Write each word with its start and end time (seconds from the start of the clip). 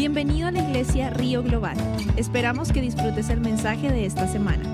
Bienvenido 0.00 0.48
a 0.48 0.50
la 0.50 0.60
iglesia 0.60 1.10
Río 1.10 1.42
Global. 1.42 1.76
Esperamos 2.16 2.72
que 2.72 2.80
disfrutes 2.80 3.28
el 3.28 3.42
mensaje 3.42 3.92
de 3.92 4.06
esta 4.06 4.26
semana. 4.26 4.64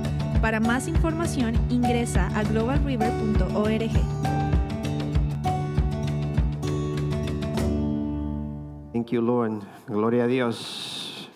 Para 0.40 0.60
más 0.60 0.86
información 0.86 1.56
ingresa 1.68 2.28
a 2.28 2.44
globalriver.org. 2.44 3.90
Thank 8.92 9.08
you, 9.08 9.20
Lord. 9.20 9.64
Gloria 9.88 10.22
a 10.22 10.26
Dios. 10.28 11.28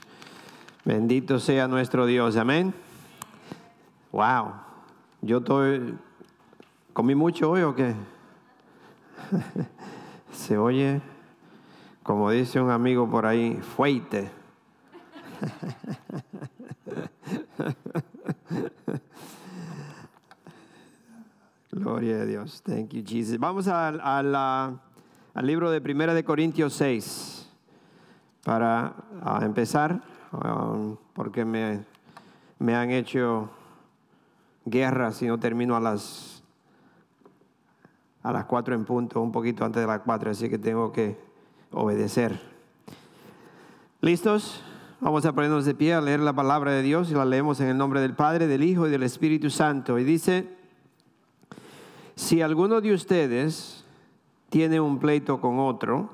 Bendito 0.84 1.40
sea 1.40 1.66
nuestro 1.66 2.06
Dios. 2.06 2.36
Amén. 2.36 2.72
Wow. 4.12 4.52
Yo 5.20 5.38
estoy. 5.38 5.98
¿Comí 6.92 7.16
mucho 7.16 7.50
hoy 7.50 7.62
o 7.62 7.74
qué? 7.74 7.96
Se 10.30 10.56
oye, 10.56 11.00
como 12.02 12.30
dice 12.30 12.60
un 12.60 12.70
amigo 12.70 13.08
por 13.08 13.26
ahí, 13.26 13.60
fuerte. 13.76 14.30
Gloria 21.72 22.22
a 22.22 22.24
Dios. 22.24 22.62
Thank 22.62 22.90
you, 22.90 23.04
Jesus. 23.06 23.38
Vamos 23.38 23.68
al, 23.68 24.00
al, 24.02 25.46
libro 25.46 25.70
de 25.70 25.80
Primera 25.80 26.14
de 26.14 26.24
Corintios 26.24 26.72
6 26.74 27.48
para 28.44 28.92
empezar, 29.42 30.02
um, 30.32 30.96
porque 31.12 31.44
me, 31.44 31.84
me 32.58 32.74
han 32.74 32.90
hecho 32.90 33.50
guerra 34.64 35.12
si 35.12 35.26
no 35.26 35.38
termino 35.38 35.76
a 35.76 35.80
las 35.80 36.42
a 38.22 38.32
las 38.32 38.44
4 38.44 38.74
en 38.74 38.84
punto, 38.84 39.22
un 39.22 39.32
poquito 39.32 39.64
antes 39.64 39.80
de 39.80 39.86
las 39.86 40.00
4, 40.00 40.32
así 40.32 40.50
que 40.50 40.58
tengo 40.58 40.92
que 40.92 41.16
obedecer. 41.72 42.40
¿Listos? 44.00 44.62
Vamos 45.00 45.24
a 45.24 45.32
ponernos 45.32 45.64
de 45.64 45.74
pie 45.74 45.94
a 45.94 46.00
leer 46.00 46.20
la 46.20 46.32
palabra 46.34 46.72
de 46.72 46.82
Dios 46.82 47.10
y 47.10 47.14
la 47.14 47.24
leemos 47.24 47.60
en 47.60 47.68
el 47.68 47.78
nombre 47.78 48.00
del 48.00 48.14
Padre, 48.14 48.46
del 48.46 48.62
Hijo 48.62 48.86
y 48.86 48.90
del 48.90 49.02
Espíritu 49.02 49.48
Santo. 49.48 49.98
Y 49.98 50.04
dice, 50.04 50.56
si 52.16 52.42
alguno 52.42 52.80
de 52.80 52.92
ustedes 52.92 53.84
tiene 54.50 54.80
un 54.80 54.98
pleito 54.98 55.40
con 55.40 55.58
otro, 55.58 56.10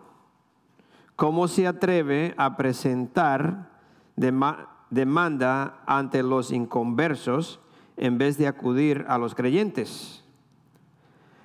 ¿cómo 1.17 1.49
se 1.49 1.67
atreve 1.67 2.35
a 2.37 2.57
presentar 2.57 3.71
dema- 4.17 4.69
demanda 4.91 5.83
ante 5.87 6.23
los 6.23 6.53
inconversos 6.53 7.59
en 7.97 8.19
vez 8.19 8.39
de 8.39 8.47
acudir 8.47 9.05
a 9.09 9.19
los 9.19 9.35
creyentes? 9.35 10.23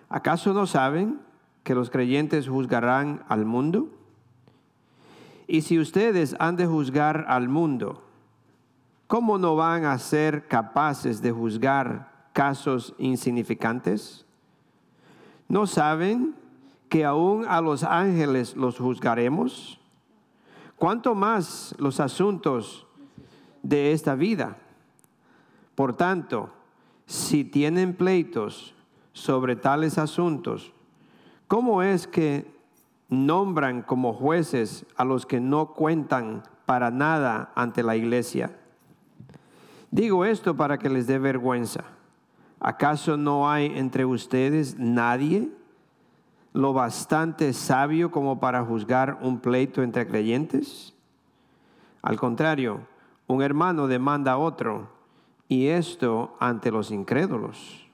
¿Acaso 0.10 0.54
no 0.54 0.68
saben 0.68 1.22
que 1.64 1.74
los 1.74 1.90
creyentes 1.90 2.48
juzgarán 2.50 3.24
al 3.30 3.46
mundo? 3.46 3.90
Y 5.52 5.64
si 5.64 5.80
ustedes 5.80 6.34
han 6.40 6.56
de 6.56 6.66
juzgar 6.66 7.26
al 7.28 7.50
mundo, 7.50 8.02
¿cómo 9.08 9.38
no 9.38 9.58
van 9.58 9.84
a 9.84 10.00
ser 10.00 10.48
capaces 10.48 11.22
de 11.22 11.34
juzgar 11.34 12.30
casos 12.32 12.96
insignificantes? 12.98 14.26
¿No 15.50 15.68
saben 15.68 16.36
que 16.88 17.04
aún 17.04 17.44
a 17.50 17.60
los 17.60 17.84
ángeles 17.84 18.56
los 18.56 18.78
juzgaremos? 18.78 19.78
¿Cuánto 20.78 21.16
más 21.16 21.76
los 21.78 22.00
asuntos 22.00 22.88
de 23.62 23.92
esta 23.92 24.16
vida? 24.16 24.56
Por 25.76 25.98
tanto, 25.98 26.50
si 27.06 27.44
tienen 27.44 27.94
pleitos 27.94 28.74
sobre 29.12 29.58
tales 29.58 29.98
asuntos, 29.98 30.72
¿cómo 31.50 31.84
es 31.84 32.08
que 32.08 32.61
nombran 33.12 33.84
como 33.84 34.14
jueces 34.14 34.86
a 34.96 35.04
los 35.04 35.28
que 35.28 35.40
no 35.40 35.74
cuentan 35.74 36.44
para 36.66 36.90
nada 36.90 37.52
ante 37.54 37.84
la 37.84 37.96
iglesia? 37.96 38.58
Digo 39.92 40.26
esto 40.26 40.56
para 40.56 40.80
que 40.80 40.90
les 40.90 41.06
dé 41.06 41.20
vergüenza. 41.20 41.84
¿Acaso 42.60 43.18
no 43.18 43.52
hay 43.52 43.66
entre 43.76 44.06
ustedes 44.06 44.80
nadie 44.80 45.52
lo 46.54 46.74
bastante 46.74 47.54
sabio 47.54 48.12
como 48.12 48.40
para 48.40 48.64
juzgar 48.64 49.20
un 49.22 49.40
pleito 49.40 49.84
entre 49.84 50.08
creyentes? 50.08 50.94
Al 52.02 52.18
contrario, 52.18 52.88
un 53.28 53.42
hermano 53.42 53.88
demanda 53.88 54.34
a 54.34 54.38
otro, 54.38 54.90
y 55.48 55.68
esto 55.68 56.36
ante 56.40 56.72
los 56.72 56.92
incrédulos. 56.92 57.88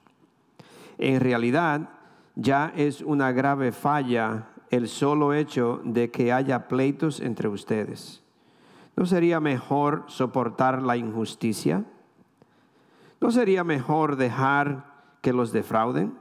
En 0.98 1.20
realidad, 1.20 1.88
ya 2.36 2.72
es 2.76 3.02
una 3.02 3.32
grave 3.32 3.72
falla 3.72 4.47
el 4.70 4.88
solo 4.88 5.32
hecho 5.34 5.80
de 5.84 6.10
que 6.10 6.32
haya 6.32 6.68
pleitos 6.68 7.20
entre 7.20 7.48
ustedes. 7.48 8.22
¿No 8.96 9.06
sería 9.06 9.40
mejor 9.40 10.04
soportar 10.08 10.82
la 10.82 10.96
injusticia? 10.96 11.84
¿No 13.20 13.30
sería 13.30 13.64
mejor 13.64 14.16
dejar 14.16 14.84
que 15.22 15.32
los 15.32 15.52
defrauden? 15.52 16.14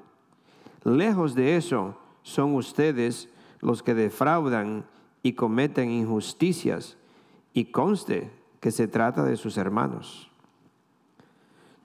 Lejos 0.83 1.35
de 1.35 1.57
eso, 1.57 1.97
son 2.21 2.55
ustedes 2.55 3.29
los 3.59 3.83
que 3.83 3.93
defraudan 3.93 4.85
y 5.23 5.33
cometen 5.33 5.89
injusticias, 5.89 6.97
y 7.53 7.65
conste 7.65 8.31
que 8.59 8.71
se 8.71 8.87
trata 8.87 9.23
de 9.23 9.35
sus 9.35 9.57
hermanos. 9.57 10.29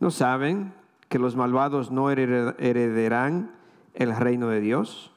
¿No 0.01 0.11
saben 0.11 0.75
que 1.09 1.19
los 1.19 1.37
malvados 1.37 1.91
no 1.91 2.11
hered- 2.11 2.55
herederán 2.59 3.53
el 3.95 4.15
reino 4.15 4.49
de 4.49 4.61
Dios? 4.61 5.12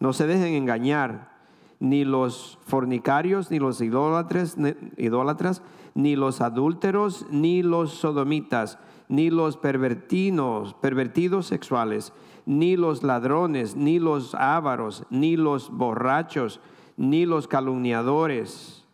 No 0.00 0.12
se 0.12 0.26
dejen 0.26 0.54
engañar, 0.54 1.34
ni 1.80 2.04
los 2.04 2.58
fornicarios, 2.66 3.50
ni 3.50 3.58
los 3.58 3.80
idólatras, 3.80 4.56
ni, 4.56 4.74
idólatras, 4.96 5.62
ni 5.94 6.16
los 6.16 6.40
adúlteros, 6.40 7.26
ni 7.30 7.62
los 7.62 7.92
sodomitas, 7.92 8.78
ni 9.08 9.30
los 9.30 9.56
pervertinos, 9.56 10.74
pervertidos 10.74 11.46
sexuales, 11.46 12.12
ni 12.46 12.76
los 12.76 13.02
ladrones, 13.02 13.76
ni 13.76 13.98
los 13.98 14.34
ávaros, 14.34 15.04
ni 15.10 15.36
los 15.36 15.70
borrachos, 15.70 16.60
ni 16.96 17.26
los 17.26 17.46
calumniadores, 17.48 18.84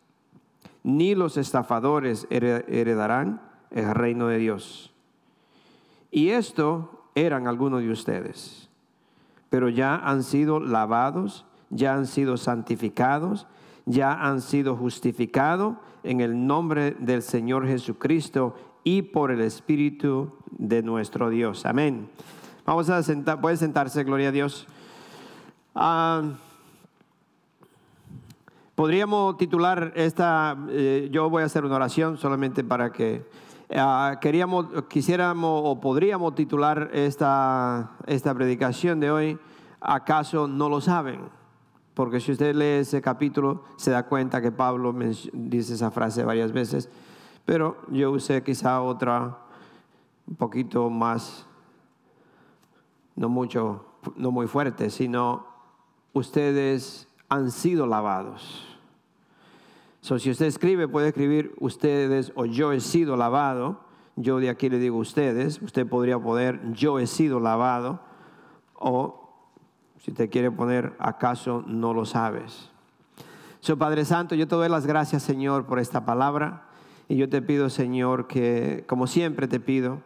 ni 0.82 1.14
los 1.14 1.36
estafadores 1.36 2.26
here- 2.30 2.64
heredarán 2.69 3.40
el 3.70 3.94
reino 3.94 4.26
de 4.28 4.38
Dios. 4.38 4.92
Y 6.10 6.30
esto 6.30 7.06
eran 7.14 7.46
algunos 7.46 7.82
de 7.82 7.90
ustedes, 7.90 8.69
pero 9.52 9.68
ya 9.68 9.96
han 9.96 10.22
sido 10.22 10.60
lavados, 10.60 11.44
ya 11.68 11.92
han 11.92 12.06
sido 12.06 12.38
santificados, 12.38 13.46
ya 13.84 14.14
han 14.14 14.40
sido 14.40 14.76
justificados 14.76 15.76
en 16.04 16.22
el 16.22 16.46
nombre 16.46 16.92
del 16.92 17.20
Señor 17.20 17.66
Jesucristo 17.66 18.56
y 18.82 19.02
por 19.02 19.30
el 19.30 19.42
Espíritu 19.42 20.32
de 20.52 20.82
nuestro 20.82 21.28
Dios. 21.28 21.66
Amén. 21.66 22.08
Vamos 22.64 22.88
a 22.88 23.02
sentar, 23.02 23.42
puede 23.42 23.58
sentarse, 23.58 24.02
gloria 24.04 24.30
a 24.30 24.32
Dios. 24.32 24.66
Ah, 25.74 26.22
Podríamos 28.74 29.36
titular 29.36 29.92
esta, 29.96 30.56
eh, 30.70 31.10
yo 31.12 31.28
voy 31.28 31.42
a 31.42 31.46
hacer 31.46 31.66
una 31.66 31.76
oración 31.76 32.16
solamente 32.16 32.64
para 32.64 32.90
que 32.90 33.22
ah, 33.77 34.19
queríamos, 34.21 34.66
quisiéramos 34.88 35.62
o 35.65 35.81
podríamos 35.81 36.34
titular 36.34 36.91
esta, 36.93 37.93
esta 38.06 38.34
predicación 38.34 39.00
de 39.00 39.10
hoy, 39.10 39.38
¿acaso 39.81 40.47
no 40.47 40.69
lo 40.69 40.81
saben? 40.81 41.21
Porque 41.94 42.21
si 42.21 42.32
usted 42.32 42.55
lee 42.55 42.81
ese 42.81 43.03
capítulo 43.03 43.65
se 43.77 43.91
da 43.91 44.05
cuenta 44.05 44.41
que 44.41 44.50
Pablo 44.50 44.94
dice 45.32 45.75
esa 45.75 45.91
frase 45.91 46.25
varias 46.25 46.53
veces, 46.53 46.88
pero 47.44 47.77
yo 47.88 48.11
usé 48.11 48.43
quizá 48.43 48.81
otra 48.81 49.38
un 50.27 50.37
poquito 50.37 50.88
más, 50.88 51.47
no 53.16 53.28
mucho, 53.28 53.84
no 54.16 54.31
muy 54.31 54.47
fuerte, 54.47 54.88
sino 54.91 55.47
ustedes 56.12 57.09
han 57.28 57.50
sido 57.50 57.87
lavados. 57.87 58.72
So, 60.02 60.19
si 60.19 60.31
usted 60.32 60.46
escribe, 60.46 60.88
puede 60.88 61.08
escribir 61.08 61.54
ustedes 61.60 62.32
o 62.34 62.44
yo 62.44 62.72
he 62.72 62.81
sido 62.81 63.16
lavado. 63.16 63.78
Yo 64.16 64.40
de 64.40 64.50
aquí 64.50 64.69
le 64.69 64.81
digo 64.81 64.99
ustedes. 64.99 65.62
Usted 65.62 65.87
podría 65.87 66.19
poner 66.19 66.60
yo 66.72 66.99
he 66.99 67.06
sido 67.06 67.38
lavado. 67.38 68.00
O 68.75 69.31
si 70.00 70.10
usted 70.10 70.28
quiere 70.28 70.50
poner 70.50 70.96
acaso 70.99 71.62
no 71.69 71.94
lo 71.94 72.04
sabes. 72.04 72.72
So, 73.60 73.78
Padre 73.78 74.04
Santo, 74.04 74.34
yo 74.34 74.49
te 74.49 74.56
doy 74.56 74.69
las 74.69 74.88
gracias, 74.88 75.22
Señor, 75.22 75.66
por 75.66 75.78
esta 75.78 76.05
palabra. 76.05 76.64
Y 77.08 77.14
yo 77.14 77.28
te 77.28 77.40
pido, 77.40 77.70
Señor, 77.70 78.26
que 78.26 78.82
como 78.88 79.06
siempre 79.06 79.46
te 79.46 79.60
pido, 79.60 80.00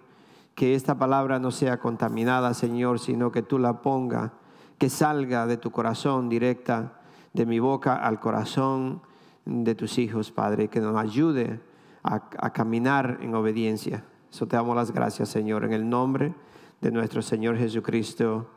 que 0.55 0.75
esta 0.75 0.99
palabra 0.99 1.39
no 1.39 1.51
sea 1.51 1.79
contaminada, 1.79 2.53
Señor, 2.53 2.99
sino 2.99 3.33
que 3.33 3.41
tú 3.41 3.59
la 3.59 3.81
ponga, 3.81 4.35
que 4.77 4.91
salga 4.91 5.47
de 5.47 5.57
tu 5.57 5.71
corazón 5.71 6.29
directa, 6.29 7.01
de 7.33 7.47
mi 7.47 7.61
boca 7.61 7.97
al 7.97 8.21
corazón 8.21 9.01
de 9.47 9.75
tus 9.75 9.99
hijos, 9.99 10.31
Padre, 10.33 10.69
que 10.69 10.81
nos 10.81 10.97
ayude 10.97 11.61
a, 12.03 12.53
caminar 12.53 13.19
en 13.23 13.35
obediencia. 13.35 14.05
Eso 14.31 14.47
te 14.47 14.57
damos 14.57 14.77
las 14.77 14.93
gracias, 14.93 15.29
Señor, 15.29 15.65
en 15.65 15.73
el 15.73 15.89
nombre 15.89 16.35
de 16.81 16.91
nuestro 16.91 17.23
Señor 17.23 17.57
Jesucristo. 17.57 18.49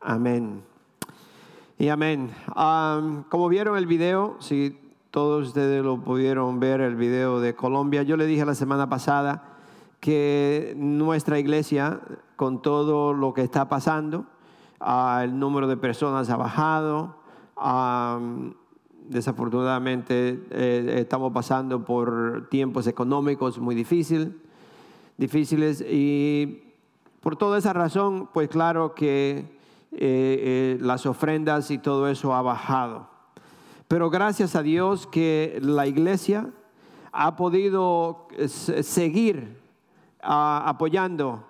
Amén. 0.00 0.62
Y 1.78 1.88
amén. 1.88 2.30
Como 3.28 3.48
vieron 3.48 3.76
el 3.76 3.86
video, 3.86 4.36
si 4.40 4.78
todos 5.10 5.48
ustedes 5.48 5.84
lo 5.84 6.00
pudieron 6.00 6.58
ver 6.58 6.80
el 6.80 6.96
video 6.96 7.40
de 7.40 7.54
Colombia. 7.54 8.02
Yo 8.02 8.16
le 8.16 8.26
dije 8.26 8.44
la 8.44 8.54
semana 8.54 8.88
pasada 8.88 9.44
que 10.00 10.74
nuestra 10.76 11.38
iglesia, 11.38 12.00
con 12.34 12.62
todo 12.62 13.12
lo 13.12 13.34
que 13.34 13.42
está 13.42 13.68
pasando, 13.68 14.24
ah, 14.80 15.20
el 15.22 15.38
número 15.38 15.68
de 15.68 15.76
personas 15.76 16.30
ha 16.30 16.36
bajado. 16.36 17.16
Desafortunadamente 19.12 20.42
eh, 20.50 20.96
estamos 20.98 21.32
pasando 21.32 21.84
por 21.84 22.48
tiempos 22.50 22.86
económicos 22.86 23.58
muy 23.58 23.74
difícil, 23.74 24.40
difíciles 25.16 25.84
y 25.88 26.62
por 27.20 27.36
toda 27.36 27.58
esa 27.58 27.72
razón, 27.72 28.28
pues 28.32 28.48
claro 28.48 28.94
que 28.94 29.38
eh, 29.38 29.46
eh, 29.92 30.78
las 30.80 31.06
ofrendas 31.06 31.70
y 31.70 31.78
todo 31.78 32.08
eso 32.08 32.34
ha 32.34 32.42
bajado. 32.42 33.08
Pero 33.86 34.10
gracias 34.10 34.56
a 34.56 34.62
Dios 34.62 35.06
que 35.06 35.58
la 35.62 35.86
iglesia 35.86 36.50
ha 37.12 37.36
podido 37.36 38.26
seguir 38.48 39.58
ah, 40.22 40.64
apoyando 40.66 41.44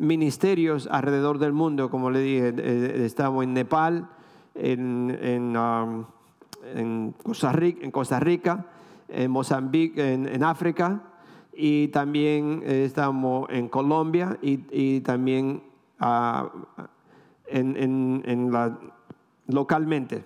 ministerios 0.00 0.88
alrededor 0.90 1.38
del 1.38 1.52
mundo, 1.52 1.90
como 1.90 2.10
le 2.10 2.20
dije, 2.20 2.54
eh, 2.56 3.02
estamos 3.04 3.44
en 3.44 3.52
Nepal, 3.52 4.08
en, 4.54 5.56
en 6.74 7.12
Costa 7.22 7.52
Rica, 8.20 8.66
en, 9.08 9.30
Mozambique, 9.30 10.12
en, 10.12 10.44
África, 10.44 11.02
y 11.52 11.88
también 11.88 12.62
eh, 12.64 12.84
estamos 12.84 13.48
en 13.50 13.68
Colombia 13.68 14.38
y, 14.40 15.00
también 15.00 15.62
ah, 15.98 16.50
en, 17.46 17.76
en- 17.76 18.22
en 18.24 18.52
la, 18.52 18.78
localmente 19.48 20.24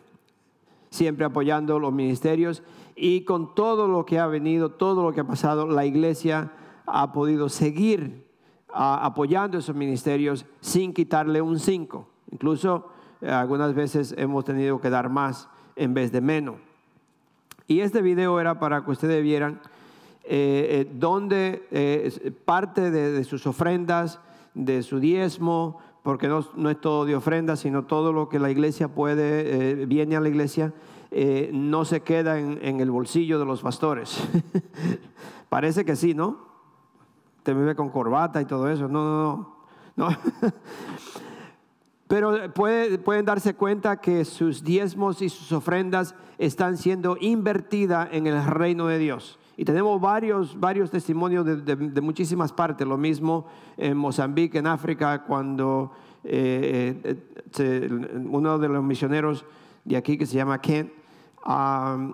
siempre 0.91 1.25
apoyando 1.25 1.81
los 1.81 1.93
ministerios 1.93 2.63
y 2.95 3.23
con 3.23 3.55
todo 3.57 3.89
lo 3.89 4.07
que 4.07 4.21
ha 4.21 4.29
venido, 4.29 4.71
todo 4.71 5.03
lo 5.03 5.13
que 5.13 5.23
ha 5.23 5.27
pasado, 5.27 5.67
la 5.67 5.85
iglesia 5.85 6.53
ha 6.87 7.13
podido 7.13 7.49
seguir 7.49 8.29
ah, 8.73 9.05
apoyando 9.05 9.59
esos 9.59 9.75
ministerios 9.75 10.47
sin 10.61 10.93
quitarle 10.93 11.41
un 11.43 11.59
5. 11.59 12.09
Incluso 12.31 12.89
eh, 13.21 13.29
algunas 13.29 13.75
veces 13.75 14.15
hemos 14.17 14.45
tenido 14.45 14.81
que 14.81 14.89
dar 14.91 15.09
más 15.09 15.49
en 15.77 15.95
vez 15.95 16.13
de 16.13 16.21
menos. 16.21 16.57
Y 17.67 17.81
este 17.81 18.03
video 18.03 18.39
era 18.41 18.59
para 18.59 18.85
que 18.85 18.91
ustedes 18.91 19.23
vieran 19.23 19.61
eh, 20.27 20.87
eh, 20.87 20.91
donde 20.95 21.67
eh, 21.71 22.33
parte 22.47 22.91
de, 22.91 23.25
sus 23.25 23.47
ofrendas, 23.47 24.21
de 24.55 24.83
su 24.83 24.99
diezmo, 24.99 25.79
porque 26.03 26.29
no, 26.29 26.47
no 26.57 26.71
es 26.71 26.81
todo 26.81 27.05
de 27.05 27.15
ofrenda, 27.15 27.57
sino 27.57 27.85
todo 27.85 28.11
lo 28.11 28.31
que 28.31 28.39
la 28.39 28.51
iglesia 28.51 28.89
puede, 28.89 29.83
eh, 29.83 29.87
viene 29.87 30.17
a 30.17 30.21
la 30.21 30.29
iglesia, 30.29 30.73
no 31.53 31.85
se 31.85 32.01
queda 32.01 32.41
en, 32.41 32.81
el 32.81 32.91
bolsillo 32.91 33.39
de 33.39 33.45
los 33.45 33.63
pastores. 33.63 34.21
Parece 35.49 35.85
que 35.85 35.95
sí, 35.95 36.13
¿no? 36.13 36.39
Te 37.45 37.55
vive 37.55 37.77
con 37.77 37.89
corbata 37.91 38.43
y 38.43 38.47
todo 38.47 38.69
eso. 38.69 38.89
No, 38.89 39.05
no. 39.97 40.09
no. 40.09 40.09
Pero 42.07 42.53
puede- 42.53 42.99
pueden 42.99 43.25
darse 43.25 43.55
cuenta 43.55 44.01
que 44.01 44.25
sus 44.25 44.63
diezmos 44.63 45.23
y 45.23 45.29
sus 45.29 45.51
ofrendas 45.53 46.15
están 46.39 46.77
siendo 46.77 47.17
invertidas 47.21 48.09
en 48.13 48.27
el 48.27 48.45
reino 48.45 48.87
de 48.87 48.99
Dios. 48.99 49.39
Y 49.57 49.65
tenemos 49.65 50.01
varios, 50.01 50.59
varios 50.59 50.91
testimonios 50.91 51.47
de, 51.47 51.57
de- 51.57 51.77
de 51.77 52.01
muchísimas 52.01 52.53
partes. 52.53 52.87
Lo 52.87 52.99
mismo 52.99 53.47
en 53.77 53.97
Mozambique, 53.97 54.59
en 54.59 54.67
África, 54.67 55.23
cuando 55.25 55.93
eh, 56.25 57.01
eh, 57.05 57.17
se- 57.53 57.87
uno 57.87 58.59
de 58.59 58.69
los 58.69 58.83
misioneros 58.83 59.45
de 59.85 59.97
aquí 59.97 60.17
que 60.19 60.25
se 60.27 60.37
llama 60.37 60.61
Kent 60.61 60.91
ah, 61.45 62.13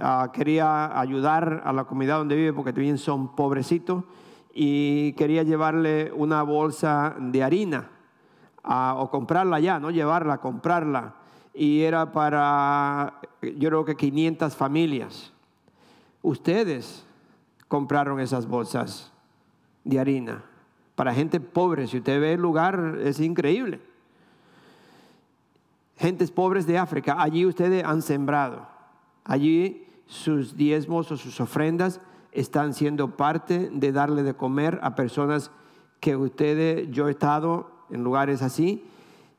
ah, 0.00 0.30
quería 0.32 0.98
ayudar 0.98 1.62
a 1.64 1.72
la 1.72 1.84
comunidad 1.84 2.18
donde 2.18 2.34
vive 2.34 2.52
porque 2.52 2.72
también 2.72 2.98
son 2.98 3.36
pobrecitos 3.36 4.02
y 4.52 5.12
quería 5.12 5.44
llevarle 5.44 6.10
una 6.14 6.42
bolsa 6.42 7.14
de 7.20 7.42
harina 7.44 7.88
o 8.64 9.10
comprarla 9.10 9.60
ya, 9.60 9.78
no 9.78 9.90
llevarla, 9.90 10.38
comprarla. 10.38 11.14
Y 11.54 11.82
era 11.82 12.12
para, 12.12 13.20
yo 13.42 13.68
creo 13.68 13.84
que 13.84 13.96
500 13.96 14.56
familias. 14.56 15.32
Ustedes 16.22 17.04
compraron 17.68 18.20
esas 18.20 18.46
bolsas 18.46 19.12
de 19.84 19.98
harina 19.98 20.44
para 20.94 21.14
gente 21.14 21.40
pobre. 21.40 21.86
Si 21.86 21.98
usted 21.98 22.20
ve 22.20 22.34
el 22.34 22.40
lugar, 22.40 22.98
es 23.02 23.20
increíble. 23.20 23.80
Gentes 25.96 26.30
pobres 26.30 26.66
de 26.66 26.78
África, 26.78 27.16
allí 27.18 27.46
ustedes 27.46 27.84
han 27.84 28.02
sembrado. 28.02 28.66
Allí 29.24 29.86
sus 30.06 30.56
diezmos 30.56 31.10
o 31.12 31.16
sus 31.16 31.40
ofrendas 31.40 32.00
están 32.32 32.74
siendo 32.74 33.16
parte 33.16 33.70
de 33.72 33.92
darle 33.92 34.22
de 34.22 34.34
comer 34.34 34.78
a 34.82 34.94
personas 34.94 35.50
que 36.00 36.16
ustedes, 36.16 36.90
yo 36.90 37.08
he 37.08 37.12
estado 37.12 37.70
en 37.92 38.02
lugares 38.02 38.42
así, 38.42 38.84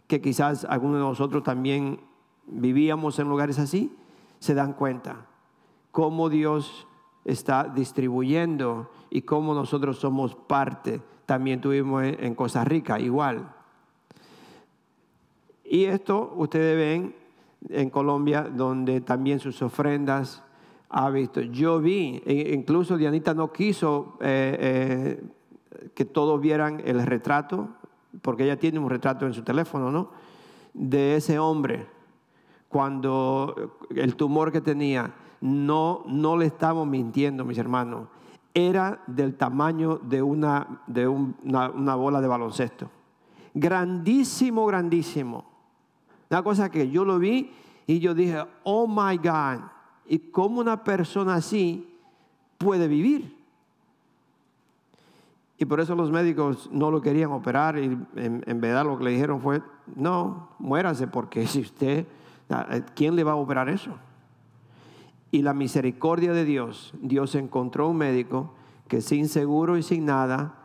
que 0.08 0.22
quizás 0.22 0.66
algunos 0.66 0.98
de 0.98 1.04
nosotros 1.04 1.44
también 1.44 2.00
vivíamos 2.46 3.20
en 3.20 3.28
lugares 3.28 3.60
así, 3.60 3.96
se 4.40 4.54
dan 4.54 4.74
cuenta 4.74 5.26
cómo 5.92 6.30
Dios 6.30 6.88
está 7.26 7.66
distribuyendo 7.66 8.90
y 9.10 9.22
cómo 9.22 9.54
nosotros 9.54 9.98
somos 10.00 10.36
parte. 10.36 11.02
También 11.26 11.62
tuvimos 11.62 12.04
en 12.04 12.36
Costa 12.36 12.64
Rica 12.64 13.00
igual. 13.00 13.54
Y 15.64 15.86
esto 15.86 16.34
ustedes 16.36 16.78
ven 16.78 17.16
en 17.70 17.90
Colombia, 17.90 18.44
donde 18.44 19.02
también 19.02 19.40
sus 19.40 19.62
ofrendas 19.62 20.44
ha 20.90 21.10
visto. 21.10 21.42
Yo 21.42 21.80
vi, 21.80 22.22
e- 22.26 22.54
incluso 22.54 22.98
Dianita 22.98 23.34
no 23.34 23.52
quiso 23.52 24.18
eh, 24.22 24.58
eh, 24.60 25.90
que 25.96 26.06
todos 26.06 26.40
vieran 26.42 26.82
el 26.86 27.06
retrato, 27.06 27.70
porque 28.22 28.44
ella 28.44 28.60
tiene 28.60 28.80
un 28.80 28.90
retrato 28.90 29.26
en 29.26 29.34
su 29.34 29.42
teléfono, 29.44 29.92
¿no? 29.92 30.10
De 30.74 31.16
ese 31.16 31.40
hombre, 31.40 31.88
cuando 32.70 33.78
el 33.96 34.16
tumor 34.16 34.52
que 34.52 34.62
tenía, 34.62 35.14
no, 35.42 36.04
no 36.08 36.38
le 36.38 36.46
estamos 36.46 36.88
mintiendo, 36.88 37.44
mis 37.46 37.58
hermanos, 37.58 38.08
era 38.54 39.02
del 39.08 39.36
tamaño 39.36 39.98
de 39.98 40.22
una, 40.22 40.82
de 40.88 41.08
un- 41.08 41.36
una, 41.44 41.70
una 41.70 41.96
bola 41.96 42.22
de 42.22 42.28
baloncesto. 42.28 42.90
Grandísimo, 43.54 44.66
grandísimo. 44.66 45.46
Una 46.30 46.44
cosa 46.44 46.70
que 46.72 46.90
yo 46.90 47.06
lo 47.06 47.20
vi 47.20 47.52
y 47.86 48.00
yo 48.00 48.14
dije, 48.14 48.44
oh 48.64 48.88
my 48.88 49.18
God, 49.18 49.64
¿y 50.08 50.20
cómo 50.20 50.60
una 50.62 50.84
persona 50.84 51.36
así 51.36 51.96
puede 52.58 52.88
vivir? 52.88 53.43
Y 55.58 55.66
por 55.66 55.80
eso 55.80 55.96
los 55.96 56.12
médicos 56.12 56.70
no 56.72 56.90
lo 56.92 57.02
querían 57.02 57.32
operar 57.32 57.78
y 57.78 57.98
en, 58.16 58.62
verdad 58.62 58.86
lo 58.86 58.98
que 58.98 59.04
le 59.06 59.12
dijeron 59.12 59.40
fue, 59.40 59.62
no, 59.96 60.50
muérase 60.60 61.08
porque 61.08 61.46
si 61.48 61.62
usted, 61.62 62.06
¿quién 62.96 63.16
le 63.16 63.24
va 63.24 63.34
a 63.34 63.36
operar 63.36 63.70
eso? 63.70 63.92
Y 65.32 65.42
la 65.42 65.54
misericordia 65.54 66.34
de 66.34 66.46
Dios, 66.46 66.94
Dios 67.02 67.36
encontró 67.36 67.90
un 67.90 67.98
médico 67.98 68.54
que 68.88 69.02
sin 69.02 69.28
seguro 69.28 69.78
y 69.78 69.84
sin 69.84 70.06
nada, 70.06 70.56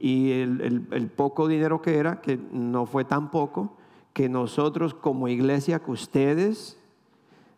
y 0.00 0.32
el- 0.32 0.86
el 0.90 1.08
poco 1.08 1.48
dinero 1.48 1.80
que 1.82 1.98
era, 1.98 2.20
que 2.20 2.38
no 2.52 2.86
fue 2.86 3.04
tan 3.04 3.30
poco, 3.30 3.76
que 4.12 4.28
nosotros 4.28 4.94
como 4.94 5.28
iglesia, 5.28 5.78
que 5.80 5.90
ustedes 5.90 6.80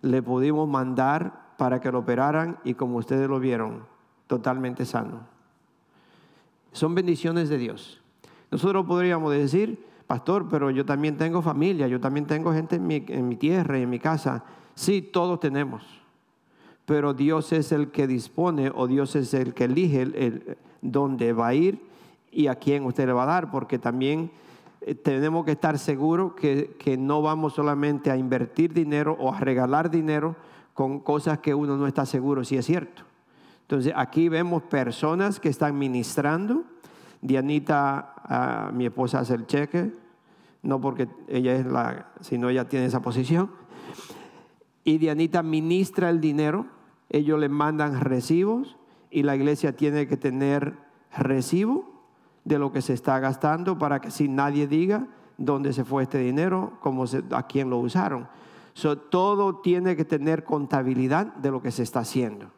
le 0.02 0.22
pudimos 0.22 0.68
mandar 0.68 1.54
para 1.56 1.80
que 1.80 1.90
lo 1.90 2.00
operaran 2.00 2.58
y 2.64 2.74
como 2.74 2.96
ustedes 2.98 3.28
lo 3.28 3.40
vieron, 3.40 3.84
totalmente 4.26 4.84
sano. 4.84 5.20
Son 6.72 6.94
bendiciones 6.94 7.48
de 7.48 7.58
Dios. 7.58 8.00
Nosotros 8.50 8.86
podríamos 8.86 9.32
decir, 9.32 9.84
pastor, 10.06 10.48
pero 10.48 10.70
yo 10.70 10.84
también 10.84 11.16
tengo 11.16 11.42
familia, 11.42 11.88
yo 11.88 12.00
también 12.00 12.26
tengo 12.26 12.52
gente 12.52 12.76
en 12.76 12.86
mi, 13.28 13.36
tierra 13.36 13.78
y 13.78 13.82
en 13.82 13.90
mi 13.90 13.98
casa. 13.98 14.44
Sí, 14.74 15.02
todos 15.02 15.40
tenemos 15.40 15.82
pero 16.86 17.12
Dios 17.12 17.52
es 17.52 17.70
el 17.70 17.90
que 17.90 18.06
dispone 18.06 18.72
o 18.74 18.86
Dios 18.86 19.14
es 19.14 19.34
el 19.34 19.52
que 19.52 19.64
elige 19.64 20.00
el, 20.00 20.14
el- 20.14 20.56
dónde 20.80 21.34
va 21.34 21.48
a 21.48 21.54
ir 21.54 21.82
y 22.32 22.46
a 22.46 22.54
quién 22.54 22.86
usted 22.86 23.04
le 23.06 23.12
va 23.12 23.24
a 23.24 23.26
dar, 23.26 23.50
porque 23.50 23.78
también 23.78 24.30
eh, 24.80 24.94
tenemos 24.94 25.44
que 25.44 25.50
estar 25.52 25.78
seguros 25.78 26.32
que, 26.32 26.76
que 26.78 26.96
no 26.96 27.20
vamos 27.20 27.52
solamente 27.52 28.10
a 28.10 28.16
invertir 28.16 28.72
dinero 28.72 29.14
o 29.20 29.30
a 29.34 29.38
regalar 29.38 29.90
dinero 29.90 30.34
con 30.72 31.00
cosas 31.00 31.40
que 31.40 31.54
uno 31.54 31.76
no 31.76 31.86
está 31.86 32.06
seguro 32.06 32.42
si 32.42 32.56
es 32.56 32.64
cierto. 32.64 33.02
Entonces 33.68 33.92
aquí 33.94 34.28
vemos 34.28 34.62
personas 34.62 35.38
que 35.38 35.48
están 35.50 35.78
ministrando. 35.78 36.64
Dianita, 37.20 38.14
ah, 38.24 38.70
mi 38.72 38.86
esposa, 38.86 39.20
hace 39.20 39.34
el 39.34 39.46
cheque, 39.46 39.92
no 40.62 40.80
porque 40.80 41.08
ella 41.28 41.54
es 41.54 41.66
la, 41.66 42.12
sino 42.20 42.48
ella 42.48 42.68
tiene 42.68 42.86
esa 42.86 43.02
posición 43.02 43.50
y 44.88 44.96
Dianita 44.96 45.42
ministra 45.42 46.08
el 46.08 46.18
dinero, 46.18 46.64
ellos 47.10 47.38
le 47.38 47.50
mandan 47.50 48.00
recibos 48.00 48.78
y 49.10 49.22
la 49.22 49.36
iglesia 49.36 49.76
tiene 49.76 50.06
que 50.06 50.16
tener 50.16 50.78
recibo 51.14 51.84
de 52.44 52.58
lo 52.58 52.72
que 52.72 52.80
se 52.80 52.94
está 52.94 53.18
gastando 53.18 53.76
para 53.76 54.00
que 54.00 54.10
si 54.10 54.28
nadie 54.28 54.66
diga 54.66 55.06
dónde 55.36 55.74
se 55.74 55.84
fue 55.84 56.04
este 56.04 56.16
dinero, 56.16 56.78
cómo 56.80 57.04
a 57.32 57.42
quién 57.46 57.68
lo 57.68 57.76
usaron. 57.76 58.28
todo 59.10 59.56
tiene 59.56 59.94
que 59.94 60.06
tener 60.06 60.44
contabilidad 60.44 61.34
de 61.34 61.50
lo 61.50 61.60
que 61.60 61.70
se 61.70 61.82
está 61.82 62.00
haciendo. 62.00 62.50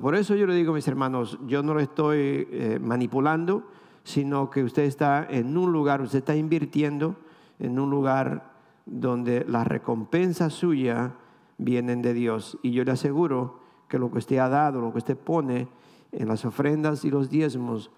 Por 0.00 0.14
eso 0.16 0.34
yo 0.34 0.46
le 0.46 0.54
digo, 0.54 0.72
mis 0.72 0.88
hermanos, 0.88 1.38
yo 1.46 1.62
no 1.62 1.72
lo 1.72 1.80
estoy 1.80 2.48
eh, 2.50 2.78
manipulando, 2.82 3.64
sino 4.02 4.50
que 4.50 4.64
usted 4.64 4.82
está 4.82 5.26
en 5.30 5.56
un 5.56 5.72
lugar, 5.72 6.00
usted 6.00 6.18
está 6.18 6.34
invirtiendo 6.34 7.16
en 7.58 7.78
un 7.78 7.90
lugar 7.90 8.52
donde 8.86 9.44
las 9.46 9.66
recompensas 9.66 10.52
suyas 10.52 11.12
vienen 11.58 12.02
de 12.02 12.12
Dios. 12.12 12.58
Y 12.62 12.72
yo 12.72 12.84
le 12.84 12.92
aseguro 12.92 13.60
que 13.88 13.98
lo 13.98 14.10
que 14.10 14.18
usted 14.18 14.38
ha 14.38 14.48
dado, 14.48 14.80
lo 14.80 14.92
que 14.92 14.98
usted 14.98 15.16
pone 15.16 15.68
en 16.12 16.28
las 16.28 16.44
ofrendas 16.44 17.04
y 17.04 17.10
los 17.10 17.30
diezmos, 17.30 17.90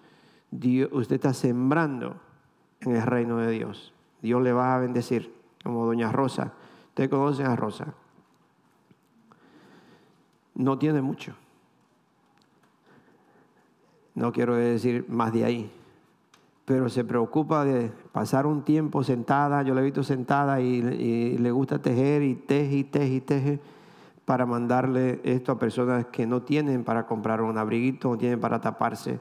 usted 0.51 1.15
está 1.15 1.33
sembrando 1.33 2.15
en 2.81 2.95
el 2.95 3.01
reino 3.03 3.37
de 3.37 3.51
Dios. 3.51 3.93
Dios 4.21 4.41
le 4.41 4.53
va 4.53 4.75
a 4.75 4.79
bendecir, 4.79 5.33
como 5.63 5.85
doña 5.85 6.11
Rosa. 6.11 6.53
Usted 6.89 7.09
conoce 7.09 7.43
a 7.43 7.55
Rosa. 7.55 7.93
No 10.55 10.77
tiene 10.77 11.01
mucho. 11.01 11.33
No 14.15 14.31
quiero 14.31 14.55
decir 14.55 15.05
más 15.07 15.33
de 15.33 15.45
ahí 15.45 15.71
pero 16.71 16.87
se 16.87 17.03
preocupa 17.03 17.65
de 17.65 17.91
pasar 18.13 18.45
un 18.45 18.61
tiempo 18.61 19.03
sentada, 19.03 19.61
yo 19.61 19.73
la 19.73 19.81
he 19.81 19.83
visto 19.83 20.03
sentada 20.03 20.61
y, 20.61 20.81
le 21.37 21.51
gusta 21.51 21.81
tejer 21.81 22.21
y 22.21 22.35
teje 22.35 22.75
y 22.77 22.83
teje 22.85 23.13
y 23.13 23.19
teje 23.19 23.59
para 24.23 24.45
mandarle 24.45 25.19
esto 25.25 25.51
a 25.51 25.59
personas 25.59 26.05
que 26.05 26.25
no 26.25 26.43
tienen 26.43 26.85
para 26.85 27.05
comprar 27.07 27.41
un 27.41 27.57
abriguito, 27.57 28.09
no 28.09 28.17
tienen 28.17 28.39
para 28.39 28.61
taparse. 28.61 29.19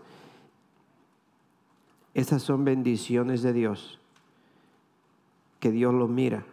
Esas 2.15 2.43
son 2.43 2.65
bendiciones 2.65 3.43
de 3.43 3.53
Dios, 3.53 3.99
que 5.59 5.73
Dios 5.73 5.93
los 5.93 6.09
mira, 6.09 6.45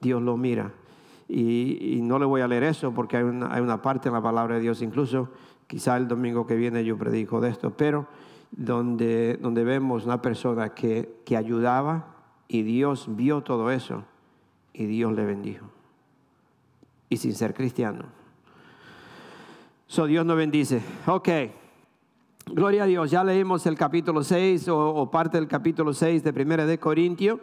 Dios 0.00 0.20
los 0.20 0.36
mira. 0.36 0.72
Y, 1.28 2.00
no 2.02 2.18
le 2.18 2.24
voy 2.24 2.40
a 2.40 2.48
leer 2.48 2.64
eso 2.64 2.92
porque 2.92 3.18
hay 3.18 3.22
una, 3.22 3.54
hay 3.54 3.60
una 3.60 3.80
parte 3.80 4.08
en 4.08 4.14
la 4.14 4.20
palabra 4.20 4.56
de 4.56 4.62
Dios, 4.62 4.82
incluso 4.82 5.28
quizá 5.70 5.96
el 5.96 6.08
domingo 6.08 6.48
que 6.48 6.56
viene 6.56 6.84
yo 6.84 6.98
predico 6.98 7.40
de 7.40 7.48
esto, 7.48 7.70
pero 7.70 8.08
donde, 8.50 9.38
donde 9.40 9.62
vemos 9.62 10.04
una 10.04 10.20
persona 10.20 10.70
que, 10.70 11.20
que 11.24 11.36
ayudaba 11.36 12.16
y 12.48 12.62
Dios 12.62 13.06
vio 13.10 13.42
todo 13.42 13.70
eso 13.70 14.02
y 14.72 14.86
Dios 14.86 15.12
le 15.12 15.24
bendijo. 15.24 15.66
Y 17.08 17.18
sin 17.18 17.34
ser 17.34 17.54
cristiano. 17.54 18.02
So 19.86 20.06
Dios 20.06 20.26
nos 20.26 20.36
bendice. 20.36 20.82
Ok. 21.06 21.28
Gloria 22.46 22.82
a 22.82 22.86
Dios. 22.86 23.08
Ya 23.12 23.22
leímos 23.22 23.64
el 23.66 23.76
capítulo 23.76 24.24
6 24.24 24.66
o, 24.70 25.08
parte 25.08 25.38
del 25.38 25.46
capítulo 25.46 25.94
6 25.94 26.24
de 26.24 26.32
Primera 26.32 26.66
de 26.66 26.80
Corintio. 26.80 27.38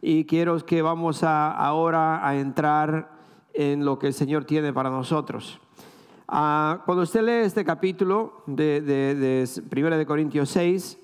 Y 0.00 0.24
quiero 0.24 0.56
que 0.64 0.80
vamos 0.80 1.22
ahora 1.22 2.26
a 2.26 2.38
entrar 2.38 3.10
en 3.52 3.84
lo 3.84 3.98
que 3.98 4.06
el 4.06 4.14
Señor 4.14 4.46
tiene 4.46 4.72
para 4.72 4.88
nosotros. 4.88 5.60
Ah, 6.28 6.82
cuando 6.84 7.04
usted 7.04 7.22
lee 7.22 7.46
este 7.46 7.64
capítulo 7.64 8.42
de, 8.46 8.80
de, 8.80 9.14
de 9.14 9.48
1 9.70 9.96
de 9.96 10.06
Corintios 10.06 10.50
6, 10.50 10.98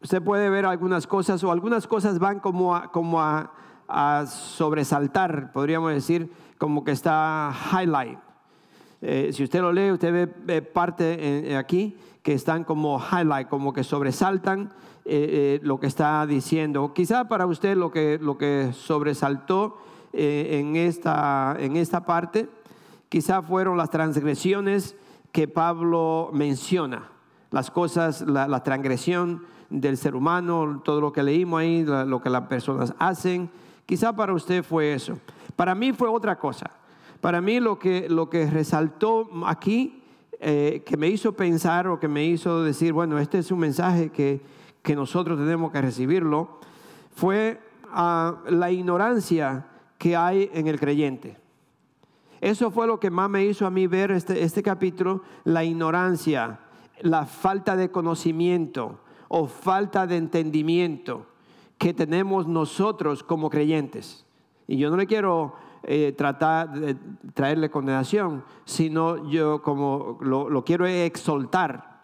usted 0.00 0.22
puede 0.22 0.48
ver 0.48 0.64
algunas 0.64 1.06
cosas 1.06 1.44
o 1.44 1.52
algunas 1.52 1.86
cosas 1.86 2.18
van 2.18 2.40
como 2.40 2.74
a, 2.74 4.26
sobresaltar, 4.26 5.52
podríamos 5.52 5.92
decir, 5.92 6.32
como 6.56 6.82
que 6.82 6.92
está 6.92 7.54
highlight. 7.72 8.18
Eh, 9.02 9.30
si 9.32 9.44
usted 9.44 9.60
lo 9.60 9.70
lee, 9.70 9.92
usted 9.92 10.30
ve, 10.44 10.62
parte 10.62 11.54
aquí 11.56 11.96
que 12.22 12.32
están 12.32 12.64
como 12.64 12.98
highlight, 12.98 13.48
como 13.48 13.72
que 13.72 13.84
sobresaltan 13.84 14.72
eh, 15.04 15.58
eh, 15.60 15.60
lo 15.62 15.78
que 15.78 15.86
está 15.86 16.26
diciendo. 16.26 16.92
Quizá 16.94 17.28
para 17.28 17.46
usted 17.46 17.76
lo 17.76 17.90
que, 17.90 18.18
lo 18.20 18.38
que 18.38 18.70
sobresaltó 18.72 19.76
en, 20.12 20.74
esta, 20.76 21.54
en 21.58 21.76
esta 21.76 22.04
parte 22.04 22.48
quizá 23.08 23.42
fueron 23.42 23.76
las 23.76 23.90
transgresiones 23.90 24.96
que 25.32 25.48
Pablo 25.48 26.30
menciona, 26.32 27.10
las 27.50 27.70
cosas, 27.70 28.22
la, 28.22 28.62
transgresión 28.62 29.44
del 29.70 29.96
ser 29.96 30.14
humano, 30.14 30.80
todo 30.84 31.00
lo 31.00 31.12
que 31.12 31.22
leímos 31.22 31.60
ahí, 31.60 31.84
lo 31.84 32.20
que 32.20 32.30
las 32.30 32.46
personas 32.46 32.94
hacen, 32.98 33.50
quizá 33.86 34.14
para 34.14 34.34
usted 34.34 34.62
fue 34.62 34.94
eso. 34.94 35.18
Para 35.56 35.74
mí 35.74 35.92
fue 35.92 36.08
otra 36.08 36.38
cosa. 36.38 36.70
Para 37.20 37.40
mí 37.40 37.58
lo 37.60 37.78
que, 37.78 38.08
lo 38.08 38.30
que 38.30 38.48
resaltó 38.48 39.28
aquí, 39.46 40.02
eh, 40.40 40.82
que 40.86 40.96
me 40.96 41.08
hizo 41.08 41.32
pensar 41.32 41.88
o 41.88 41.98
que 41.98 42.08
me 42.08 42.24
hizo 42.24 42.62
decir, 42.62 42.92
bueno, 42.92 43.18
este 43.18 43.38
es 43.38 43.50
un 43.50 43.58
mensaje 43.58 44.10
que, 44.10 44.40
que 44.82 44.94
nosotros 44.94 45.38
tenemos 45.38 45.72
que 45.72 45.82
recibirlo, 45.82 46.60
fue 47.14 47.60
ah, 47.90 48.36
la 48.48 48.70
ignorancia 48.70 49.66
que 49.98 50.14
hay 50.14 50.48
en 50.54 50.68
el 50.68 50.78
creyente. 50.78 51.36
Eso 52.40 52.70
fue 52.70 52.86
lo 52.86 53.00
que 53.00 53.10
más 53.10 53.28
me 53.28 53.44
hizo 53.44 53.66
a 53.66 53.70
mí 53.70 53.86
ver 53.86 54.10
este, 54.10 54.42
este 54.42 54.62
capítulo, 54.62 55.22
la 55.44 55.64
ignorancia, 55.64 56.60
la 57.00 57.26
falta 57.26 57.76
de 57.76 57.90
conocimiento 57.90 59.00
o 59.28 59.46
falta 59.46 60.06
de 60.06 60.16
entendimiento 60.16 61.26
que 61.78 61.94
tenemos 61.94 62.46
nosotros 62.46 63.22
como 63.22 63.50
creyentes. 63.50 64.26
Y 64.66 64.76
yo 64.76 64.90
no 64.90 64.96
le 64.96 65.06
quiero 65.06 65.54
eh, 65.82 66.12
tratar 66.16 66.72
de 66.72 66.96
traerle 67.34 67.70
condenación, 67.70 68.44
sino 68.64 69.28
yo 69.30 69.62
como 69.62 70.18
lo, 70.20 70.64
quiero 70.64 70.86
exaltar 70.86 71.98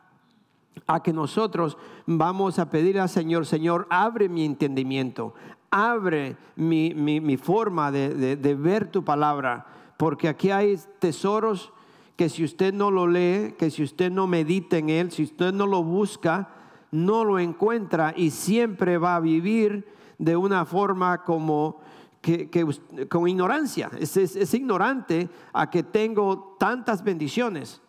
a 0.87 1.03
que 1.03 1.13
nosotros 1.13 1.77
vamos 2.07 2.59
a 2.59 2.71
pedir 2.71 3.01
al 3.01 3.09
Señor, 3.09 3.47
Señor, 3.47 3.87
abre 3.91 4.29
mi 4.29 4.45
entendimiento, 4.45 5.35
abre 5.71 6.37
mi, 6.57 7.37
forma 7.37 7.91
de, 7.91 8.37
de 8.37 8.55
ver 8.55 8.91
tu 8.91 9.05
palabra 9.05 9.67
porque 9.97 10.29
aquí 10.29 10.51
hay 10.51 10.79
tesoros 10.99 11.73
que 12.17 12.29
si 12.29 12.45
usted 12.45 12.73
no 12.73 12.91
lo 12.91 13.07
lee, 13.07 13.55
que 13.59 13.71
si 13.71 13.83
usted 13.83 14.11
no 14.11 14.27
medita 14.27 14.79
en 14.79 14.89
él, 14.89 15.11
si 15.11 15.25
usted 15.25 15.53
no 15.53 15.67
lo 15.67 15.83
busca, 15.83 16.49
no 16.91 17.25
lo 17.25 17.39
encuentra 17.39 18.15
y 18.17 18.31
siempre 18.31 18.99
va 18.99 19.17
a 19.17 19.21
vivir 19.21 19.87
de 20.19 20.37
una 20.37 20.65
forma 20.65 21.25
como 21.25 21.81
que, 22.21 22.49
con 23.09 23.29
ignorancia. 23.29 23.91
Es, 23.99 24.17
es, 24.17 24.55
ignorante 24.55 25.29
a 25.53 25.69
que 25.69 25.83
tengo 25.83 26.57
tantas 26.59 27.03
bendiciones 27.03 27.83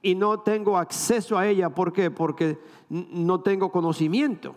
y 0.00 0.14
no 0.14 0.40
tengo 0.40 0.78
acceso 0.78 1.36
a 1.36 1.46
ella. 1.46 1.70
¿Por 1.70 1.92
qué? 1.92 2.10
Porque 2.10 2.58
no 2.88 3.40
tengo 3.40 3.70
conocimiento. 3.70 4.54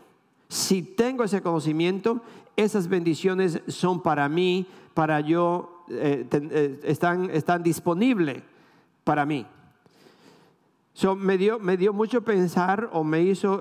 Si 0.47 0.81
tengo 0.83 1.23
ese 1.23 1.41
conocimiento, 1.41 2.21
esas 2.55 2.87
bendiciones 2.87 3.61
son 3.67 4.01
para 4.01 4.29
mí, 4.29 4.67
para 4.93 5.19
yo 5.19 5.78
eh, 5.89 6.27
eh, 6.31 6.79
están, 6.83 7.29
están 7.31 7.63
disponibles 7.63 8.43
para 9.03 9.25
mí. 9.25 9.45
me, 11.17 11.37
dio, 11.37 11.59
me 11.59 11.77
dio 11.77 11.93
mucho 11.93 12.21
pensar 12.23 12.89
o 12.93 13.03
me 13.03 13.21
hizo, 13.21 13.59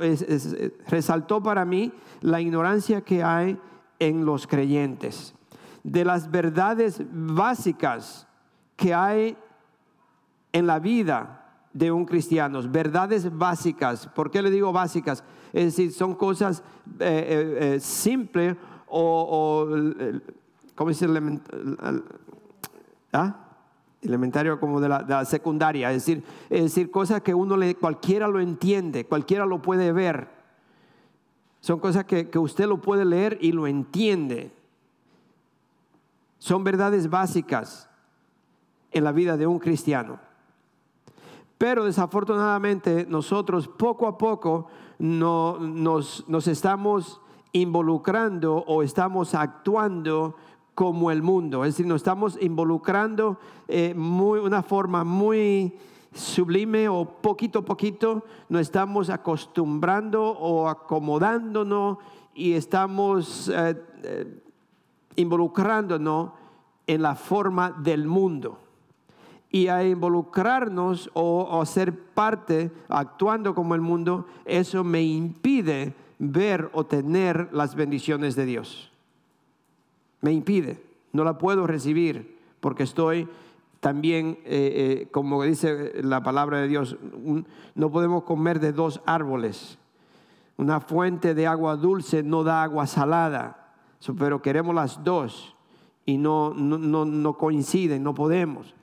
resaltó 0.89 1.43
para 1.43 1.65
mí 1.65 1.93
la 2.21 2.41
ignorancia 2.41 3.01
que 3.01 3.23
hay 3.23 3.59
en 3.99 4.27
los 4.27 4.47
creyentes, 4.47 5.35
de 5.83 6.05
las 6.05 6.31
verdades 6.31 7.03
básicas 7.11 8.27
que 8.77 8.93
hay 8.93 9.37
en 10.53 10.67
la 10.67 10.79
vida 10.79 11.63
de 11.73 11.91
un 11.91 12.05
cristiano, 12.05 12.61
verdades 12.63 13.37
básicas. 13.37 14.07
¿Por 14.09 14.31
qué 14.31 14.43
le 14.43 14.51
digo 14.51 14.73
básicas? 14.73 15.25
Es 15.53 15.65
decir, 15.65 15.93
son 15.93 16.15
cosas 16.15 16.63
eh, 17.01 17.79
simples 17.81 18.57
o, 18.87 19.67
o 19.67 20.21
¿cómo 20.79 20.91
dice? 20.91 21.09
¿Ah? 23.13 23.35
Elementario 24.01 24.61
como 24.61 24.81
de 24.81 24.89
la, 24.89 25.25
secundaria, 25.25 25.91
es 25.91 26.07
decir, 26.07 26.25
decir, 26.49 26.89
cosas 26.93 27.21
que 27.21 27.35
uno 27.35 27.57
le, 27.57 27.75
cualquiera 27.75 28.29
lo 28.29 28.39
entiende, 28.39 29.05
cualquiera 29.05 29.45
lo 29.45 29.61
puede 29.61 29.91
ver. 29.91 30.29
Son 31.61 31.81
cosas 31.81 32.05
que, 32.05 32.31
que 32.31 32.39
usted 32.39 32.67
lo 32.67 32.81
puede 32.81 33.05
leer 33.05 33.39
y 33.41 33.51
lo 33.51 33.67
entiende. 33.67 34.53
Son 36.39 36.63
verdades 36.63 37.11
básicas 37.11 37.91
en 38.93 39.03
la 39.03 39.11
vida 39.11 39.37
de 39.37 39.49
un 39.49 39.59
cristiano. 39.59 40.21
Pero 41.59 41.87
desafortunadamente 41.87 43.05
nosotros 43.09 43.67
poco 43.67 44.07
a 44.07 44.17
poco 44.17 44.69
no, 45.01 45.59
nos, 45.59 46.25
nos, 46.29 46.47
estamos 46.47 47.21
involucrando 47.51 48.59
o 48.59 48.85
estamos 48.85 49.35
actuando 49.35 50.37
como 50.79 51.11
el 51.11 51.25
mundo. 51.25 51.65
Es 51.65 51.75
decir, 51.75 51.89
nos 51.89 51.97
estamos 51.97 52.39
involucrando 52.41 53.37
de 53.67 53.91
eh, 53.91 53.95
una 53.97 54.63
forma 54.63 55.03
muy 55.03 55.75
sublime 56.15 56.89
o 56.89 57.05
poquito 57.05 57.59
a 57.59 57.65
poquito 57.65 58.23
nos 58.49 58.61
estamos 58.61 59.11
acostumbrando 59.11 60.23
o 60.23 60.69
acomodándonos 60.69 61.99
y 62.33 62.53
estamos 62.53 63.49
eh, 63.49 63.75
eh, 64.05 64.41
involucrándonos 65.17 66.31
en 66.87 67.03
la 67.03 67.17
forma 67.17 67.73
del 67.73 68.07
mundo. 68.07 68.61
Y 69.51 69.67
a 69.67 69.83
involucrarnos 69.83 71.11
o, 71.13 71.61
a 71.61 71.67
ser 71.67 71.93
parte, 72.15 72.71
actuando 72.89 73.53
como 73.53 73.75
el 73.75 73.81
mundo, 73.81 74.27
eso 74.45 74.85
me 74.85 75.03
impide 75.03 75.97
ver 76.21 76.71
o 76.73 76.87
tener 76.87 77.49
las 77.51 77.75
bendiciones 77.75 78.37
de 78.37 78.47
Dios. 78.47 78.93
Me 80.21 80.33
impide, 80.33 80.83
no 81.13 81.25
la 81.25 81.39
puedo 81.39 81.67
recibir 81.67 82.39
porque 82.61 82.83
estoy 82.83 83.29
también, 83.81 84.39
eh, 84.45 85.05
eh, 85.05 85.09
como 85.11 85.43
dice 85.43 86.03
la 86.03 86.23
palabra 86.23 86.59
de 86.59 86.69
Dios, 86.69 86.97
no 87.75 87.91
podemos 87.91 88.25
comer 88.25 88.59
de 88.59 88.73
dos 88.73 89.01
árboles. 89.07 89.79
Una 90.57 90.81
fuente 90.81 91.35
de 91.35 91.47
agua 91.47 91.77
dulce 91.77 92.25
no 92.25 92.43
da 92.43 92.65
agua 92.65 92.87
salada, 92.89 93.75
pero 94.19 94.43
queremos 94.43 94.75
las 94.75 95.05
dos 95.05 95.55
y 96.05 96.19
no, 96.19 96.53
no, 96.55 97.05
no, 97.05 97.33
coinciden, 97.35 98.03
no 98.03 98.15
podemos. 98.15 98.75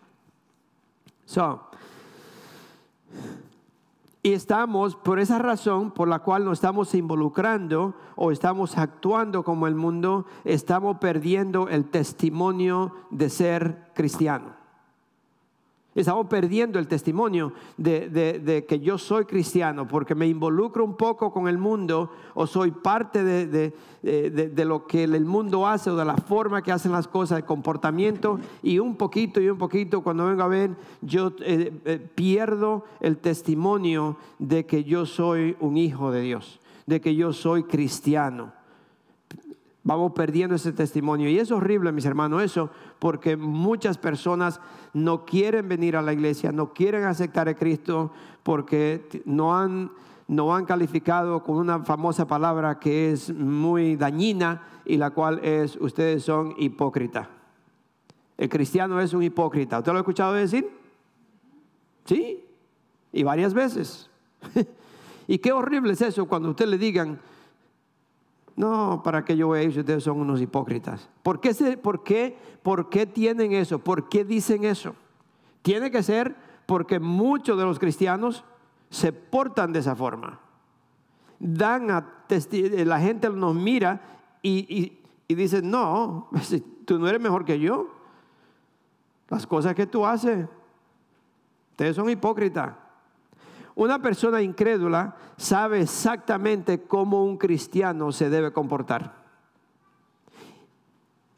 Y 4.26 4.34
estamos, 4.34 4.96
por 4.96 5.20
esa 5.20 5.38
razón 5.38 5.92
por 5.92 6.08
la 6.08 6.18
cual 6.18 6.46
nos 6.46 6.58
estamos 6.58 6.96
involucrando 6.96 7.94
o 8.16 8.32
estamos 8.32 8.76
actuando 8.76 9.44
como 9.44 9.68
el 9.68 9.76
mundo, 9.76 10.26
estamos 10.46 10.98
perdiendo 10.98 11.70
el 11.70 11.86
testimonio 11.86 12.92
de 13.12 13.30
ser 13.30 13.92
cristiano. 13.94 14.55
Estamos 15.96 16.28
perdiendo 16.28 16.78
el 16.78 16.90
testimonio 16.90 17.54
de, 17.78 18.66
que 18.68 18.80
yo 18.82 18.98
soy 18.98 19.24
cristiano 19.24 19.88
porque 19.88 20.14
me 20.14 20.28
involucro 20.28 20.84
un 20.84 20.98
poco 20.98 21.32
con 21.32 21.48
el 21.48 21.58
mundo 21.58 22.12
o 22.34 22.46
soy 22.46 22.72
parte 22.72 23.24
de, 23.24 23.74
lo 24.66 24.88
que 24.88 25.06
el 25.06 25.24
mundo 25.24 25.66
hace 25.66 25.90
o 25.90 25.96
de 25.96 26.04
la 26.04 26.18
forma 26.18 26.62
que 26.62 26.74
hacen 26.74 26.92
las 26.92 27.08
cosas, 27.08 27.38
el 27.38 27.46
comportamiento 27.46 28.42
y 28.62 28.78
un 28.78 28.98
poquito 28.98 29.40
y 29.40 29.48
un 29.48 29.58
poquito 29.58 30.02
cuando 30.02 30.28
vengo 30.28 30.44
a 30.44 30.50
ver 30.50 30.72
yo 31.02 31.32
eh, 31.40 31.72
eh, 31.86 32.10
pierdo 32.14 32.84
el 33.00 33.16
testimonio 33.20 34.18
de 34.38 34.66
que 34.66 34.84
yo 34.84 35.06
soy 35.06 35.56
un 35.62 35.78
hijo 35.78 36.12
de 36.12 36.20
Dios, 36.20 36.60
de 36.86 37.00
que 37.00 37.16
yo 37.16 37.32
soy 37.32 37.64
cristiano 37.64 38.52
vamos 39.86 40.12
perdiendo 40.14 40.56
ese 40.56 40.74
testimonio. 40.74 41.30
Y 41.30 41.40
es 41.40 41.52
horrible, 41.52 41.94
mis 41.94 42.06
hermanos, 42.06 42.44
eso, 42.44 42.70
porque 43.00 43.38
muchas 43.38 43.98
personas 43.98 44.60
no 44.94 45.26
quieren 45.26 45.70
venir 45.70 45.96
a 45.96 46.02
la 46.02 46.12
iglesia, 46.12 46.52
no 46.52 46.74
quieren 46.74 47.06
aceptar 47.06 47.48
a 47.48 47.54
Cristo 47.54 48.12
porque 48.44 49.08
no 49.26 49.58
han, 49.58 49.92
no 50.28 50.54
han 50.54 50.66
calificado 50.66 51.44
con 51.44 51.58
una 51.58 51.86
famosa 51.86 52.28
palabra 52.28 52.80
que 52.80 53.12
es 53.12 53.34
muy 53.34 53.96
dañina 53.96 54.64
y 54.86 54.98
la 54.98 55.12
cual 55.12 55.40
es, 55.44 55.78
ustedes 55.78 56.24
son 56.24 56.56
hipócritas. 56.58 57.28
El 58.38 58.50
cristiano 58.50 59.00
es 59.00 59.14
un 59.14 59.24
hipócrita. 59.24 59.78
¿Usted 59.78 59.92
lo 59.92 60.00
ha 60.00 60.02
escuchado 60.02 60.34
decir? 60.34 60.68
Sí, 62.06 62.44
y 63.14 63.24
varias 63.24 63.54
veces. 63.54 64.10
y 65.28 65.38
qué 65.38 65.52
horrible 65.52 65.94
es 65.94 66.02
eso 66.02 66.26
cuando 66.26 66.50
usted 66.50 66.66
le 66.66 66.80
digan, 66.80 67.20
no, 68.56 69.02
¿para 69.04 69.26
qué 69.26 69.36
yo 69.36 69.48
voy 69.48 69.60
a 69.60 69.64
ir 69.64 69.74
si 69.74 69.80
ustedes 69.80 70.04
son 70.04 70.20
unos 70.20 70.42
hipócritas? 70.42 71.10
¿Por 71.24 71.42
qué, 71.42 71.78
por, 71.78 72.04
qué, 72.04 72.38
¿Por 72.64 72.90
qué 72.90 73.06
tienen 73.06 73.52
eso? 73.52 73.80
¿Por 73.80 74.08
qué 74.08 74.24
dicen 74.24 74.64
eso? 74.64 74.96
Tiene 75.62 75.92
que 75.92 76.02
ser 76.04 76.36
porque 76.66 77.00
muchos 77.00 77.58
de 77.58 77.66
los 77.66 77.80
cristianos 77.80 78.46
se 78.90 79.12
portan 79.12 79.74
de 79.74 79.80
esa 79.80 79.96
forma. 79.96 80.40
Dan 81.38 81.92
a 81.92 82.08
la 82.86 83.00
gente 83.00 83.30
nos 83.30 83.54
mira 83.54 84.02
y, 84.42 85.00
y, 85.28 85.36
dice, 85.36 85.62
no, 85.62 86.30
tú 86.86 86.98
no 86.98 87.10
eres 87.10 87.20
mejor 87.20 87.44
que 87.44 87.60
yo. 87.60 87.90
Las 89.28 89.46
cosas 89.46 89.76
que 89.76 89.86
tú 89.86 90.06
haces, 90.06 90.48
ustedes 91.72 91.96
son 91.96 92.10
hipócritas. 92.10 92.85
Una 93.76 94.02
persona 94.02 94.42
incrédula 94.42 95.18
sabe 95.36 95.82
exactamente 95.82 96.84
cómo 96.84 97.26
un 97.26 97.38
cristiano 97.38 98.14
se 98.14 98.30
debe 98.30 98.54
comportar. 98.54 99.26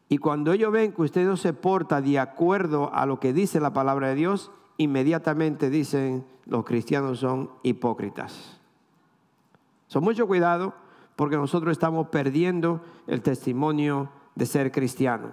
Y 0.07 0.19
cuando 0.19 0.53
ellos 0.53 0.71
ven 0.71 0.93
que 0.93 1.01
usted 1.01 1.25
no 1.25 1.35
se 1.35 1.53
porta 1.53 1.99
de 1.99 2.19
acuerdo 2.19 2.93
a 2.93 3.05
lo 3.05 3.19
que 3.19 3.33
dice 3.33 3.59
la 3.59 3.73
palabra 3.73 4.09
de 4.09 4.15
Dios, 4.15 4.51
inmediatamente 4.77 5.69
dicen 5.69 6.25
los 6.45 6.63
cristianos 6.63 7.19
son 7.19 7.49
hipócritas. 7.63 8.59
Son 9.87 10.03
mucho 10.03 10.27
cuidado 10.27 10.75
porque 11.15 11.35
nosotros 11.35 11.71
estamos 11.71 12.07
perdiendo 12.09 12.81
el 13.07 13.21
testimonio 13.21 14.09
de 14.35 14.45
ser 14.45 14.71
cristiano. 14.71 15.31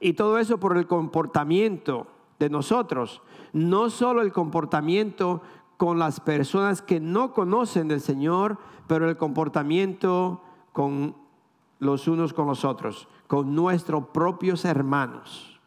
Y 0.00 0.14
todo 0.14 0.38
eso 0.38 0.58
por 0.58 0.76
el 0.76 0.86
comportamiento 0.86 2.06
de 2.38 2.50
nosotros 2.50 3.22
no 3.56 3.88
solo 3.88 4.20
el 4.20 4.32
comportamiento 4.32 5.40
con 5.78 5.98
las 5.98 6.20
personas 6.20 6.82
que 6.82 7.00
no 7.00 7.32
conocen 7.32 7.88
del 7.88 8.02
Señor, 8.02 8.58
pero 8.86 9.08
el 9.08 9.16
comportamiento 9.16 10.42
con 10.72 11.16
los 11.78 12.06
unos 12.06 12.34
con 12.34 12.46
los 12.46 12.66
otros, 12.66 13.08
con 13.26 13.54
nuestros 13.54 14.08
propios 14.08 14.66
hermanos. 14.66 15.58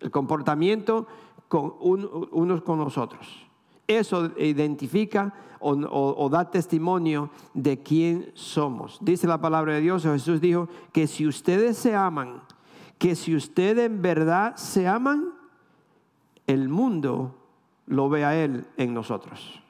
El 0.00 0.10
comportamiento 0.10 1.06
con 1.46 1.74
unos 1.80 2.62
con 2.62 2.78
nosotros. 2.78 3.46
Eso 3.86 4.32
identifica 4.38 5.32
o, 5.60 6.28
da 6.28 6.50
testimonio 6.50 7.30
de 7.54 7.80
quién 7.80 8.32
somos. 8.34 8.98
Dice 9.00 9.28
la 9.28 9.40
palabra 9.40 9.74
de 9.74 9.82
Dios, 9.82 10.02
Jesús 10.02 10.40
dijo 10.40 10.68
que 10.92 11.06
si 11.06 11.28
ustedes 11.28 11.78
se 11.78 11.94
aman, 11.94 12.42
que 12.98 13.14
si 13.14 13.36
ustedes 13.36 13.86
en 13.86 14.02
verdad 14.02 14.56
se 14.56 14.88
aman, 14.88 15.35
el 16.46 16.68
mundo 16.68 17.34
lo 17.86 18.08
ve 18.08 18.24
a 18.24 18.36
Él 18.36 18.66
en 18.76 18.94
nosotros. 18.94 19.60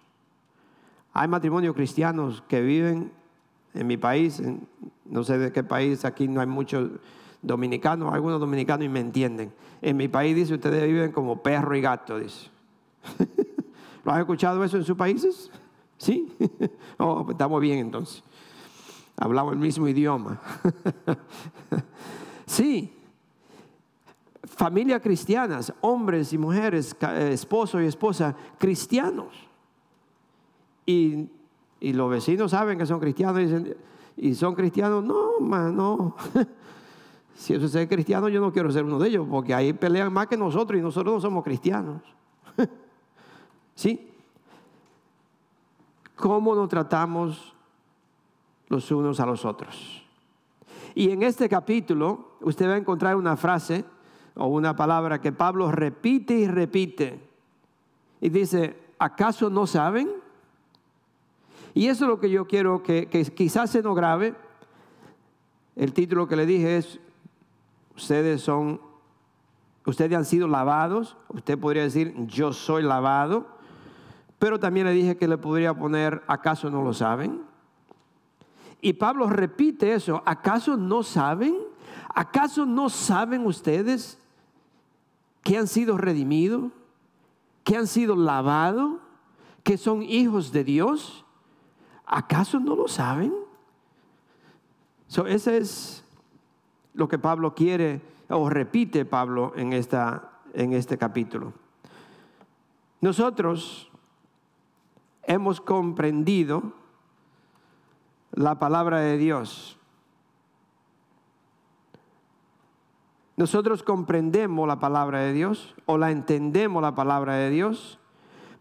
Hay 1.12 1.28
matrimonios 1.28 1.74
cristianos 1.74 2.42
que 2.48 2.60
viven 2.60 3.12
en 3.74 3.86
mi 3.86 3.96
país, 3.96 4.42
no 5.04 5.24
sé 5.24 5.38
de 5.38 5.52
qué 5.52 5.62
país, 5.62 6.04
aquí 6.04 6.28
no 6.28 6.40
hay 6.40 6.46
muchos 6.46 6.90
dominicanos, 7.42 8.12
algunos 8.12 8.40
dominicanos 8.40 8.86
y 8.86 8.88
me 8.88 9.00
entienden. 9.00 9.52
En 9.82 9.96
mi 9.96 10.08
país 10.08 10.34
dice, 10.34 10.54
ustedes 10.54 10.82
viven 10.86 11.12
como 11.12 11.42
perro 11.42 11.76
y 11.76 11.80
gato, 11.80 12.18
dice. 12.18 12.50
¿Lo 14.04 14.12
han 14.12 14.20
escuchado 14.20 14.62
eso 14.64 14.76
en 14.76 14.84
sus 14.84 14.96
países? 14.96 15.50
Sí. 15.98 16.34
oh, 16.98 17.24
pues 17.24 17.34
estamos 17.34 17.60
bien 17.60 17.78
entonces. 17.78 18.22
Hablamos 19.16 19.52
el 19.54 19.58
mismo 19.58 19.88
idioma. 19.88 20.40
sí, 22.46 22.95
familias 24.46 25.02
cristianas, 25.02 25.72
hombres 25.80 26.32
y 26.32 26.38
mujeres, 26.38 26.96
eh, 27.00 27.30
esposo 27.32 27.80
y 27.80 27.87
esposa, 27.87 28.35
cristianos. 28.59 29.35
Y, 30.85 31.30
los 31.80 32.11
vecinos 32.11 32.50
saben 32.50 32.78
que 32.78 32.87
son 32.87 32.98
cristianos 32.98 33.40
y, 33.40 33.44
dicen, 33.44 33.76
y 34.16 34.35
son 34.35 34.54
cristianos, 34.54 35.04
no, 35.04 35.38
no. 35.70 36.16
si 37.37 37.54
eso 37.54 37.78
es 37.78 37.88
cristiano, 37.88 38.28
yo 38.28 38.40
no 38.40 38.52
quiero 38.52 38.70
ser 38.72 38.85
uno 38.85 38.98
de 38.98 39.09
ellos, 39.09 39.26
porque 39.30 39.54
ahí 39.54 39.72
pelean 39.72 40.12
más 40.12 40.26
que 40.26 40.37
nosotros 40.37 40.78
y 40.78 40.82
nosotros 40.82 41.14
no 41.14 41.20
somos 41.20 41.44
cristianos. 41.44 42.02
¿Sí? 43.74 44.11
¿Cómo 46.16 46.54
nos 46.54 46.68
tratamos 46.68 47.54
los 48.68 48.90
unos 48.90 49.20
a 49.20 49.26
los 49.26 49.44
otros? 49.44 50.02
Y 50.94 51.11
en 51.11 51.22
este 51.22 51.46
capítulo 51.46 52.37
usted 52.40 52.68
va 52.68 52.74
a 52.74 52.78
encontrar 52.78 53.16
una 53.16 53.37
frase 53.37 53.85
o 54.37 54.46
una 54.46 54.77
palabra 54.77 55.20
que 55.20 55.33
Pablo 55.33 55.72
repite 55.72 56.35
y 56.35 56.46
repite. 56.46 57.20
Y 58.20 58.29
dice, 58.29 58.77
¿acaso 58.99 59.51
no 59.51 59.66
saben? 59.66 60.11
Y 61.75 61.88
eso 61.88 62.05
es 62.05 62.09
lo 62.09 62.20
que 62.20 62.31
yo 62.31 62.46
quiero 62.46 62.83
que, 62.83 63.09
quizás 63.35 63.70
se 63.70 63.83
nos 63.83 63.96
grave. 63.96 64.35
El 65.75 65.92
título 65.92 66.29
que 66.29 66.37
le 66.37 66.46
dije 66.46 66.77
es, 66.79 67.01
ustedes 67.94 68.42
son, 68.42 68.81
ustedes 69.85 70.16
han 70.16 70.25
sido 70.25 70.49
lavados. 70.49 71.16
Usted 71.29 71.59
podría 71.59 71.83
decir, 71.83 72.14
yo 72.27 72.53
soy 72.53 72.83
lavado. 72.83 73.46
Pero 74.38 74.61
también 74.61 74.87
le 74.87 74.92
dije 74.92 75.16
que 75.16 75.29
le 75.29 75.38
podría 75.38 75.75
poner, 75.75 76.22
¿acaso 76.27 76.70
no 76.70 76.83
lo 76.83 76.92
saben? 76.92 77.42
Y 78.83 78.92
Pablo 78.94 79.29
repite 79.31 79.94
eso, 79.94 80.22
¿acaso 80.27 80.77
no 80.77 81.03
saben? 81.03 81.57
¿Acaso 82.14 82.66
no 82.66 82.90
saben 82.90 83.46
ustedes 83.46 84.18
que 85.46 85.56
han 85.56 85.68
sido 85.68 85.96
redimidos, 85.96 86.72
que 87.62 87.76
han 87.76 87.87
sido 87.87 88.16
lavados, 88.16 88.98
que 89.62 89.78
son 89.78 90.02
hijos 90.02 90.50
de 90.50 90.64
Dios. 90.64 91.24
¿Acaso 92.04 92.59
no 92.59 92.74
lo 92.74 92.88
saben? 92.88 93.32
So, 95.06 95.24
es 95.28 96.04
lo 96.94 97.06
que 97.06 97.20
Pablo 97.20 97.54
quiere 97.54 98.02
o 98.28 98.50
repite 98.50 99.04
Pablo 99.04 99.52
en, 99.54 99.72
esta, 99.72 100.32
en 100.52 100.72
este 100.72 100.98
capítulo. 100.98 101.52
Nosotros 103.00 103.88
hemos 105.22 105.61
comprendido 105.61 106.72
la 108.32 108.59
palabra 108.59 108.98
de 108.98 109.16
Dios 109.16 109.75
Nosotros 113.37 113.83
comprendemos 113.83 114.66
la 114.66 114.81
palabra 114.81 115.20
de 115.20 115.33
Dios 115.33 115.75
o 115.85 115.99
la 115.99 116.11
entendemos 116.11 116.83
la 116.83 116.94
palabra 116.94 117.35
de 117.35 117.51
Dios, 117.51 117.99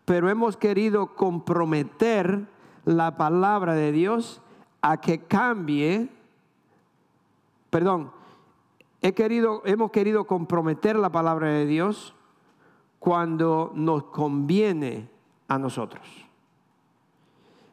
pero 0.04 0.30
hemos 0.30 0.58
querido 0.58 1.16
comprometer 1.16 2.48
la 2.84 3.18
palabra 3.18 3.74
de 3.74 3.92
Dios 3.92 4.42
a 4.82 4.98
que 4.98 5.20
cambie 5.20 6.10
perdón, 7.76 8.10
he 9.02 9.14
querido, 9.14 9.62
hemos 9.66 9.92
querido 9.92 10.24
comprometer 10.24 10.96
la 10.96 11.10
palabra 11.10 11.50
de 11.50 11.66
Dios 11.66 12.16
cuando 13.00 13.74
nos 13.76 14.06
conviene 14.06 15.10
a 15.50 15.60
nosotros. 15.60 16.08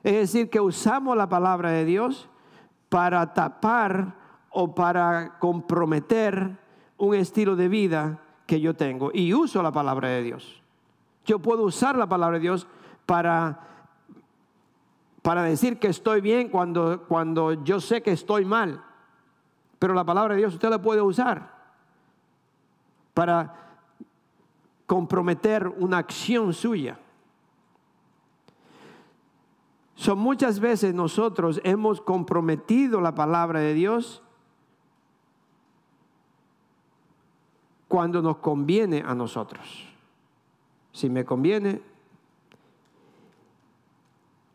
Es 0.03 0.15
decir, 0.15 0.51
que 0.51 0.59
usamos 0.59 1.17
la 1.17 1.29
palabra 1.29 1.71
de 1.71 1.85
Dios 1.85 2.29
para 2.89 3.33
tapar 3.33 4.17
o 4.51 4.75
para 4.75 5.39
comprometer 5.39 6.59
un 7.03 7.17
estilo 7.17 7.57
de 7.57 7.69
vida 7.69 8.21
que 8.47 8.61
yo 8.61 8.77
tengo. 8.77 9.11
Y 9.13 9.35
uso 9.35 9.61
la 9.61 9.73
palabra 9.73 10.09
de 10.09 10.23
Dios. 10.23 10.63
Yo 11.25 11.41
puedo 11.41 11.65
usar 11.65 11.97
la 11.97 12.09
palabra 12.09 12.39
de 12.39 12.43
Dios 12.43 12.69
para, 13.07 13.59
para 15.21 15.43
decir 15.43 15.81
que 15.81 15.89
estoy 15.89 16.21
bien 16.21 16.49
cuando, 16.49 17.03
cuando 17.09 17.65
yo 17.65 17.81
sé 17.81 18.03
que 18.03 18.13
estoy 18.13 18.45
mal. 18.45 18.85
Pero 19.81 19.95
la 19.95 20.05
palabra 20.05 20.35
de 20.35 20.43
Dios 20.43 20.55
usted 20.55 20.71
la 20.71 20.81
puede 20.81 21.03
usar 21.03 21.53
para 23.15 23.53
comprometer 24.87 25.67
una 25.67 25.99
acción 25.99 26.53
suya. 26.53 27.01
Son 29.97 30.21
muchas 30.21 30.61
veces 30.61 30.95
nosotros 30.95 31.61
hemos 31.65 32.01
comprometido 32.01 33.01
la 33.01 33.17
palabra 33.17 33.59
de 33.59 33.75
Dios 33.75 34.23
cuando 37.93 38.23
nos 38.23 38.39
conviene 38.39 39.05
a 39.07 39.15
nosotros. 39.15 39.87
Si 40.93 41.11
me 41.11 41.27
conviene, 41.27 41.83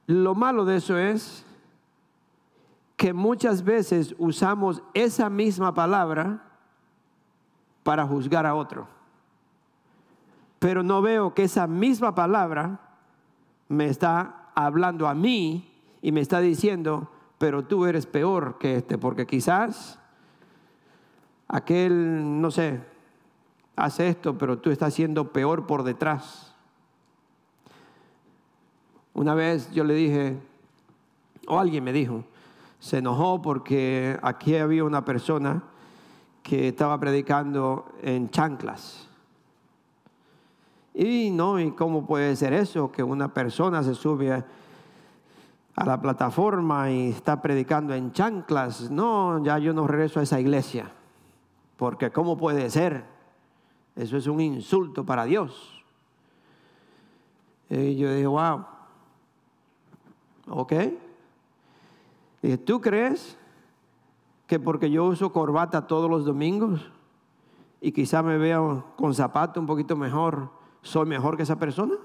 lo 0.08 0.34
malo 0.34 0.66
de 0.66 0.78
eso 0.78 0.98
es 0.98 1.46
que 2.96 3.14
muchas 3.14 3.64
veces 3.64 4.16
usamos 4.18 4.82
esa 4.96 5.30
misma 5.30 5.72
palabra 5.76 6.46
para 7.84 8.08
juzgar 8.08 8.48
a 8.48 8.56
otro. 8.56 8.88
Pero 10.58 10.82
no 10.82 11.04
veo 11.04 11.36
que 11.36 11.44
esa 11.44 11.68
misma 11.68 12.16
palabra 12.16 12.80
me 13.70 13.86
está 13.86 14.50
hablando 14.56 15.08
a 15.08 15.14
mí 15.14 15.80
y 16.02 16.12
me 16.12 16.22
está 16.22 16.40
diciendo, 16.40 17.12
pero 17.38 17.66
tú 17.66 17.86
eres 17.86 18.08
peor 18.08 18.58
que 18.58 18.78
este, 18.78 18.98
porque 18.98 19.28
quizás 19.28 20.00
aquel, 21.48 22.42
no 22.42 22.50
sé, 22.50 22.97
hace 23.78 24.10
esto, 24.10 24.38
pero 24.38 24.58
tú 24.58 24.72
estás 24.72 24.94
siendo 24.94 25.32
peor 25.32 25.66
por 25.66 25.84
detrás. 25.84 26.54
Una 29.14 29.34
vez 29.34 29.72
yo 29.72 29.84
le 29.84 29.94
dije, 29.94 30.38
o 31.48 31.60
alguien 31.60 31.84
me 31.84 31.94
dijo, 31.94 32.24
se 32.80 32.98
enojó 32.98 33.42
porque 33.42 34.20
aquí 34.22 34.56
había 34.56 34.84
una 34.84 35.06
persona 35.06 35.64
que 36.44 36.70
estaba 36.70 37.00
predicando 37.00 37.94
en 38.02 38.30
chanclas. 38.30 39.08
Y 40.94 41.30
no, 41.30 41.60
¿y 41.60 41.72
cómo 41.72 42.06
puede 42.06 42.36
ser 42.36 42.54
eso? 42.54 42.92
Que 42.92 43.04
una 43.04 43.32
persona 43.34 43.84
se 43.84 43.94
sube 43.94 44.32
a 44.34 45.86
la 45.86 46.02
plataforma 46.02 46.90
y 46.90 47.10
está 47.10 47.42
predicando 47.42 47.94
en 47.94 48.12
chanclas. 48.12 48.90
No, 48.90 49.44
ya 49.44 49.60
yo 49.60 49.74
no 49.74 49.86
regreso 49.86 50.20
a 50.20 50.24
esa 50.24 50.40
iglesia. 50.40 50.92
Porque 51.76 52.10
¿cómo 52.10 52.38
puede 52.38 52.70
ser? 52.72 53.17
Eso 53.98 54.16
es 54.16 54.28
un 54.28 54.40
insulto 54.40 55.04
para 55.04 55.26
Dios. 55.26 55.84
Y 57.70 57.96
yo 57.96 58.14
dije, 58.14 58.28
wow. 58.28 58.64
Ok. 60.50 60.74
Y 62.44 62.58
¿tú 62.58 62.80
crees 62.80 63.38
que 64.46 64.60
porque 64.60 64.92
yo 64.92 65.06
uso 65.06 65.34
corbata 65.34 65.88
todos 65.88 66.10
los 66.10 66.26
domingos 66.26 66.92
y 67.82 67.92
quizá 67.92 68.22
me 68.22 68.38
veo 68.38 68.94
con 68.96 69.16
zapato 69.16 69.60
un 69.60 69.66
poquito 69.66 69.96
mejor, 69.96 70.52
soy 70.84 71.08
mejor 71.08 71.36
que 71.36 71.44
esa 71.44 71.58
persona? 71.58 71.96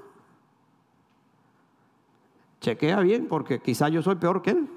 Chequea 2.60 3.00
bien 3.00 3.28
porque 3.28 3.60
quizá 3.60 3.90
yo 3.90 4.02
soy 4.02 4.14
peor 4.14 4.40
que 4.40 4.50
él. 4.52 4.70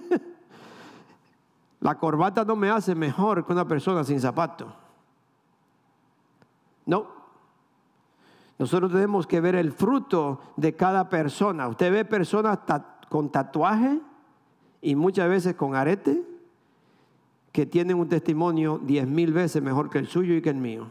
La 1.80 1.96
corbata 1.96 2.44
no 2.44 2.56
me 2.56 2.70
hace 2.70 2.94
mejor 2.94 3.46
que 3.46 3.52
una 3.52 3.68
persona 3.68 4.02
sin 4.02 4.20
zapato. 4.20 4.89
No. 6.90 7.06
Nosotros 8.58 8.90
tenemos 8.90 9.28
que 9.28 9.40
ver 9.40 9.54
el 9.54 9.70
fruto 9.70 10.40
de 10.56 10.74
cada 10.74 11.08
persona. 11.08 11.68
Usted 11.68 11.92
ve 11.92 12.04
personas 12.04 12.58
con 13.08 13.30
tatuaje 13.30 14.00
y 14.82 14.96
muchas 14.96 15.28
veces 15.28 15.54
con 15.54 15.76
arete 15.76 16.20
que 17.52 17.64
tienen 17.64 17.96
un 17.96 18.08
testimonio 18.08 18.80
diez 18.82 19.06
mil 19.06 19.32
veces 19.32 19.62
mejor 19.62 19.88
que 19.88 19.98
el 19.98 20.08
suyo 20.08 20.34
y 20.34 20.42
que 20.42 20.50
el 20.50 20.56
mío. 20.56 20.88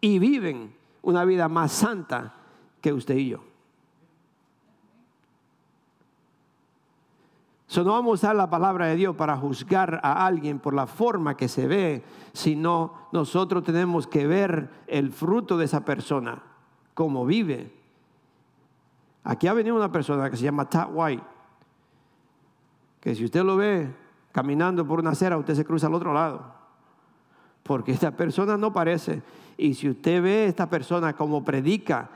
Y 0.00 0.20
viven 0.20 0.72
una 1.02 1.24
vida 1.24 1.48
más 1.48 1.72
santa 1.72 2.34
que 2.80 2.92
usted 2.92 3.16
y 3.16 3.30
yo. 3.30 3.40
No 7.82 7.92
vamos 7.92 8.10
a 8.10 8.14
usar 8.14 8.36
la 8.36 8.50
palabra 8.50 8.86
de 8.86 8.96
Dios 8.96 9.16
para 9.16 9.36
juzgar 9.36 10.00
a 10.02 10.26
alguien 10.26 10.58
por 10.58 10.74
la 10.74 10.86
forma 10.86 11.36
que 11.36 11.48
se 11.48 11.66
ve, 11.66 12.04
sino 12.32 13.08
nosotros 13.10 13.64
tenemos 13.64 14.06
que 14.06 14.26
ver 14.26 14.68
el 14.86 15.10
fruto 15.10 15.56
de 15.56 15.64
esa 15.64 15.84
persona, 15.84 16.42
cómo 16.92 17.24
vive. 17.24 17.72
Aquí 19.24 19.46
ha 19.46 19.54
venido 19.54 19.74
una 19.74 19.90
persona 19.90 20.28
que 20.28 20.36
se 20.36 20.44
llama 20.44 20.68
Tad 20.68 20.90
White, 20.92 21.24
que 23.00 23.14
si 23.14 23.24
usted 23.24 23.42
lo 23.42 23.56
ve 23.56 23.90
caminando 24.30 24.86
por 24.86 25.00
una 25.00 25.10
acera, 25.10 25.38
usted 25.38 25.54
se 25.54 25.64
cruza 25.64 25.86
al 25.86 25.94
otro 25.94 26.12
lado, 26.12 26.44
porque 27.62 27.92
esta 27.92 28.10
persona 28.10 28.58
no 28.58 28.72
parece. 28.72 29.22
Y 29.56 29.74
si 29.74 29.88
usted 29.88 30.22
ve 30.22 30.42
a 30.42 30.48
esta 30.48 30.68
persona 30.68 31.14
cómo 31.14 31.42
predica, 31.44 32.10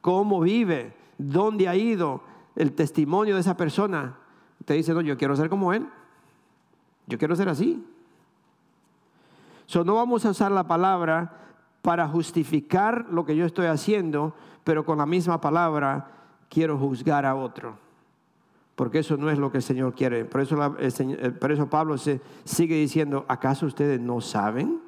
cómo 0.00 0.40
vive, 0.40 0.96
dónde 1.18 1.68
ha 1.68 1.76
ido, 1.76 2.22
el 2.56 2.72
testimonio 2.72 3.34
de 3.34 3.40
esa 3.40 3.56
persona, 3.56 4.16
Usted 4.60 4.76
dice, 4.76 4.94
no, 4.94 5.00
yo 5.00 5.16
quiero 5.16 5.36
ser 5.36 5.48
como 5.48 5.72
Él. 5.72 5.86
Yo 7.06 7.18
quiero 7.18 7.36
ser 7.36 7.48
así. 7.48 7.84
So, 9.66 9.84
no 9.84 9.94
vamos 9.94 10.24
a 10.24 10.30
usar 10.30 10.52
la 10.52 10.64
palabra 10.64 11.32
para 11.82 12.08
justificar 12.08 13.06
lo 13.10 13.24
que 13.24 13.36
yo 13.36 13.44
estoy 13.44 13.66
haciendo, 13.66 14.34
pero 14.62 14.84
con 14.84 14.98
la 14.98 15.06
misma 15.06 15.40
palabra 15.40 16.08
quiero 16.48 16.78
juzgar 16.78 17.26
a 17.26 17.34
otro. 17.34 17.76
Porque 18.74 19.00
eso 19.00 19.16
no 19.16 19.30
es 19.30 19.38
lo 19.38 19.52
que 19.52 19.58
el 19.58 19.62
Señor 19.62 19.94
quiere. 19.94 20.24
Por 20.24 20.40
eso, 20.40 20.56
por 21.40 21.52
eso 21.52 21.68
Pablo 21.68 21.98
se 21.98 22.20
sigue 22.44 22.76
diciendo, 22.76 23.24
¿acaso 23.28 23.66
ustedes 23.66 24.00
no 24.00 24.20
saben? 24.20 24.80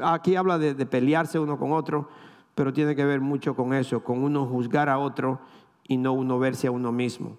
Aquí 0.00 0.36
habla 0.36 0.58
de 0.58 0.86
pelearse 0.86 1.38
uno 1.38 1.58
con 1.58 1.72
otro, 1.72 2.08
pero 2.54 2.72
tiene 2.72 2.94
que 2.94 3.04
ver 3.04 3.20
mucho 3.20 3.56
con 3.56 3.74
eso, 3.74 4.02
con 4.02 4.22
uno 4.22 4.46
juzgar 4.46 4.88
a 4.88 4.98
otro 4.98 5.40
y 5.88 5.96
no 5.96 6.12
uno 6.12 6.38
verse 6.38 6.68
a 6.68 6.70
uno 6.70 6.92
mismo 6.92 7.36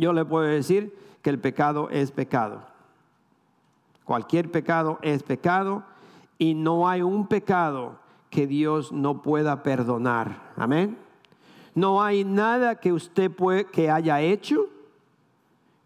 yo 0.00 0.12
le 0.12 0.24
puedo 0.24 0.46
decir 0.46 0.96
que 1.22 1.30
el 1.30 1.38
pecado 1.38 1.88
es 1.90 2.10
pecado. 2.10 2.62
Cualquier 4.04 4.50
pecado 4.50 4.98
es 5.02 5.22
pecado 5.22 5.84
y 6.38 6.54
no 6.54 6.88
hay 6.88 7.02
un 7.02 7.26
pecado 7.26 7.98
que 8.30 8.46
Dios 8.46 8.92
no 8.92 9.22
pueda 9.22 9.62
perdonar. 9.62 10.52
Amén. 10.56 10.96
No 11.74 12.02
hay 12.02 12.24
nada 12.24 12.76
que 12.76 12.92
usted 12.92 13.30
que 13.70 13.90
haya 13.90 14.20
hecho 14.20 14.68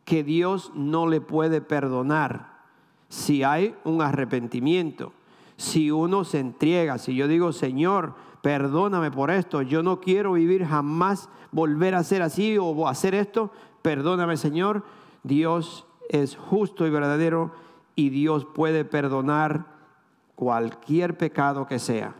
que 0.04 0.22
Dios 0.22 0.70
no 0.74 1.06
le 1.06 1.20
puede 1.20 1.60
perdonar 1.60 2.54
si 3.08 3.42
hay 3.42 3.74
un 3.84 4.00
arrepentimiento. 4.00 5.12
Si 5.56 5.90
uno 5.90 6.24
se 6.24 6.40
entrega, 6.40 6.98
si 6.98 7.14
yo 7.14 7.28
digo, 7.28 7.52
Señor, 7.52 8.14
perdóname 8.42 9.10
por 9.10 9.30
esto, 9.30 9.62
yo 9.62 9.82
no 9.82 10.00
quiero 10.00 10.32
vivir 10.32 10.64
jamás 10.64 11.28
volver 11.52 11.94
a 11.94 12.02
ser 12.02 12.22
así 12.22 12.58
o 12.58 12.88
hacer 12.88 13.14
esto, 13.14 13.50
perdóname 13.84 14.38
Señor, 14.38 14.82
Dios 15.24 15.86
es 16.08 16.36
justo 16.36 16.86
y 16.86 16.90
verdadero 16.90 17.52
y 17.94 18.08
Dios 18.08 18.46
puede 18.46 18.86
perdonar 18.86 19.66
cualquier 20.36 21.18
pecado 21.18 21.66
que 21.66 21.78
sea. 21.78 22.14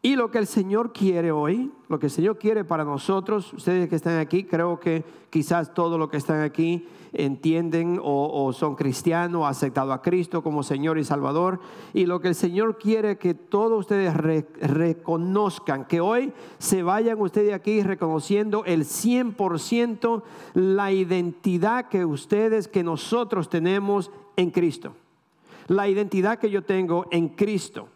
Y 0.00 0.14
lo 0.14 0.30
que 0.30 0.38
el 0.38 0.46
Señor 0.46 0.92
quiere 0.92 1.32
hoy, 1.32 1.72
lo 1.88 1.98
que 1.98 2.06
el 2.06 2.12
Señor 2.12 2.38
quiere 2.38 2.64
para 2.64 2.84
nosotros, 2.84 3.52
ustedes 3.52 3.88
que 3.88 3.96
están 3.96 4.18
aquí, 4.18 4.44
creo 4.44 4.78
que 4.78 5.04
quizás 5.28 5.74
todos 5.74 5.98
los 5.98 6.08
que 6.08 6.18
están 6.18 6.42
aquí 6.42 6.86
entienden 7.12 7.98
o, 8.00 8.52
son 8.52 8.76
cristianos, 8.76 9.44
aceptado 9.44 9.92
a 9.92 10.00
Cristo 10.00 10.40
como 10.40 10.62
Señor 10.62 10.98
y 10.98 11.04
Salvador. 11.04 11.58
Y 11.94 12.06
lo 12.06 12.20
que 12.20 12.28
el 12.28 12.36
Señor 12.36 12.78
quiere 12.78 13.18
que 13.18 13.34
todos 13.34 13.80
ustedes 13.80 14.14
reconozcan, 14.14 15.84
que 15.86 16.00
hoy 16.00 16.32
se 16.58 16.84
vayan 16.84 17.20
ustedes 17.20 17.52
aquí 17.52 17.82
reconociendo 17.82 18.64
el 18.66 18.84
100% 18.84 20.22
la 20.54 20.92
identidad 20.92 21.88
que 21.88 22.04
ustedes, 22.04 22.68
que 22.68 22.84
nosotros 22.84 23.48
tenemos 23.48 24.12
en 24.36 24.52
Cristo. 24.52 24.94
La 25.66 25.88
identidad 25.88 26.38
que 26.38 26.50
yo 26.50 26.62
tengo 26.62 27.06
en 27.10 27.30
Cristo. 27.30 27.88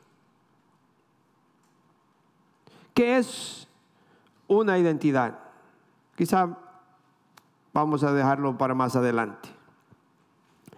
¿Qué 2.95 3.17
es 3.19 3.69
una 4.49 4.79
identidad? 4.79 5.39
Quizá 6.17 6.59
vamos 7.73 8.05
a 8.05 8.13
dejarlo 8.13 8.59
para 8.59 8.75
más 8.75 8.97
adelante. 8.97 9.49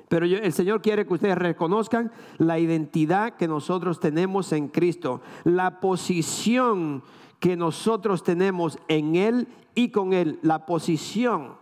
Pero 0.08 0.26
el 0.26 0.52
Señor 0.52 0.80
quiere 0.80 1.06
que 1.06 1.14
ustedes 1.14 1.36
reconozcan 1.36 2.12
la 2.38 2.58
identidad 2.58 3.34
que 3.34 3.48
nosotros 3.48 3.98
tenemos 3.98 4.52
en 4.52 4.68
Cristo, 4.68 5.22
la 5.42 5.80
posición 5.80 7.02
que 7.40 7.56
nosotros 7.56 8.22
tenemos 8.22 8.78
en 8.88 9.16
Él 9.16 9.48
y 9.74 9.88
con 9.90 10.12
Él, 10.12 10.38
la 10.42 10.66
posición. 10.66 11.56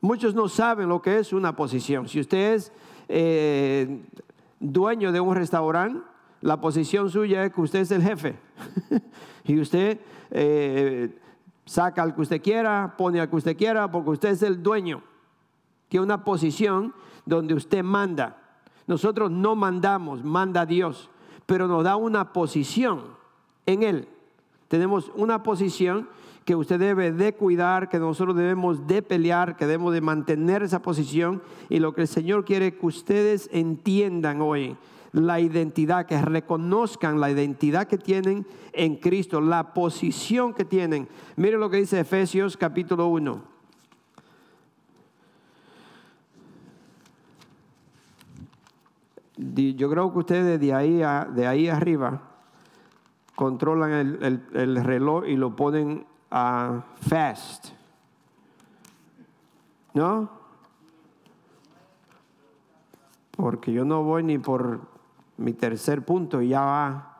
Muchos 0.00 0.34
no 0.34 0.48
saben 0.48 0.88
lo 0.88 1.00
que 1.00 1.18
es 1.18 1.32
una 1.32 1.56
posición. 1.56 2.08
Si 2.08 2.20
usted 2.20 2.54
es 2.54 2.72
eh, 3.08 4.02
dueño 4.60 5.12
de 5.12 5.20
un 5.20 5.34
restaurante, 5.34 6.07
la 6.40 6.60
posición 6.60 7.10
suya 7.10 7.44
es 7.44 7.52
que 7.52 7.60
usted 7.60 7.80
es 7.80 7.90
el 7.90 8.02
jefe. 8.02 8.38
y 9.44 9.60
usted 9.60 10.00
eh, 10.30 11.18
saca 11.64 12.02
al 12.02 12.14
que 12.14 12.22
usted 12.22 12.42
quiera, 12.42 12.94
pone 12.96 13.20
al 13.20 13.28
que 13.28 13.36
usted 13.36 13.56
quiera, 13.56 13.90
porque 13.90 14.10
usted 14.10 14.30
es 14.30 14.42
el 14.42 14.62
dueño. 14.62 15.02
Tiene 15.88 16.04
una 16.04 16.24
posición 16.24 16.94
donde 17.26 17.54
usted 17.54 17.82
manda. 17.82 18.36
Nosotros 18.86 19.30
no 19.30 19.54
mandamos, 19.54 20.24
manda 20.24 20.64
Dios, 20.64 21.10
pero 21.46 21.66
nos 21.66 21.84
da 21.84 21.96
una 21.96 22.32
posición 22.32 23.02
en 23.66 23.82
Él. 23.82 24.08
Tenemos 24.68 25.10
una 25.14 25.42
posición 25.42 26.08
que 26.44 26.56
usted 26.56 26.78
debe 26.78 27.12
de 27.12 27.34
cuidar, 27.34 27.90
que 27.90 27.98
nosotros 27.98 28.34
debemos 28.34 28.86
de 28.86 29.02
pelear, 29.02 29.56
que 29.56 29.66
debemos 29.66 29.92
de 29.92 30.00
mantener 30.00 30.62
esa 30.62 30.80
posición. 30.80 31.42
Y 31.68 31.78
lo 31.78 31.92
que 31.92 32.02
el 32.02 32.08
Señor 32.08 32.46
quiere 32.46 32.74
que 32.74 32.86
ustedes 32.86 33.50
entiendan 33.52 34.40
hoy, 34.40 34.76
la 35.12 35.40
identidad, 35.40 36.06
que 36.06 36.20
reconozcan 36.20 37.20
la 37.20 37.30
identidad 37.30 37.86
que 37.86 37.98
tienen 37.98 38.46
en 38.72 38.96
Cristo, 38.96 39.40
la 39.40 39.72
posición 39.72 40.54
que 40.54 40.64
tienen. 40.64 41.08
Mire 41.36 41.58
lo 41.58 41.70
que 41.70 41.78
dice 41.78 42.00
Efesios 42.00 42.56
capítulo 42.56 43.08
1. 43.08 43.58
yo 49.38 49.88
creo 49.88 50.12
que 50.12 50.18
ustedes 50.18 50.60
de 50.60 50.74
ahí, 50.74 50.96
de 51.34 51.46
ahí 51.46 51.68
arriba 51.68 52.20
controlan 53.34 54.18
el, 54.52 54.84
reloj 54.84 55.26
y 55.26 55.36
lo 55.36 55.54
ponen 55.54 56.04
a 56.30 56.82
fast. 57.00 57.68
¿No? 59.94 60.28
Porque 63.30 63.72
yo 63.72 63.84
no 63.84 64.02
voy 64.02 64.24
ni 64.24 64.38
por 64.38 64.80
mi 65.38 65.54
tercer 65.54 66.04
punto 66.04 66.42
y 66.42 66.48
ya 66.48 66.60
va, 66.60 67.18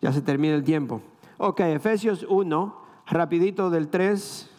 ya 0.00 0.12
se 0.12 0.20
termina 0.20 0.54
el 0.54 0.64
tiempo. 0.64 1.00
Ok, 1.38 1.60
Efesios 1.60 2.26
1, 2.28 2.76
rapidito 3.06 3.70
del 3.70 3.88
3 3.88 4.50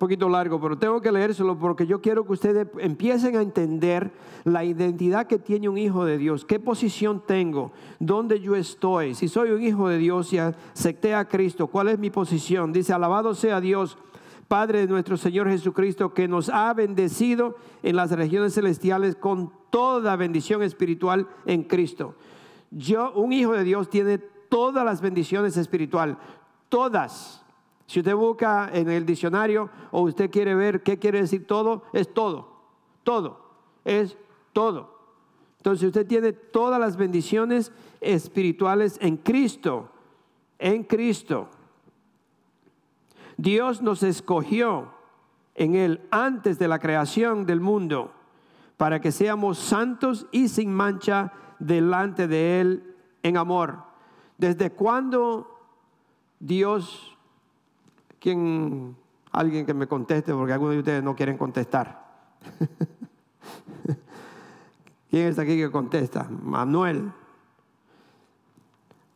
poquito 0.00 0.30
largo, 0.30 0.58
pero 0.58 0.78
tengo 0.78 0.98
que 1.02 1.12
leérselo 1.12 1.58
porque 1.58 1.86
yo 1.86 2.00
quiero 2.00 2.24
que 2.24 2.32
ustedes 2.32 2.66
empiecen 2.78 3.36
a 3.36 3.42
entender 3.42 4.10
la 4.44 4.64
identidad 4.64 5.26
que 5.26 5.38
tiene 5.38 5.68
un 5.68 5.76
hijo 5.76 6.06
de 6.06 6.16
Dios, 6.16 6.46
qué 6.46 6.58
posición 6.58 7.22
tengo, 7.26 7.70
dónde 7.98 8.40
yo 8.40 8.56
estoy, 8.56 9.14
si 9.14 9.28
soy 9.28 9.50
un 9.50 9.62
hijo 9.62 9.90
de 9.90 9.98
Dios 9.98 10.32
y 10.32 10.38
acepté 10.38 11.14
a 11.14 11.26
Cristo, 11.26 11.66
cuál 11.66 11.88
es 11.88 11.98
mi 11.98 12.08
posición. 12.08 12.72
Dice, 12.72 12.94
alabado 12.94 13.34
sea 13.34 13.60
Dios, 13.60 13.98
Padre 14.50 14.80
de 14.80 14.88
nuestro 14.88 15.16
Señor 15.16 15.48
Jesucristo, 15.48 16.12
que 16.12 16.26
nos 16.26 16.48
ha 16.48 16.74
bendecido 16.74 17.54
en 17.84 17.94
las 17.94 18.10
regiones 18.10 18.54
celestiales 18.54 19.14
con 19.14 19.52
toda 19.70 20.16
bendición 20.16 20.64
espiritual 20.64 21.28
en 21.46 21.62
Cristo. 21.62 22.16
Yo, 22.72 23.12
un 23.12 23.32
hijo 23.32 23.52
de 23.52 23.62
Dios, 23.62 23.88
tiene 23.88 24.18
todas 24.18 24.84
las 24.84 25.00
bendiciones 25.00 25.56
espirituales, 25.56 26.16
todas 26.68 27.44
si 27.86 28.00
usted 28.00 28.16
busca 28.16 28.70
en 28.72 28.90
el 28.90 29.06
diccionario 29.06 29.70
o 29.92 30.02
usted 30.02 30.32
quiere 30.32 30.56
ver 30.56 30.82
qué 30.82 30.98
quiere 30.98 31.20
decir 31.20 31.46
todo, 31.46 31.84
es 31.92 32.12
todo. 32.12 32.48
Todo. 33.04 33.40
Es 33.84 34.16
todo. 34.52 34.96
Entonces 35.58 35.86
usted 35.86 36.08
tiene 36.08 36.32
todas 36.32 36.80
las 36.80 36.96
bendiciones 36.96 37.70
espirituales 38.00 38.98
en 39.00 39.16
Cristo. 39.16 39.90
En 40.58 40.82
Cristo. 40.82 41.48
Dios 43.40 43.82
nos 43.82 44.02
escogió 44.02 44.92
en 45.54 45.74
Él 45.74 46.06
antes 46.10 46.58
de 46.58 46.68
la 46.68 46.78
creación 46.78 47.46
del 47.46 47.60
mundo 47.60 48.12
para 48.76 49.00
que 49.00 49.12
seamos 49.12 49.58
santos 49.58 50.26
y 50.30 50.48
sin 50.48 50.72
mancha 50.72 51.32
delante 51.58 52.28
de 52.28 52.60
Él 52.60 52.96
en 53.22 53.36
amor. 53.36 53.84
¿Desde 54.38 54.70
cuándo 54.70 55.58
Dios 56.38 57.16
¿Quién? 58.20 58.96
Alguien 59.32 59.64
que 59.64 59.74
me 59.74 59.86
conteste, 59.86 60.34
porque 60.34 60.52
algunos 60.52 60.74
de 60.74 60.80
ustedes 60.80 61.02
no 61.02 61.16
quieren 61.16 61.38
contestar. 61.38 62.04
¿Quién 65.10 65.28
es 65.28 65.38
aquí 65.38 65.56
que 65.56 65.70
contesta? 65.70 66.28
Manuel. 66.28 67.12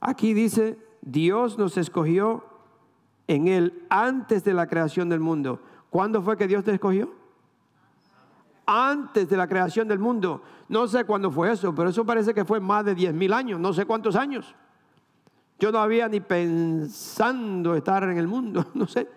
Aquí 0.01 0.33
dice, 0.33 0.79
Dios 1.03 1.59
nos 1.59 1.77
escogió 1.77 2.45
en 3.27 3.49
Él 3.49 3.85
antes 3.89 4.45
de 4.45 4.55
la 4.55 4.67
creación 4.67 5.09
del 5.09 5.21
mundo. 5.21 5.61
¿Cuándo 5.91 6.23
fue 6.23 6.37
que 6.37 6.47
Dios 6.47 6.65
te 6.65 6.73
escogió? 6.73 7.11
Antes 8.67 9.29
de 9.29 9.37
la 9.37 9.47
creación 9.47 9.89
del 9.89 9.99
mundo. 9.99 10.43
No 10.69 10.87
sé 10.89 11.05
cuándo 11.05 11.31
fue 11.31 11.53
eso, 11.53 11.75
pero 11.75 11.91
eso 11.91 12.05
parece 12.05 12.35
que 12.35 12.45
fue 12.45 12.61
más 12.61 12.85
de 12.85 12.95
10 12.95 13.15
mil 13.15 13.33
años, 13.33 13.61
no 13.61 13.73
sé 13.73 13.85
cuántos 13.85 14.17
años. 14.17 14.55
Yo 15.59 15.71
no 15.71 15.79
había 15.79 16.09
ni 16.09 16.21
pensando 16.21 17.75
estar 17.75 18.03
en 18.05 18.19
el 18.19 18.27
mundo, 18.27 18.67
no 18.75 18.87
sé. 18.87 19.09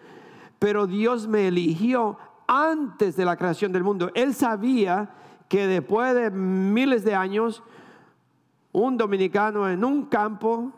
Pero 0.59 0.87
Dios 0.87 1.27
me 1.27 1.47
eligió 1.47 2.17
antes 2.47 3.15
de 3.15 3.25
la 3.25 3.35
creación 3.35 3.71
del 3.71 3.83
mundo. 3.83 4.11
Él 4.13 4.33
sabía 4.33 5.09
que 5.47 5.67
después 5.67 6.13
de 6.13 6.29
miles 6.31 7.03
de 7.03 7.15
años, 7.15 7.63
un 8.71 8.97
dominicano 8.97 9.69
en 9.69 9.83
un 9.83 10.05
campo, 10.05 10.71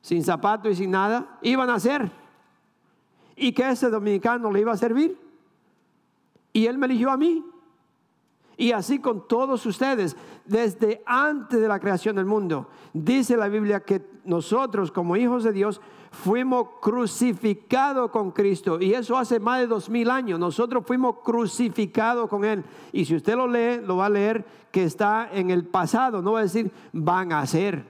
sin 0.00 0.24
zapato 0.24 0.68
y 0.68 0.74
sin 0.74 0.90
nada, 0.90 1.38
iba 1.42 1.64
a 1.64 1.66
nacer. 1.66 2.10
Y 3.38 3.52
que 3.52 3.68
ese 3.68 3.88
dominicano 3.88 4.50
le 4.50 4.60
iba 4.60 4.72
a 4.72 4.76
servir. 4.76 5.16
Y 6.52 6.66
Él 6.66 6.76
me 6.76 6.86
eligió 6.86 7.10
a 7.10 7.16
mí. 7.16 7.44
Y 8.56 8.72
así 8.72 8.98
con 8.98 9.28
todos 9.28 9.64
ustedes, 9.66 10.16
desde 10.44 11.00
antes 11.06 11.60
de 11.60 11.68
la 11.68 11.78
creación 11.78 12.16
del 12.16 12.24
mundo, 12.24 12.68
dice 12.92 13.36
la 13.36 13.48
Biblia 13.48 13.80
que 13.84 14.04
nosotros 14.24 14.90
como 14.90 15.16
hijos 15.16 15.44
de 15.44 15.52
Dios 15.52 15.80
fuimos 16.10 16.66
crucificados 16.80 18.10
con 18.10 18.32
Cristo. 18.32 18.80
Y 18.80 18.94
eso 18.94 19.16
hace 19.16 19.38
más 19.38 19.60
de 19.60 19.68
dos 19.68 19.88
mil 19.88 20.10
años. 20.10 20.40
Nosotros 20.40 20.84
fuimos 20.84 21.18
crucificados 21.22 22.28
con 22.28 22.44
Él. 22.44 22.64
Y 22.92 23.04
si 23.04 23.14
usted 23.14 23.36
lo 23.36 23.46
lee, 23.46 23.80
lo 23.80 23.98
va 23.98 24.06
a 24.06 24.10
leer 24.10 24.44
que 24.72 24.82
está 24.82 25.28
en 25.32 25.50
el 25.50 25.64
pasado. 25.64 26.20
No 26.20 26.32
va 26.32 26.40
a 26.40 26.42
decir 26.42 26.72
van 26.92 27.32
a 27.32 27.46
ser. 27.46 27.84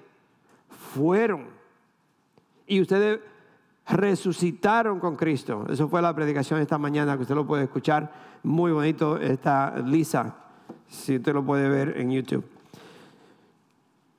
Fueron. 0.94 1.46
Y 2.66 2.82
ustedes 2.82 3.20
resucitaron 3.88 5.00
con 5.00 5.16
Cristo. 5.16 5.64
Eso 5.68 5.88
fue 5.88 6.02
la 6.02 6.14
predicación 6.14 6.60
esta 6.60 6.78
mañana 6.78 7.16
que 7.16 7.22
usted 7.22 7.34
lo 7.34 7.46
puede 7.46 7.64
escuchar. 7.64 8.12
Muy 8.42 8.72
bonito. 8.72 9.16
Está 9.16 9.78
Lisa 9.78 10.36
si 10.86 11.16
usted 11.16 11.32
lo 11.32 11.44
puede 11.44 11.68
ver 11.68 11.98
en 11.98 12.10
YouTube. 12.10 12.44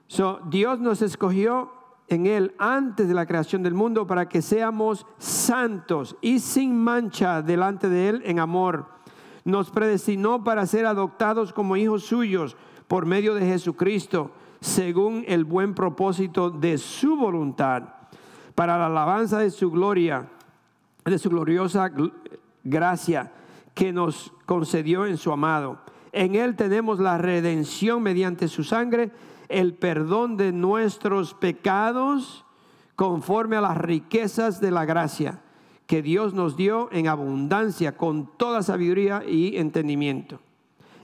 So, 0.07 0.39
Dios 0.49 0.79
nos 0.79 1.01
escogió 1.01 1.71
en 2.07 2.25
Él 2.25 2.55
antes 2.57 3.07
de 3.07 3.13
la 3.13 3.27
creación 3.27 3.61
del 3.61 3.75
mundo 3.75 4.07
para 4.07 4.27
que 4.27 4.41
seamos 4.41 5.05
santos 5.19 6.17
y 6.21 6.39
sin 6.39 6.75
mancha 6.75 7.43
delante 7.43 7.89
de 7.89 8.09
Él 8.09 8.21
en 8.25 8.39
amor. 8.39 8.87
Nos 9.45 9.69
predestinó 9.69 10.43
para 10.43 10.65
ser 10.65 10.87
adoptados 10.87 11.53
como 11.53 11.77
hijos 11.77 12.03
suyos 12.03 12.57
por 12.87 13.05
medio 13.05 13.35
de 13.35 13.45
Jesucristo, 13.45 14.31
según 14.59 15.23
el 15.27 15.45
buen 15.45 15.75
propósito 15.75 16.49
de 16.49 16.79
su 16.79 17.15
voluntad, 17.15 17.98
para 18.59 18.77
la 18.77 18.87
alabanza 18.87 19.39
de 19.39 19.51
su 19.51 19.71
gloria, 19.71 20.27
de 21.05 21.17
su 21.17 21.29
gloriosa 21.29 21.89
gracia 22.61 23.31
que 23.73 23.93
nos 23.93 24.33
concedió 24.45 25.05
en 25.05 25.15
su 25.15 25.31
amado 25.31 25.79
en 26.11 26.35
Él 26.35 26.57
tenemos 26.57 26.99
la 26.99 27.17
redención 27.17 28.03
mediante 28.03 28.49
su 28.49 28.65
sangre, 28.65 29.11
el 29.47 29.75
perdón 29.75 30.35
de 30.35 30.51
nuestros 30.51 31.33
pecados 31.33 32.43
conforme 32.97 33.55
a 33.55 33.61
las 33.61 33.77
riquezas 33.77 34.59
de 34.59 34.71
la 34.71 34.83
gracia 34.83 35.39
que 35.87 36.01
Dios 36.01 36.33
nos 36.33 36.57
dio 36.57 36.89
en 36.91 37.07
abundancia 37.07 37.95
con 37.95 38.29
toda 38.35 38.61
sabiduría 38.61 39.23
y 39.25 39.55
entendimiento. 39.55 40.41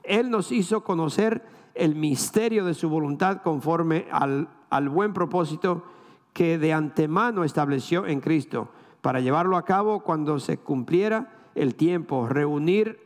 Él 0.03 0.29
nos 0.29 0.51
hizo 0.51 0.83
conocer 0.83 1.41
el 1.73 1.95
misterio 1.95 2.65
de 2.65 2.73
su 2.73 2.89
voluntad 2.89 3.43
conforme 3.43 4.07
al, 4.11 4.49
al 4.69 4.89
buen 4.89 5.13
propósito 5.13 5.94
que 6.35 6.57
de 6.57 6.73
antemano 6.73 7.45
estableció 7.45 8.05
en 8.05 8.19
Cristo 8.19 8.67
para 8.99 9.21
llevarlo 9.21 9.55
a 9.55 9.63
cabo 9.63 10.01
cuando 10.01 10.37
se 10.37 10.57
cumpliera 10.57 11.31
el 11.55 11.75
tiempo, 11.75 12.27
reunir 12.27 12.99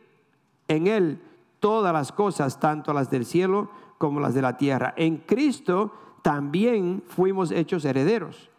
en 0.66 0.88
Él 0.88 1.22
todas 1.60 1.92
las 1.92 2.10
cosas, 2.10 2.58
tanto 2.58 2.92
las 2.92 3.08
del 3.08 3.24
cielo 3.24 3.70
como 3.98 4.18
las 4.18 4.34
de 4.34 4.42
la 4.42 4.56
tierra. 4.56 4.94
En 4.96 5.18
Cristo 5.18 5.92
también 6.22 7.04
fuimos 7.06 7.52
hechos 7.52 7.84
herederos, 7.84 8.50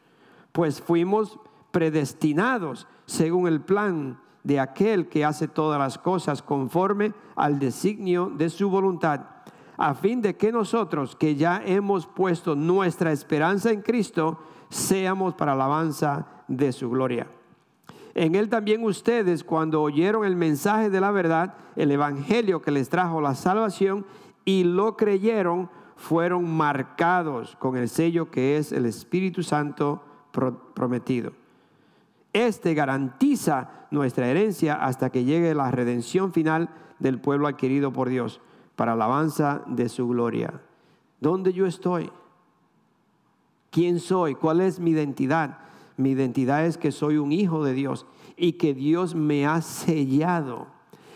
pues 0.54 0.80
fuimos 0.80 1.38
predestinados 1.72 2.88
según 3.06 3.50
el 3.50 3.60
plan 3.60 4.22
de 4.46 4.62
aquel 4.62 5.10
que 5.10 5.26
hace 5.26 5.50
todas 5.50 5.80
las 5.80 5.98
cosas 5.98 6.42
conforme 6.42 7.14
al 7.36 7.60
designio 7.60 8.32
de 8.34 8.50
su 8.50 8.70
voluntad, 8.70 9.20
a 9.76 9.94
fin 9.96 10.22
de 10.22 10.38
que 10.38 10.54
nosotros, 10.54 11.18
que 11.18 11.36
ya 11.36 11.62
hemos 11.66 12.08
puesto 12.08 12.56
nuestra 12.56 13.12
esperanza 13.12 13.70
en 13.72 13.82
Cristo, 13.82 14.40
seamos 14.72 15.36
para 15.36 15.52
alabanza 15.52 16.26
de 16.48 16.72
su 16.72 16.90
gloria. 16.90 17.28
En 18.14 18.36
él 18.36 18.50
también 18.50 18.84
ustedes, 18.84 19.44
cuando 19.44 19.82
oyeron 19.82 20.26
el 20.26 20.36
mensaje 20.36 20.90
de 20.90 21.02
la 21.02 21.12
verdad, 21.12 21.54
el 21.76 21.92
evangelio 21.92 22.62
que 22.62 22.72
les 22.72 22.90
trajo 22.90 23.22
la 23.22 23.36
salvación, 23.36 24.06
y 24.44 24.64
lo 24.64 24.98
creyeron, 24.98 25.70
fueron 25.96 26.50
marcados 26.50 27.56
con 27.58 27.78
el 27.78 27.88
sello 27.88 28.32
que 28.32 28.58
es 28.58 28.72
el 28.72 28.86
Espíritu 28.86 29.44
Santo 29.44 30.04
prometido. 30.74 31.34
Este 32.34 32.74
garantiza 32.74 33.88
nuestra 33.92 34.28
herencia 34.28 34.76
hasta 34.76 35.10
que 35.10 35.26
llegue 35.26 35.54
la 35.54 35.70
redención 35.70 36.32
final 36.32 36.70
del 37.00 37.20
pueblo 37.20 37.48
adquirido 37.48 37.92
por 37.92 38.10
Dios 38.10 38.42
para 38.76 38.94
alabanza 38.94 39.62
de 39.68 39.90
su 39.90 40.08
gloria. 40.08 40.62
¿Dónde 41.20 41.54
yo 41.54 41.68
estoy? 41.68 42.10
¿Quién 43.72 44.02
soy? 44.02 44.36
¿Cuál 44.36 44.60
es 44.60 44.82
mi 44.82 44.92
identidad? 44.92 45.60
Mi 45.96 46.12
identidad 46.12 46.66
es 46.66 46.78
que 46.78 46.92
soy 46.92 47.18
un 47.18 47.32
hijo 47.32 47.64
de 47.64 47.74
Dios 47.74 48.06
y 48.36 48.54
que 48.54 48.74
Dios 48.74 49.16
me 49.16 49.46
ha 49.46 49.62
sellado, 49.62 50.68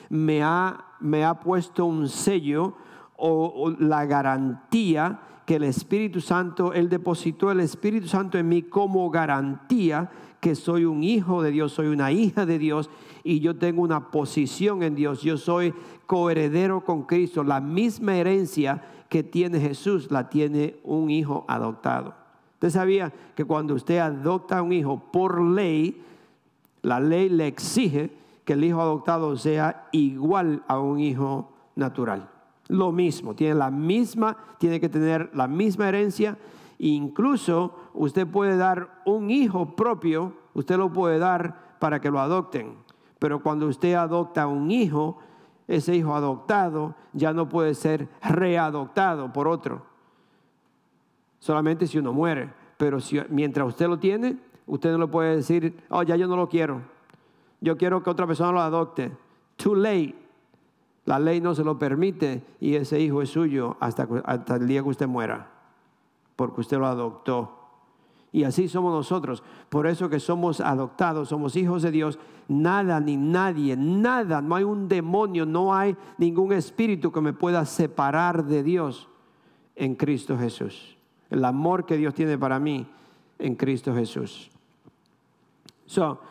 me 0.09 0.41
ha, 0.41 0.85
me 1.01 1.25
ha 1.25 1.41
puesto 1.41 1.85
un 1.85 2.07
sello 2.07 2.75
o, 3.17 3.73
la 3.77 4.05
garantía 4.05 5.19
que 5.45 5.55
el 5.55 5.63
Espíritu 5.63 6.21
Santo, 6.21 6.71
Él 6.71 6.87
depositó 6.87 7.51
el 7.51 7.59
Espíritu 7.59 8.07
Santo 8.07 8.37
en 8.37 8.47
mí 8.47 8.63
como 8.63 9.09
garantía 9.09 10.09
que 10.39 10.55
soy 10.55 10.85
un 10.85 11.03
hijo 11.03 11.41
de 11.41 11.51
Dios, 11.51 11.73
soy 11.73 11.87
una 11.87 12.13
hija 12.13 12.45
de 12.45 12.57
Dios 12.57 12.89
y 13.23 13.41
yo 13.41 13.57
tengo 13.57 13.81
una 13.81 14.11
posición 14.11 14.81
en 14.81 14.95
Dios. 14.95 15.23
Yo 15.23 15.37
soy 15.37 15.73
coheredero 16.05 16.85
con 16.85 17.03
Cristo. 17.03 17.43
La 17.43 17.59
misma 17.59 18.15
herencia 18.15 18.81
que 19.09 19.23
tiene 19.23 19.59
Jesús 19.59 20.09
la 20.09 20.29
tiene 20.29 20.77
un 20.83 21.09
hijo 21.09 21.43
adoptado. 21.47 22.24
Usted 22.65 22.80
sabía 22.80 23.13
que 23.36 23.45
cuando 23.45 23.75
usted 23.75 23.99
adopta 23.99 24.58
a 24.58 24.62
un 24.62 24.73
hijo 24.73 24.99
por 25.12 25.41
ley, 25.41 26.04
la 26.82 26.99
ley 26.99 27.30
le 27.30 27.47
exige 27.47 28.12
que 28.43 28.54
el 28.54 28.63
hijo 28.63 28.82
adoptado 28.82 29.38
sea 29.38 29.88
igual 29.91 30.63
a 30.67 30.80
un 30.80 30.99
hijo 30.99 31.51
natural 31.75 32.30
lo 32.67 32.91
mismo, 32.91 33.36
tiene 33.36 33.56
la 33.56 33.69
misma, 33.69 34.38
tiene 34.58 34.80
que 34.80 34.89
tener 34.89 35.30
la 35.34 35.47
misma 35.47 35.88
herencia. 35.88 36.38
Incluso 36.80 37.75
usted 37.93 38.28
puede 38.28 38.58
dar 38.58 39.01
un 39.06 39.30
hijo 39.30 39.75
propio, 39.75 40.34
usted 40.54 40.78
lo 40.78 40.91
puede 40.91 41.19
dar 41.19 41.78
para 41.80 42.01
que 42.01 42.10
lo 42.10 42.19
adopten. 42.19 42.75
Pero 43.19 43.41
cuando 43.41 43.67
usted 43.67 43.93
adopta 43.93 44.47
un 44.47 44.71
hijo, 44.71 45.19
ese 45.67 45.95
hijo 45.95 46.15
adoptado 46.15 46.95
ya 47.13 47.34
no 47.34 47.47
puede 47.47 47.75
ser 47.75 48.10
readoptado 48.21 49.32
por 49.32 49.47
otro. 49.47 49.94
Solamente 51.45 51.86
si 51.86 51.99
uno 51.99 52.12
muere. 52.12 52.51
Pero 52.75 52.99
si, 52.99 53.21
mientras 53.29 53.67
usted 53.67 53.88
lo 53.88 53.99
tiene, 53.99 54.36
usted 54.65 54.91
no 54.91 54.97
lo 54.97 55.12
puede 55.12 55.36
decir, 55.36 55.77
oh, 55.89 56.01
ya 56.01 56.15
yo 56.15 56.25
no 56.25 56.36
lo 56.36 56.49
quiero. 56.49 56.81
Yo 57.62 57.77
quiero 57.77 58.01
que 58.01 58.10
otra 58.10 58.25
persona 58.25 58.51
lo 58.51 58.62
adopte. 58.62 59.12
Too 59.55 59.75
late. 59.75 60.15
La 61.05 61.19
ley 61.19 61.41
no 61.41 61.53
se 61.53 61.63
lo 61.63 61.77
permite 61.77 62.43
y 62.60 62.73
ese 62.73 62.99
hijo 62.99 63.21
es 63.21 63.29
suyo 63.29 63.77
hasta, 63.79 64.08
hasta 64.23 64.55
el 64.55 64.67
día 64.67 64.81
que 64.81 64.89
usted 64.89 65.08
muera, 65.08 65.51
porque 66.36 66.62
usted 66.62 66.79
lo 66.79 66.88
adoptó. 66.88 67.60
Y 68.31 68.43
así 68.43 68.67
somos 68.67 68.91
nosotros. 68.91 69.43
Por 69.69 69.86
eso 69.86 70.10
que 70.10 70.19
somos 70.19 70.60
adoptados, 70.60 71.29
somos 71.29 71.55
hijos 71.55 71.84
de 71.84 71.91
Dios. 71.91 72.17
Nada 72.47 72.99
ni 72.99 73.17
nadie, 73.17 73.77
nada, 73.77 74.41
no 74.41 74.55
hay 74.55 74.63
un 74.63 74.88
demonio, 74.88 75.45
no 75.45 75.75
hay 75.75 75.95
ningún 76.17 76.53
espíritu 76.53 77.12
que 77.12 77.21
me 77.21 77.34
pueda 77.34 77.65
separar 77.65 78.45
de 78.45 78.63
Dios 78.63 79.08
en 79.75 79.93
Cristo 79.93 80.36
Jesús. 80.39 80.94
El 81.36 81.43
amor 81.43 81.86
que 81.86 81.98
Dios 81.98 82.13
tiene 82.13 82.38
para 82.38 82.60
mí 82.60 82.88
en 83.39 83.56
Cristo 83.56 83.93
Jesús. 83.93 84.50
So, 85.86 86.21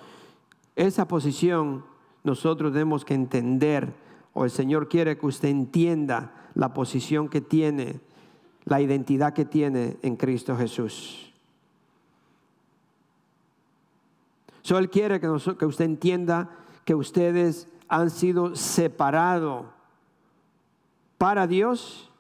esa 0.75 1.07
posición 1.07 1.85
nosotros 2.23 2.73
tenemos 2.73 3.05
que 3.05 3.13
entender 3.13 3.93
o 4.33 4.47
el 4.47 4.51
Señor 4.51 4.89
quiere 4.89 5.19
que 5.19 5.27
usted 5.27 5.51
entienda 5.51 6.33
la 6.55 6.73
posición 6.73 7.29
que 7.29 7.43
tiene, 7.43 8.01
la 8.65 8.81
identidad 8.81 9.35
que 9.35 9.45
tiene 9.45 9.99
en 10.01 10.17
Cristo 10.17 10.57
Jesús. 10.57 11.35
So, 14.63 14.79
él 14.79 14.89
quiere 14.89 15.21
que, 15.21 15.29
que 15.59 15.67
usted 15.67 15.85
entienda 15.85 16.49
que 16.87 16.95
ustedes 16.95 17.69
han 17.89 18.09
sido 18.09 18.57
separados 18.57 19.67
para 21.19 21.47
Dios 21.47 22.11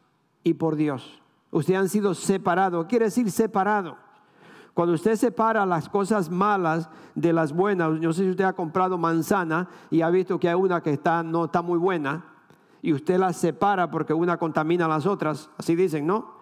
y 0.42 0.52
por 0.52 0.76
Dios. 0.76 1.23
Ustedes 1.54 1.78
han 1.78 1.88
sido 1.88 2.14
separados. 2.14 2.86
Quiere 2.86 3.04
decir 3.04 3.30
separado. 3.30 3.96
Cuando 4.74 4.94
usted 4.94 5.14
separa 5.14 5.64
las 5.64 5.88
cosas 5.88 6.28
malas 6.28 6.90
de 7.14 7.32
las 7.32 7.52
buenas, 7.52 7.92
no 7.92 8.12
sé 8.12 8.24
si 8.24 8.30
usted 8.30 8.42
ha 8.42 8.52
comprado 8.52 8.98
manzana 8.98 9.68
y 9.88 10.00
ha 10.02 10.10
visto 10.10 10.40
que 10.40 10.48
hay 10.48 10.56
una 10.56 10.82
que 10.82 10.90
está, 10.90 11.22
no 11.22 11.44
está 11.44 11.62
muy 11.62 11.78
buena, 11.78 12.24
y 12.82 12.92
usted 12.92 13.18
la 13.18 13.32
separa 13.32 13.88
porque 13.88 14.12
una 14.12 14.36
contamina 14.36 14.88
las 14.88 15.06
otras, 15.06 15.48
así 15.56 15.76
dicen, 15.76 16.04
¿no? 16.08 16.34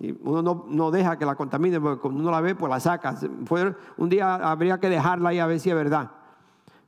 Y 0.00 0.14
uno 0.22 0.66
no, 0.68 0.90
deja 0.90 1.16
que 1.16 1.24
la 1.24 1.34
contamine, 1.34 1.80
porque 1.80 2.02
cuando 2.02 2.20
uno 2.20 2.30
la 2.30 2.42
ve, 2.42 2.54
pues 2.54 2.68
la 2.68 2.78
saca. 2.78 3.16
un 3.96 4.08
día 4.10 4.34
habría 4.34 4.78
que 4.78 4.90
dejarla 4.90 5.30
ahí 5.30 5.38
a 5.38 5.46
ver 5.46 5.60
si 5.60 5.70
es 5.70 5.76
verdad. 5.76 6.10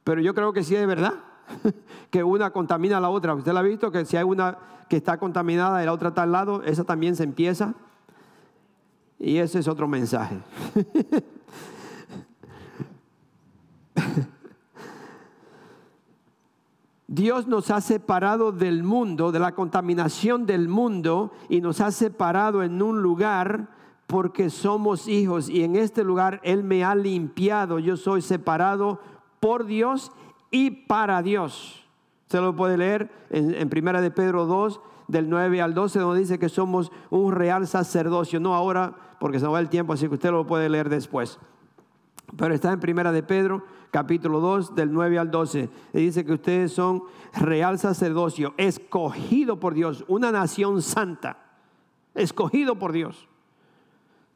Pero 0.05 0.21
yo 0.21 0.35
creo 0.35 0.53
que 0.53 0.63
sí 0.63 0.77
es 0.77 0.87
verdad, 0.87 1.15
que 2.11 2.23
una 2.25 2.51
contamina 2.51 2.99
a 2.99 3.01
la 3.01 3.11
otra. 3.11 3.35
Usted 3.35 3.53
la 3.53 3.61
ha 3.61 3.65
visto 3.65 3.91
que 3.91 4.05
si 4.05 4.17
hay 4.17 4.25
una 4.25 4.59
que 4.89 4.97
está 4.97 5.19
contaminada 5.19 5.83
y 5.83 5.87
la 5.87 5.93
otra 5.93 6.09
está 6.09 6.25
al 6.25 6.33
lado, 6.33 6.63
esa 6.65 6.85
también 6.85 7.15
se 7.17 7.25
empieza 7.25 7.75
y 9.19 9.37
ese 9.37 9.59
es 9.61 9.69
otro 9.69 9.87
mensaje. 9.87 10.39
Dios 17.07 17.47
nos 17.49 17.71
ha 17.73 17.81
separado 17.81 18.53
del 18.53 18.85
mundo, 18.85 19.33
de 19.33 19.41
la 19.41 19.53
contaminación 19.53 20.47
del 20.47 20.69
mundo, 20.69 21.33
y 21.49 21.61
nos 21.61 21.81
ha 21.81 21.91
separado 21.91 22.63
en 22.63 22.81
un 22.81 23.03
lugar 23.03 23.69
porque 24.07 24.49
somos 24.49 25.09
hijos. 25.09 25.49
Y 25.49 25.65
en 25.65 25.75
este 25.75 26.05
lugar 26.05 26.41
Él 26.45 26.63
me 26.63 26.85
ha 26.85 26.95
limpiado. 26.95 27.81
Yo 27.81 27.97
soy 27.97 28.23
separado 28.23 29.01
por 29.41 29.67
Dios 29.67 30.13
y 30.51 30.71
para 30.71 31.23
Dios. 31.23 31.85
Se 32.27 32.41
lo 32.41 32.55
puede 32.55 32.77
leer 32.77 33.11
en, 33.31 33.69
Primera 33.69 34.01
de 34.01 34.11
Pedro 34.11 34.47
2, 34.47 34.81
del 35.09 35.29
9 35.29 35.61
al 35.61 35.75
12, 35.75 35.99
donde 35.99 36.21
dice 36.21 36.39
que 36.39 36.49
somos 36.49 36.93
un 37.11 37.33
real 37.33 37.67
sacerdocio. 37.67 38.39
No 38.39 38.55
ahora, 38.55 38.95
porque 39.19 39.41
se 39.41 39.47
va 39.47 39.59
el 39.59 39.69
tiempo, 39.69 39.93
así 39.93 40.07
que 40.09 40.15
usted 40.15 40.31
lo 40.31 40.47
puede 40.47 40.69
leer 40.69 40.89
después. 40.89 41.39
Pero 42.37 42.55
está 42.55 42.73
en 42.73 42.79
Primera 42.79 43.11
de 43.11 43.25
Pedro, 43.25 43.65
capítulo 43.91 44.39
2, 44.39 44.77
del 44.77 44.93
9 44.93 45.19
al 45.19 45.31
12. 45.31 45.69
Y 45.93 45.99
dice 45.99 46.25
que 46.25 46.35
ustedes 46.35 46.73
son 46.73 47.03
real 47.35 47.79
sacerdocio, 47.79 48.55
escogido 48.57 49.59
por 49.59 49.75
Dios, 49.75 50.05
una 50.07 50.31
nación 50.31 50.83
santa, 50.83 51.39
escogido 52.15 52.79
por 52.79 52.93
Dios. 52.93 53.29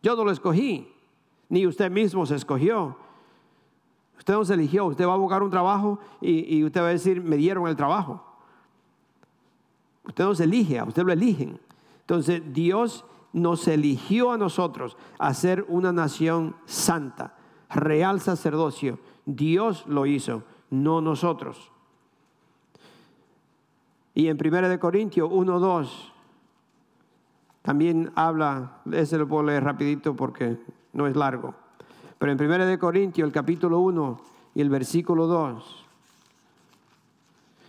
Yo 0.02 0.16
no 0.16 0.24
lo 0.24 0.32
escogí, 0.32 0.92
ni 1.48 1.66
usted 1.66 1.90
mismo 1.90 2.26
se 2.26 2.34
escogió. 2.34 2.98
Usted 4.18 4.34
no 4.34 4.44
se 4.44 4.54
eligió, 4.54 4.86
usted 4.86 5.06
va 5.06 5.14
a 5.14 5.18
buscar 5.18 5.42
un 5.42 5.50
trabajo 5.50 5.98
y, 6.20 6.64
usted 6.64 6.80
va 6.80 6.88
a 6.88 6.90
decir, 6.90 7.22
me 7.22 7.36
dieron 7.36 7.66
el 7.66 7.76
trabajo. 7.76 8.24
Usted 10.04 10.24
no 10.24 10.34
se 10.34 10.44
elige, 10.44 10.78
a 10.78 10.84
usted 10.84 11.02
lo 11.02 11.12
eligen. 11.12 11.60
Entonces 12.00 12.42
Dios 12.52 13.04
nos 13.32 13.66
eligió 13.68 14.32
a 14.32 14.38
nosotros 14.38 14.96
a 15.18 15.34
ser 15.34 15.64
una 15.68 15.92
nación 15.92 16.56
santa, 16.66 17.34
real 17.68 18.20
sacerdocio. 18.20 18.98
Dios 19.26 19.84
lo 19.86 20.06
hizo, 20.06 20.44
no 20.70 21.00
nosotros. 21.00 21.70
Y 24.14 24.28
en 24.28 24.38
1 24.40 24.78
Corintios 24.78 25.28
1, 25.32 25.58
2 25.58 26.12
también 27.62 28.12
habla, 28.14 28.82
ese 28.92 29.16
lo 29.16 29.26
puedo 29.26 29.44
leer 29.44 29.64
rapidito 29.64 30.14
porque 30.14 30.58
no 30.92 31.06
es 31.06 31.16
largo. 31.16 31.54
Pero 32.24 32.32
en 32.32 32.62
1 32.62 32.78
Corintios, 32.78 33.26
el 33.26 33.34
capítulo 33.34 33.80
1 33.80 34.16
y 34.54 34.62
el 34.62 34.70
versículo 34.70 35.26
2, 35.26 35.84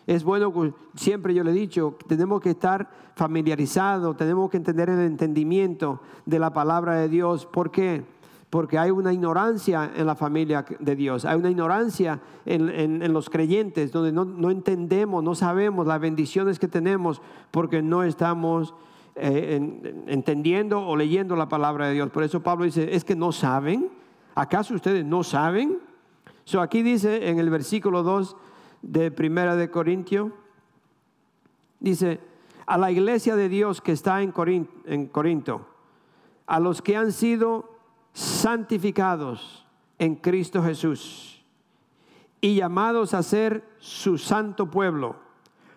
es 0.07 0.23
bueno, 0.23 0.73
siempre 0.95 1.33
yo 1.33 1.43
le 1.43 1.51
he 1.51 1.53
dicho, 1.53 1.97
tenemos 2.07 2.39
que 2.39 2.51
estar 2.51 2.89
familiarizados, 3.17 4.15
tenemos 4.15 4.49
que 4.49 4.55
entender 4.55 4.89
el 4.89 5.01
entendimiento 5.01 5.99
de 6.25 6.39
la 6.39 6.53
palabra 6.53 6.95
de 6.95 7.09
Dios. 7.09 7.45
¿Por 7.45 7.69
qué? 7.69 8.05
Porque 8.49 8.77
hay 8.77 8.91
una 8.91 9.11
ignorancia 9.11 9.91
en 9.93 10.05
la 10.05 10.15
familia 10.15 10.63
de 10.79 10.95
Dios, 10.95 11.25
hay 11.25 11.35
una 11.37 11.49
ignorancia 11.49 12.21
en, 12.45 13.11
los 13.11 13.29
creyentes, 13.29 13.91
donde 13.91 14.13
no, 14.13 14.49
entendemos, 14.49 15.21
no 15.21 15.35
sabemos 15.35 15.85
las 15.85 15.99
bendiciones 15.99 16.59
que 16.59 16.69
tenemos, 16.69 17.21
porque 17.51 17.81
no 17.81 18.03
estamos 18.03 18.73
eh, 19.17 19.59
entendiendo 20.07 20.79
o 20.79 20.95
leyendo 20.95 21.35
la 21.35 21.49
palabra 21.49 21.89
de 21.89 21.95
Dios. 21.95 22.09
Por 22.09 22.23
eso 22.23 22.41
Pablo 22.41 22.63
dice, 22.63 22.95
es 22.95 23.03
que 23.03 23.17
no 23.17 23.33
saben, 23.33 23.89
¿acaso 24.35 24.75
ustedes 24.75 25.05
no 25.05 25.23
saben? 25.23 25.79
So 26.43 26.61
aquí 26.61 26.83
dice 26.83 27.29
en 27.29 27.39
el 27.39 27.49
versículo 27.49 28.03
2 28.03 28.35
de 28.83 29.09
Primera 29.09 29.55
de 29.55 29.71
Corintio, 29.71 30.31
dice, 31.79 32.19
a 32.67 32.77
la 32.77 32.91
iglesia 32.91 33.35
de 33.35 33.49
Dios 33.49 33.81
que 33.81 33.91
está 33.91 34.21
en 34.21 34.31
Corinto, 34.31 34.71
en 34.85 35.07
Corinto, 35.07 35.65
a 36.45 36.59
los 36.59 36.81
que 36.81 36.95
han 36.95 37.11
sido 37.11 37.71
santificados 38.13 39.65
en 39.97 40.15
Cristo 40.15 40.61
Jesús 40.61 41.43
y 42.41 42.55
llamados 42.55 43.13
a 43.13 43.23
ser 43.23 43.67
su 43.79 44.17
santo 44.17 44.69
pueblo, 44.69 45.15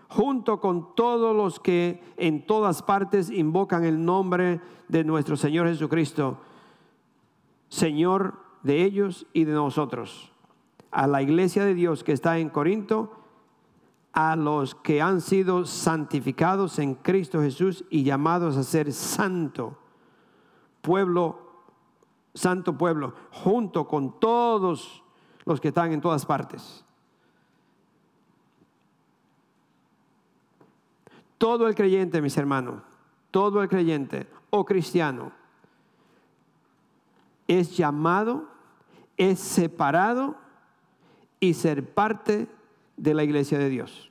junto 0.09 0.61
con 0.61 0.95
todos 0.95 1.35
los 1.35 1.61
que 1.61 2.03
en 2.17 2.47
todas 2.47 2.83
partes 2.83 3.31
invocan 3.31 3.85
el 3.85 4.05
nombre 4.05 4.61
de 4.89 5.05
nuestro 5.05 5.37
Señor 5.37 5.67
Jesucristo, 5.69 6.39
Señor 7.69 8.48
de 8.63 8.85
ellos 8.85 9.27
y 9.33 9.45
de 9.45 9.53
nosotros. 9.53 10.33
A 10.91 11.07
la 11.07 11.23
iglesia 11.23 11.65
de 11.65 11.75
Dios 11.75 12.05
que 12.05 12.13
está 12.13 12.39
en 12.39 12.49
Corinto, 12.49 13.13
a 14.13 14.37
los 14.37 14.75
que 14.75 15.01
han 15.03 15.21
sido 15.21 15.65
santificados 15.65 16.79
en 16.79 16.95
Cristo 16.95 17.41
Jesús 17.41 17.85
y 17.91 18.03
llamados 18.03 18.57
a 18.57 18.63
ser 18.63 18.93
santo 18.93 19.79
pueblo, 20.81 21.39
santo 22.35 22.77
pueblo, 22.77 23.15
junto 23.31 23.87
con 23.87 24.19
todos 24.19 25.03
los 25.45 25.61
que 25.61 25.69
están 25.69 25.93
en 25.93 26.01
todas 26.01 26.25
partes. 26.25 26.85
Todo 31.37 31.69
el 31.69 31.75
creyente, 31.75 32.21
mis 32.21 32.37
hermanos, 32.37 32.83
todo 33.31 33.63
el 33.63 33.69
creyente 33.69 34.27
o 34.51 34.65
cristiano 34.65 35.33
es 37.47 37.77
llamado, 37.77 38.48
es 39.19 39.39
separado 39.41 40.37
y 41.41 41.55
ser 41.55 41.93
parte 41.93 42.49
de 42.97 43.15
la 43.15 43.25
iglesia 43.25 43.59
de 43.59 43.69
Dios. 43.69 44.11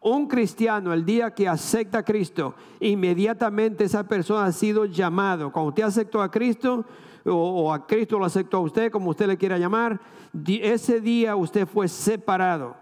Un 0.00 0.28
cristiano, 0.28 0.92
el 0.92 1.04
día 1.04 1.34
que 1.34 1.48
acepta 1.48 1.98
a 1.98 2.04
Cristo, 2.04 2.54
inmediatamente 2.80 3.84
esa 3.84 4.04
persona 4.04 4.46
ha 4.46 4.52
sido 4.52 4.86
llamado. 4.86 5.52
Cuando 5.52 5.68
usted 5.70 5.82
aceptó 5.82 6.22
a 6.22 6.30
Cristo, 6.30 6.86
o, 7.24 7.72
a 7.72 7.86
Cristo 7.86 8.18
lo 8.18 8.24
aceptó 8.24 8.58
a 8.58 8.60
usted, 8.60 8.90
como 8.90 9.10
usted 9.10 9.26
le 9.26 9.36
quiera 9.36 9.58
llamar, 9.58 10.00
ese 10.46 11.00
día 11.00 11.36
usted 11.36 11.66
fue 11.66 11.86
separado. 11.86 12.76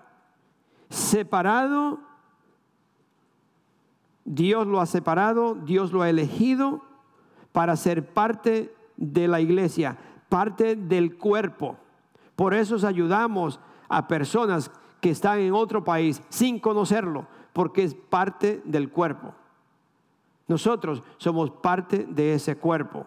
Separado, 0.90 1.98
Dios 4.24 4.66
lo 4.66 4.80
ha 4.80 4.86
separado, 4.86 5.54
Dios 5.54 5.92
lo 5.92 6.02
ha 6.02 6.10
elegido 6.10 6.82
para 7.50 7.74
ser 7.74 8.06
parte 8.06 8.72
de 8.96 9.26
la 9.26 9.40
iglesia, 9.40 9.98
parte 10.28 10.76
del 10.76 11.16
cuerpo. 11.16 11.76
Por 12.36 12.54
eso 12.54 12.86
ayudamos 12.86 13.58
a 13.88 14.06
personas 14.06 14.70
que 15.00 15.10
están 15.10 15.40
en 15.40 15.52
otro 15.52 15.84
país 15.84 16.22
sin 16.28 16.58
conocerlo, 16.58 17.26
porque 17.52 17.82
es 17.84 17.94
parte 17.94 18.62
del 18.64 18.90
cuerpo. 18.90 19.34
Nosotros 20.46 21.02
somos 21.18 21.50
parte 21.50 22.06
de 22.08 22.34
ese 22.34 22.56
cuerpo. 22.56 23.06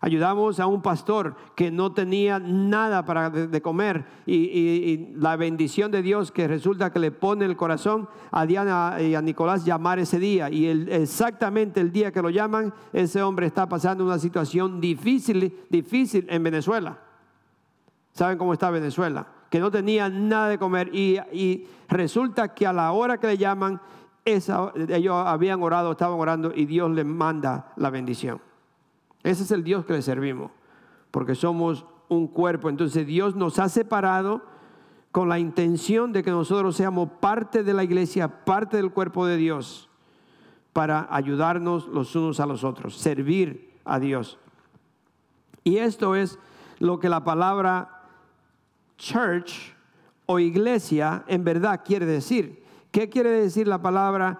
Ayudamos 0.00 0.60
a 0.60 0.66
un 0.66 0.80
pastor 0.80 1.34
que 1.56 1.70
no 1.70 1.92
tenía 1.92 2.38
nada 2.38 3.04
para 3.04 3.30
de, 3.30 3.62
comer 3.62 4.04
y, 4.26 5.08
la 5.14 5.36
bendición 5.36 5.90
de 5.90 6.02
Dios 6.02 6.30
que 6.30 6.46
resulta 6.46 6.92
que 6.92 6.98
le 6.98 7.10
pone 7.10 7.44
el 7.44 7.56
corazón 7.56 8.08
a 8.30 8.46
Diana 8.46 8.96
y 9.00 9.14
a 9.14 9.22
Nicolás 9.22 9.64
llamar 9.64 9.98
ese 9.98 10.18
día. 10.18 10.50
Y 10.50 10.66
exactamente 10.66 11.80
el 11.80 11.90
día 11.90 12.12
que 12.12 12.22
lo 12.22 12.30
llaman, 12.30 12.72
ese 12.92 13.22
hombre 13.22 13.46
está 13.46 13.68
pasando 13.68 14.04
una 14.04 14.18
situación 14.18 14.80
difícil, 14.80 15.56
difícil 15.68 16.26
en 16.28 16.42
Venezuela. 16.42 16.98
¿Saben 18.12 18.38
cómo 18.38 18.52
está 18.52 18.70
Venezuela? 18.70 19.26
que 19.50 19.60
no 19.60 19.70
tenía 19.70 20.08
nada 20.08 20.48
de 20.48 20.58
comer 20.58 20.94
y, 20.94 21.66
resulta 21.88 22.52
que 22.54 22.66
a 22.66 22.72
la 22.72 22.92
hora 22.92 23.18
que 23.18 23.28
le 23.28 23.38
llaman, 23.38 23.80
ellos 24.24 25.14
habían 25.26 25.62
orado, 25.62 25.92
estaban 25.92 26.20
orando 26.20 26.52
y 26.54 26.66
Dios 26.66 26.90
les 26.90 27.06
manda 27.06 27.72
la 27.76 27.88
bendición. 27.88 28.40
Ese 29.22 29.42
es 29.42 29.50
el 29.50 29.64
Dios 29.64 29.84
que 29.84 29.94
le 29.94 30.02
servimos, 30.02 30.50
porque 31.10 31.34
somos 31.34 31.84
un 32.08 32.28
cuerpo. 32.28 32.68
Entonces 32.68 33.06
Dios 33.06 33.36
nos 33.36 33.58
ha 33.58 33.68
separado 33.68 34.42
con 35.12 35.28
la 35.28 35.38
intención 35.38 36.12
de 36.12 36.22
que 36.22 36.30
nosotros 36.30 36.76
seamos 36.76 37.08
parte 37.20 37.62
de 37.62 37.74
la 37.74 37.84
iglesia, 37.84 38.44
parte 38.44 38.76
del 38.76 38.92
cuerpo 38.92 39.26
de 39.26 39.36
Dios, 39.36 39.88
para 40.72 41.08
ayudarnos 41.10 41.88
los 41.88 42.14
unos 42.14 42.40
a 42.40 42.46
los 42.46 42.62
otros, 42.62 42.96
servir 42.96 43.74
a 43.84 43.98
Dios. 43.98 44.38
Y 45.64 45.78
esto 45.78 46.14
es 46.14 46.38
lo 46.78 47.00
que 47.00 47.08
la 47.08 47.24
palabra 47.24 48.04
church 48.96 49.74
o 50.26 50.38
iglesia 50.38 51.24
en 51.26 51.44
verdad 51.44 51.82
quiere 51.84 52.06
decir. 52.06 52.62
¿Qué 52.90 53.08
quiere 53.08 53.30
decir 53.30 53.66
la 53.66 53.80
palabra? 53.80 54.38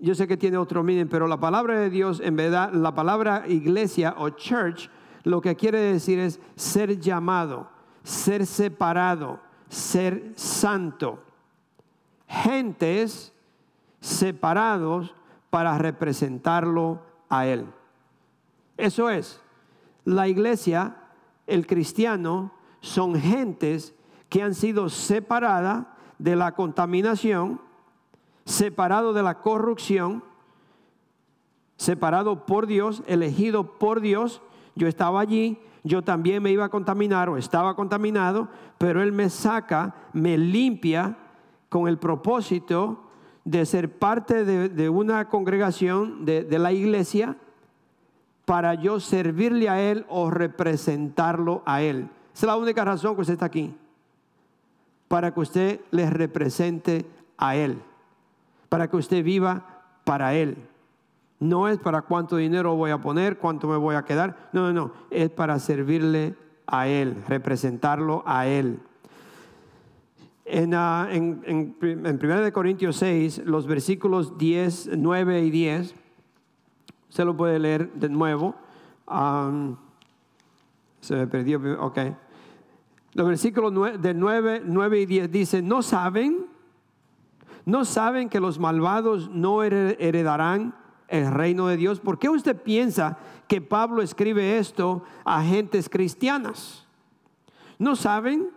Yo 0.00 0.14
sé 0.14 0.26
que 0.26 0.36
tiene 0.36 0.56
otro 0.56 0.82
meaning, 0.82 1.08
pero 1.08 1.26
la 1.26 1.38
palabra 1.38 1.78
de 1.78 1.90
Dios, 1.90 2.20
en 2.20 2.34
verdad, 2.34 2.72
la 2.72 2.94
palabra 2.94 3.44
iglesia 3.46 4.14
o 4.16 4.30
church, 4.30 4.88
lo 5.24 5.40
que 5.40 5.54
quiere 5.56 5.78
decir 5.78 6.18
es 6.18 6.40
ser 6.56 6.98
llamado, 6.98 7.68
ser 8.02 8.46
separado, 8.46 9.40
ser 9.68 10.32
santo. 10.36 11.22
Gentes 12.26 13.34
separados 14.00 15.14
para 15.50 15.76
representarlo 15.76 17.02
a 17.28 17.46
Él. 17.46 17.66
Eso 18.78 19.10
es, 19.10 19.40
la 20.04 20.28
iglesia, 20.28 20.96
el 21.46 21.66
cristiano, 21.66 22.52
son 22.80 23.14
gentes 23.14 23.94
que 24.30 24.42
han 24.42 24.54
sido 24.54 24.88
separadas 24.88 25.86
de 26.18 26.36
la 26.36 26.52
contaminación, 26.54 27.60
separado 28.50 29.12
de 29.12 29.22
la 29.22 29.38
corrupción, 29.38 30.24
separado 31.76 32.46
por 32.46 32.66
Dios, 32.66 33.02
elegido 33.06 33.78
por 33.78 34.00
Dios. 34.00 34.42
Yo 34.74 34.88
estaba 34.88 35.20
allí, 35.20 35.58
yo 35.84 36.02
también 36.02 36.42
me 36.42 36.50
iba 36.50 36.64
a 36.64 36.68
contaminar 36.68 37.28
o 37.28 37.36
estaba 37.36 37.74
contaminado, 37.74 38.48
pero 38.76 39.02
Él 39.02 39.12
me 39.12 39.30
saca, 39.30 39.94
me 40.12 40.36
limpia 40.36 41.16
con 41.68 41.86
el 41.86 41.98
propósito 41.98 43.04
de 43.44 43.64
ser 43.64 43.98
parte 43.98 44.44
de, 44.44 44.88
una 44.88 45.28
congregación 45.28 46.24
de, 46.24 46.58
la 46.58 46.72
iglesia 46.72 47.36
para 48.44 48.74
yo 48.74 48.98
servirle 49.00 49.68
a 49.68 49.80
Él 49.80 50.04
o 50.08 50.28
representarlo 50.28 51.62
a 51.64 51.82
Él. 51.82 52.10
Esa 52.34 52.46
es 52.46 52.48
la 52.48 52.56
única 52.56 52.84
razón 52.84 53.14
que 53.14 53.20
usted 53.22 53.34
está 53.34 53.46
aquí. 53.46 53.74
Para 55.08 55.32
que 55.32 55.40
usted 55.40 55.80
le 55.90 56.10
represente 56.10 57.06
a 57.38 57.56
Él. 57.56 57.80
Para 58.70 58.88
que 58.88 58.96
usted 58.96 59.22
viva 59.22 59.82
para 60.04 60.34
Él. 60.34 60.56
No 61.38 61.68
es 61.68 61.78
para 61.78 62.02
cuánto 62.02 62.36
dinero 62.36 62.74
voy 62.74 62.90
a 62.90 62.98
poner, 62.98 63.36
cuánto 63.36 63.68
me 63.68 63.76
voy 63.76 63.96
a 63.96 64.04
quedar. 64.04 64.48
No, 64.54 64.62
no, 64.62 64.72
no. 64.72 64.92
Es 65.10 65.28
para 65.28 65.58
servirle 65.58 66.34
a 66.66 66.88
Él, 66.88 67.22
representarlo 67.28 68.22
a 68.24 68.46
Él. 68.46 68.80
En, 70.44 70.74
uh, 70.74 71.06
en, 71.10 71.42
en, 71.44 72.06
en 72.06 72.18
1 72.22 72.52
Corintios 72.52 72.96
6, 72.96 73.42
los 73.44 73.66
versículos 73.66 74.38
10, 74.38 74.90
9 74.96 75.42
y 75.42 75.50
10, 75.50 75.94
se 77.10 77.24
lo 77.24 77.36
puede 77.36 77.58
leer 77.58 77.92
de 77.92 78.08
nuevo. 78.08 78.54
Um, 79.06 79.76
se 81.00 81.14
me 81.14 81.26
perdió, 81.26 81.60
ok. 81.80 81.98
Los 83.14 83.26
versículos 83.26 84.00
de 84.00 84.14
9, 84.14 84.62
9 84.64 85.00
y 85.00 85.06
10 85.06 85.32
dice, 85.32 85.62
no 85.62 85.82
saben, 85.82 86.46
no 87.70 87.84
saben 87.84 88.28
que 88.28 88.40
los 88.40 88.58
malvados 88.58 89.30
no 89.30 89.62
heredarán 89.62 90.74
el 91.06 91.30
reino 91.30 91.68
de 91.68 91.76
Dios. 91.76 92.00
¿Por 92.00 92.18
qué 92.18 92.28
usted 92.28 92.60
piensa 92.60 93.16
que 93.46 93.60
Pablo 93.60 94.02
escribe 94.02 94.58
esto 94.58 95.04
a 95.24 95.40
gentes 95.42 95.88
cristianas? 95.88 96.84
¿No 97.78 97.94
saben? 97.94 98.50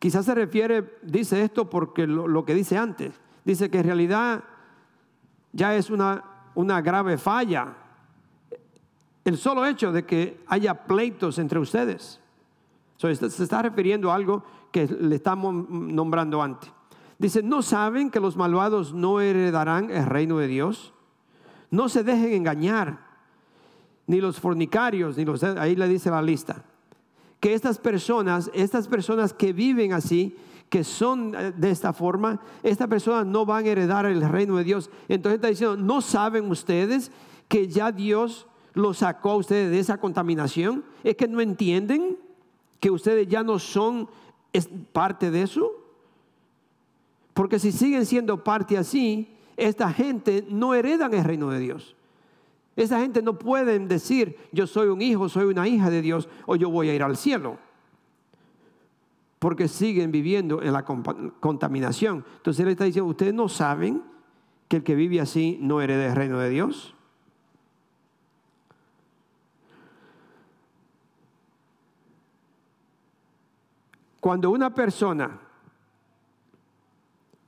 Quizás 0.00 0.24
se 0.24 0.34
refiere, 0.34 0.98
dice 1.02 1.42
esto 1.42 1.70
porque 1.70 2.08
lo, 2.08 2.44
que 2.44 2.54
dice 2.54 2.76
antes. 2.76 3.14
Dice 3.44 3.70
que 3.70 3.78
en 3.78 3.84
realidad 3.84 4.42
ya 5.52 5.76
es 5.76 5.90
una, 5.90 6.24
una 6.56 6.80
grave 6.80 7.18
falla 7.18 7.76
el 9.24 9.38
solo 9.38 9.64
hecho 9.64 9.92
de 9.92 10.04
que 10.04 10.42
haya 10.48 10.74
pleitos 10.74 11.38
entre 11.38 11.60
ustedes. 11.60 12.20
se 12.96 13.12
está 13.12 13.62
refiriendo 13.62 14.10
a 14.10 14.16
algo 14.16 14.42
que 14.72 14.88
le 14.88 15.14
estamos 15.14 15.54
nombrando 15.70 16.42
antes. 16.42 16.72
Dice, 17.22 17.42
¿no 17.42 17.62
saben 17.62 18.10
que 18.10 18.20
los 18.20 18.36
malvados 18.36 18.92
no 18.92 19.20
heredarán 19.20 19.90
el 19.90 20.04
reino 20.04 20.36
de 20.38 20.46
Dios? 20.46 20.92
No 21.70 21.88
se 21.88 22.04
dejen 22.04 22.34
engañar, 22.34 22.98
ni 24.06 24.20
los 24.20 24.38
fornicarios, 24.38 25.16
ni 25.16 25.24
los... 25.24 25.42
Ahí 25.42 25.74
le 25.74 25.88
dice 25.88 26.10
la 26.10 26.20
lista. 26.20 26.64
Que 27.40 27.54
estas 27.54 27.78
personas, 27.78 28.50
estas 28.52 28.86
personas 28.86 29.32
que 29.32 29.54
viven 29.54 29.94
así, 29.94 30.36
que 30.68 30.84
son 30.84 31.34
eh, 31.34 31.52
de 31.56 31.70
esta 31.70 31.94
forma, 31.94 32.40
estas 32.62 32.88
personas 32.88 33.24
no 33.24 33.46
van 33.46 33.64
a 33.64 33.68
heredar 33.68 34.04
el 34.04 34.28
reino 34.28 34.56
de 34.56 34.64
Dios. 34.64 34.90
Entonces 35.08 35.36
está 35.36 35.48
diciendo, 35.48 35.76
¿no 35.76 36.02
saben 36.02 36.50
ustedes 36.50 37.10
que 37.48 37.68
ya 37.68 37.90
Dios 37.90 38.46
lo 38.74 38.92
sacó 38.92 39.30
a 39.30 39.36
ustedes 39.36 39.70
de 39.70 39.78
esa 39.78 39.96
contaminación? 39.98 40.84
¿Es 41.02 41.16
que 41.16 41.26
no 41.26 41.40
entienden? 41.40 42.18
que 42.82 42.90
ustedes 42.90 43.28
ya 43.28 43.44
no 43.44 43.60
son 43.60 44.08
parte 44.92 45.30
de 45.30 45.42
eso? 45.42 45.81
Porque 47.34 47.58
si 47.58 47.72
siguen 47.72 48.06
siendo 48.06 48.44
parte 48.44 48.76
así, 48.76 49.34
esta 49.56 49.92
gente 49.92 50.44
no 50.48 50.74
heredan 50.74 51.14
el 51.14 51.24
reino 51.24 51.50
de 51.50 51.58
Dios. 51.58 51.96
Esa 52.76 53.00
gente 53.00 53.22
no 53.22 53.38
puede 53.38 53.78
decir, 53.78 54.38
yo 54.50 54.66
soy 54.66 54.88
un 54.88 55.02
hijo, 55.02 55.28
soy 55.28 55.44
una 55.44 55.68
hija 55.68 55.90
de 55.90 56.02
Dios, 56.02 56.28
o 56.46 56.56
yo 56.56 56.70
voy 56.70 56.88
a 56.88 56.94
ir 56.94 57.02
al 57.02 57.16
cielo. 57.16 57.58
Porque 59.38 59.68
siguen 59.68 60.10
viviendo 60.12 60.62
en 60.62 60.72
la 60.72 60.84
contaminación. 60.84 62.24
Entonces 62.36 62.64
él 62.64 62.70
está 62.70 62.84
diciendo, 62.84 63.10
¿ustedes 63.10 63.34
no 63.34 63.48
saben 63.48 64.02
que 64.68 64.76
el 64.76 64.84
que 64.84 64.94
vive 64.94 65.20
así 65.20 65.58
no 65.60 65.80
hereda 65.80 66.06
el 66.06 66.16
reino 66.16 66.38
de 66.38 66.48
Dios? 66.48 66.94
Cuando 74.20 74.50
una 74.50 74.72
persona 74.72 75.40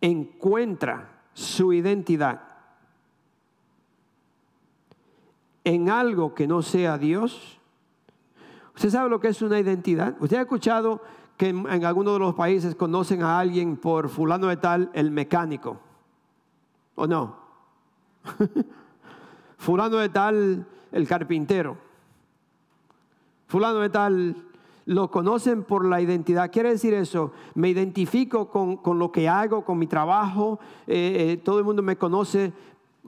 encuentra 0.05 1.09
su 1.32 1.72
identidad 1.72 2.42
en 5.64 5.88
algo 5.88 6.34
que 6.34 6.46
no 6.46 6.61
sea 6.61 6.98
Dios, 6.98 7.59
¿usted 8.74 8.90
sabe 8.90 9.09
lo 9.09 9.18
que 9.18 9.28
es 9.28 9.40
una 9.40 9.59
identidad? 9.59 10.14
¿Usted 10.20 10.36
ha 10.36 10.42
escuchado 10.42 11.00
que 11.38 11.48
en, 11.48 11.66
en 11.70 11.86
algunos 11.86 12.12
de 12.12 12.18
los 12.18 12.34
países 12.34 12.74
conocen 12.74 13.22
a 13.22 13.38
alguien 13.38 13.78
por 13.78 14.11
fulano 14.11 14.48
de 14.48 14.59
tal, 14.59 14.90
el 14.92 15.11
mecánico? 15.11 15.80
¿O 16.96 17.07
no? 17.07 17.38
fulano 19.57 19.96
de 19.96 20.11
tal, 20.11 20.66
el 20.92 21.09
carpintero. 21.09 21.78
Fulano 23.46 23.80
de 23.80 23.88
tal, 23.88 24.36
lo 24.87 25.11
conocen 25.11 25.62
por 25.62 25.85
la 25.85 26.01
identidad. 26.01 26.51
Quiere 26.51 26.70
decir 26.70 26.95
eso, 26.95 27.32
me 27.55 27.68
identifico 27.68 28.49
con, 28.49 28.99
lo 28.99 29.11
que 29.11 29.28
hago, 29.28 29.64
con 29.64 29.78
mi 29.78 29.87
trabajo, 29.87 30.59
eh, 30.87 31.32
eh, 31.32 31.37
todo 31.39 31.59
el 31.59 31.64
mundo 31.64 31.82
me 31.82 31.97
conoce, 31.97 32.53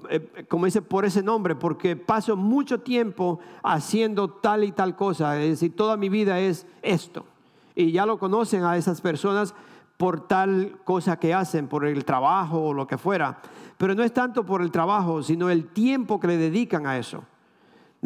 eh, 0.09 0.47
como 0.49 0.65
dice, 0.65 0.83
por 0.83 1.05
ese 1.05 1.23
nombre, 1.23 1.55
porque 1.55 1.97
paso 1.97 2.37
mucho 2.37 2.81
tiempo 2.81 3.41
haciendo 3.63 4.29
tal 4.29 4.65
y 4.65 4.73
tal 4.73 4.97
cosa, 4.97 5.41
es 5.41 5.51
decir, 5.51 5.77
toda 5.77 5.97
mi 5.97 6.09
vida 6.09 6.41
es 6.41 6.67
esto. 6.83 7.25
Y 7.75 7.93
ya 7.93 8.07
lo 8.07 8.19
conocen 8.19 8.65
a 8.65 8.77
esas 8.77 9.03
personas 9.03 9.55
por 9.99 10.27
tal 10.27 10.79
cosa 10.85 11.19
que 11.19 11.35
hacen, 11.35 11.69
por 11.69 11.85
el 11.85 12.05
trabajo 12.05 12.63
o 12.63 12.73
lo 12.73 12.87
que 12.87 12.97
fuera. 12.97 13.39
Pero 13.77 13.95
no 13.95 14.03
es 14.03 14.13
tanto 14.15 14.45
por 14.47 14.63
el 14.63 14.71
trabajo, 14.71 15.23
sino 15.23 15.51
el 15.51 15.67
tiempo 15.69 16.19
que 16.19 16.29
le 16.29 16.37
dedican 16.39 16.87
a 16.87 16.97
eso. 16.97 17.23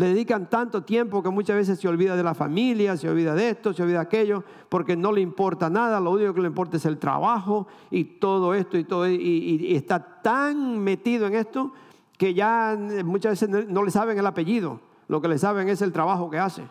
Le 0.01 0.07
dedican 0.07 0.49
tanto 0.49 0.83
tiempo 0.83 1.23
que 1.23 1.29
muchas 1.29 1.57
veces 1.57 1.79
se 1.79 1.87
olvida 1.87 2.17
de 2.17 2.23
la 2.23 2.33
familia, 2.33 2.97
se 2.97 3.07
olvida 3.07 3.35
de 3.35 3.51
esto, 3.51 3.75
se 3.75 3.83
olvida 3.83 3.99
de 3.99 4.05
aquello, 4.05 4.43
porque 4.71 4.97
no 4.97 5.13
le 5.13 5.21
importa 5.21 5.69
nada, 5.69 6.01
lo 6.01 6.13
único 6.13 6.33
que 6.33 6.41
le 6.41 6.47
importa 6.47 6.79
es 6.79 6.87
el 6.87 6.97
trabajo 6.97 7.67
y 7.91 8.05
todo 8.05 8.55
esto 8.55 8.79
y 8.79 8.85
todo, 8.85 9.07
y, 9.07 9.75
está 9.77 10.23
tan 10.23 10.79
metido 10.79 11.27
en 11.27 11.35
esto 11.35 11.73
que 12.17 12.33
ya 12.33 12.79
muchas 13.05 13.33
veces 13.43 13.69
no, 13.69 13.85
le 13.85 13.91
saben 13.91 14.17
el 14.17 14.25
apellido, 14.25 14.81
lo 15.07 15.21
que 15.21 15.29
le 15.29 15.37
saben 15.37 15.69
es 15.69 15.83
el 15.83 15.93
trabajo 15.93 16.31
que 16.31 16.39
hace. 16.39 16.63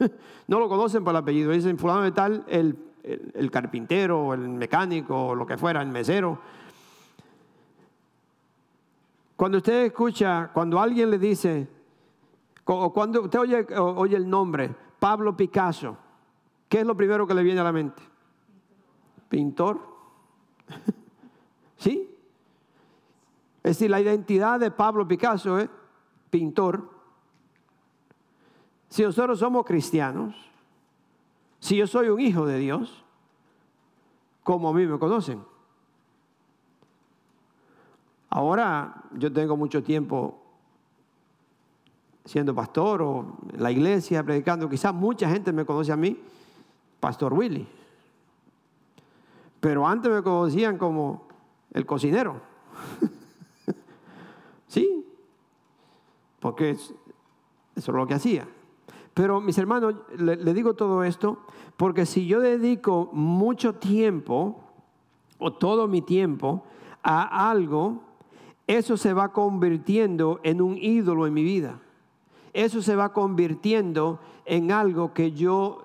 no 0.48 0.58
lo 0.58 0.68
conocen 0.68 1.04
por 1.04 1.12
el 1.12 1.18
apellido, 1.18 1.52
dicen 1.52 1.78
fulano 1.78 2.02
de 2.02 2.10
tal, 2.10 2.44
el, 2.48 2.76
el, 3.04 3.30
el 3.36 3.50
carpintero, 3.52 4.34
el 4.34 4.48
mecánico, 4.48 5.28
o 5.28 5.34
lo 5.36 5.46
que 5.46 5.56
fuera, 5.56 5.80
el 5.80 5.90
mesero. 5.90 6.40
Cuando 9.36 9.58
usted 9.58 9.84
escucha, 9.84 10.50
cuando 10.52 10.80
alguien 10.80 11.08
le 11.08 11.18
dice, 11.20 11.68
cuando 12.64 13.22
usted 13.22 13.38
oye, 13.38 13.66
oye 13.76 14.16
el 14.16 14.28
nombre, 14.28 14.74
Pablo 14.98 15.36
Picasso, 15.36 15.96
¿qué 16.68 16.80
es 16.80 16.86
lo 16.86 16.96
primero 16.96 17.26
que 17.26 17.34
le 17.34 17.42
viene 17.42 17.60
a 17.60 17.64
la 17.64 17.72
mente? 17.72 18.02
Pintor. 19.28 19.80
¿Sí? 21.76 22.10
Es 23.62 23.78
decir, 23.78 23.90
la 23.90 24.00
identidad 24.00 24.60
de 24.60 24.70
Pablo 24.70 25.06
Picasso 25.06 25.58
es 25.58 25.68
pintor. 26.30 26.90
Si 28.88 29.02
nosotros 29.02 29.38
somos 29.38 29.64
cristianos, 29.64 30.34
si 31.58 31.76
yo 31.76 31.86
soy 31.86 32.08
un 32.08 32.20
hijo 32.20 32.46
de 32.46 32.58
Dios, 32.58 33.04
como 34.42 34.68
a 34.68 34.72
mí 34.72 34.86
me 34.86 34.98
conocen. 34.98 35.42
Ahora 38.28 39.02
yo 39.12 39.32
tengo 39.32 39.56
mucho 39.56 39.82
tiempo 39.82 40.43
siendo 42.24 42.54
pastor 42.54 43.02
o 43.02 43.36
en 43.52 43.62
la 43.62 43.70
iglesia 43.70 44.22
predicando, 44.22 44.68
quizás 44.68 44.94
mucha 44.94 45.28
gente 45.28 45.52
me 45.52 45.64
conoce 45.64 45.92
a 45.92 45.96
mí, 45.96 46.18
Pastor 46.98 47.34
Willy. 47.34 47.66
Pero 49.60 49.86
antes 49.86 50.10
me 50.10 50.22
conocían 50.22 50.78
como 50.78 51.28
el 51.72 51.84
cocinero. 51.84 52.40
sí, 54.66 55.04
porque 56.40 56.70
eso 56.70 56.94
es 57.74 57.88
lo 57.88 58.06
que 58.06 58.14
hacía. 58.14 58.48
Pero 59.12 59.40
mis 59.40 59.58
hermanos, 59.58 59.94
le, 60.16 60.36
le, 60.36 60.54
digo 60.54 60.74
todo 60.74 61.04
esto 61.04 61.38
porque 61.76 62.04
si 62.04 62.26
yo 62.26 62.40
dedico 62.40 63.10
mucho 63.12 63.74
tiempo 63.74 64.60
o 65.38 65.52
todo 65.52 65.86
mi 65.86 66.02
tiempo 66.02 66.64
a 67.02 67.50
algo, 67.50 68.02
eso 68.66 68.96
se 68.96 69.12
va 69.12 69.32
convirtiendo 69.32 70.40
en 70.42 70.60
un 70.60 70.76
ídolo 70.78 71.26
en 71.26 71.34
mi 71.34 71.44
vida 71.44 71.80
eso 72.54 72.80
se 72.80 72.96
va 72.96 73.12
convirtiendo 73.12 74.20
en 74.46 74.72
algo 74.72 75.12
que 75.12 75.32
yo 75.32 75.82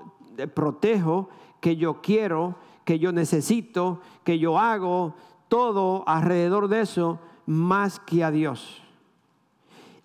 protejo, 0.53 1.30
que 1.59 1.76
yo 1.76 2.01
quiero, 2.01 2.55
que 2.86 2.99
yo 2.99 3.11
necesito, 3.11 3.99
que 4.24 4.39
yo 4.39 4.57
hago, 4.57 5.15
todo 5.47 6.03
alrededor 6.07 6.67
de 6.67 6.82
eso, 6.82 7.20
más 7.45 7.99
que 7.99 8.24
a 8.24 8.32
Dios. 8.32 8.82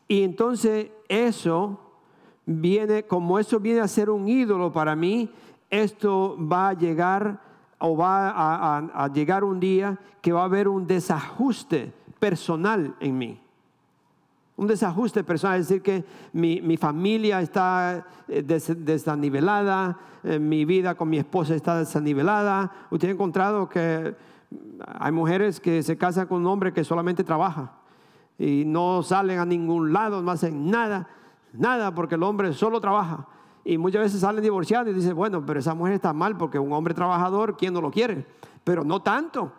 Y 0.09 0.23
entonces 0.23 0.91
eso 1.09 1.79
viene, 2.47 3.05
como 3.05 3.39
eso 3.39 3.61
viene 3.61 3.81
a 3.81 3.89
ser 3.89 4.09
un 4.09 4.27
ídolo 4.27 4.73
para 4.73 4.97
mí, 4.97 5.31
esto 5.69 6.37
va 6.41 6.71
a 6.71 6.75
llegar 6.75 7.41
o 7.79 7.97
va 7.97 8.31
a, 8.31 8.79
a 8.79 9.09
llegar 9.13 9.45
un 9.45 9.61
día 9.61 9.99
que 10.23 10.33
va 10.33 10.43
a 10.43 10.45
haber 10.45 10.69
un 10.69 10.87
desajuste 10.87 11.93
personal 12.19 12.97
en 13.01 13.19
mí. 13.19 13.44
Un 14.57 14.69
desajuste 14.69 15.25
personal, 15.25 15.61
es 15.61 15.69
decir, 15.69 15.83
que 15.83 16.05
mi, 16.33 16.77
familia 16.77 17.41
está 17.41 18.07
eh, 18.29 18.43
desanivelada, 18.43 19.99
eh, 20.23 20.39
mi 20.39 20.65
vida 20.65 20.95
con 20.95 21.09
mi 21.09 21.19
esposa 21.19 21.55
está 21.55 21.79
desanivelada. 21.79 22.71
Usted 22.91 23.09
ha 23.09 23.13
encontrado 23.13 23.69
que 23.69 24.15
hay 24.87 25.13
mujeres 25.13 25.59
que 25.59 25.83
se 25.83 25.97
casan 25.97 26.29
con 26.29 26.43
un 26.43 26.47
hombre 26.47 26.73
que 26.73 26.85
solamente 26.85 27.25
trabaja 27.25 27.73
y 28.39 28.65
no 28.65 29.03
salen 29.03 29.41
a 29.41 29.45
ningún 29.45 29.93
lado, 29.93 30.23
no 30.23 30.31
hacen 30.31 30.71
nada, 30.71 31.09
nada, 31.53 31.95
porque 31.95 32.15
el 32.15 32.23
hombre 32.23 32.53
solo 32.53 32.81
trabaja. 32.81 33.27
Y 33.65 33.79
muchas 33.79 34.03
veces 34.03 34.21
salen 34.21 34.43
divorciados 34.43 34.91
y 34.91 34.95
dicen, 34.95 35.17
bueno, 35.17 35.45
pero 35.45 35.59
esa 35.59 35.75
mujer 35.75 35.95
está 35.95 36.13
mal 36.13 36.37
porque 36.37 36.59
un 36.59 36.73
hombre 36.73 36.95
trabajador, 36.95 37.57
¿quién 37.57 37.73
no 37.73 37.81
lo 37.81 37.91
quiere? 37.91 38.27
Pero 38.63 38.85
no 38.85 39.01
tanto. 39.03 39.53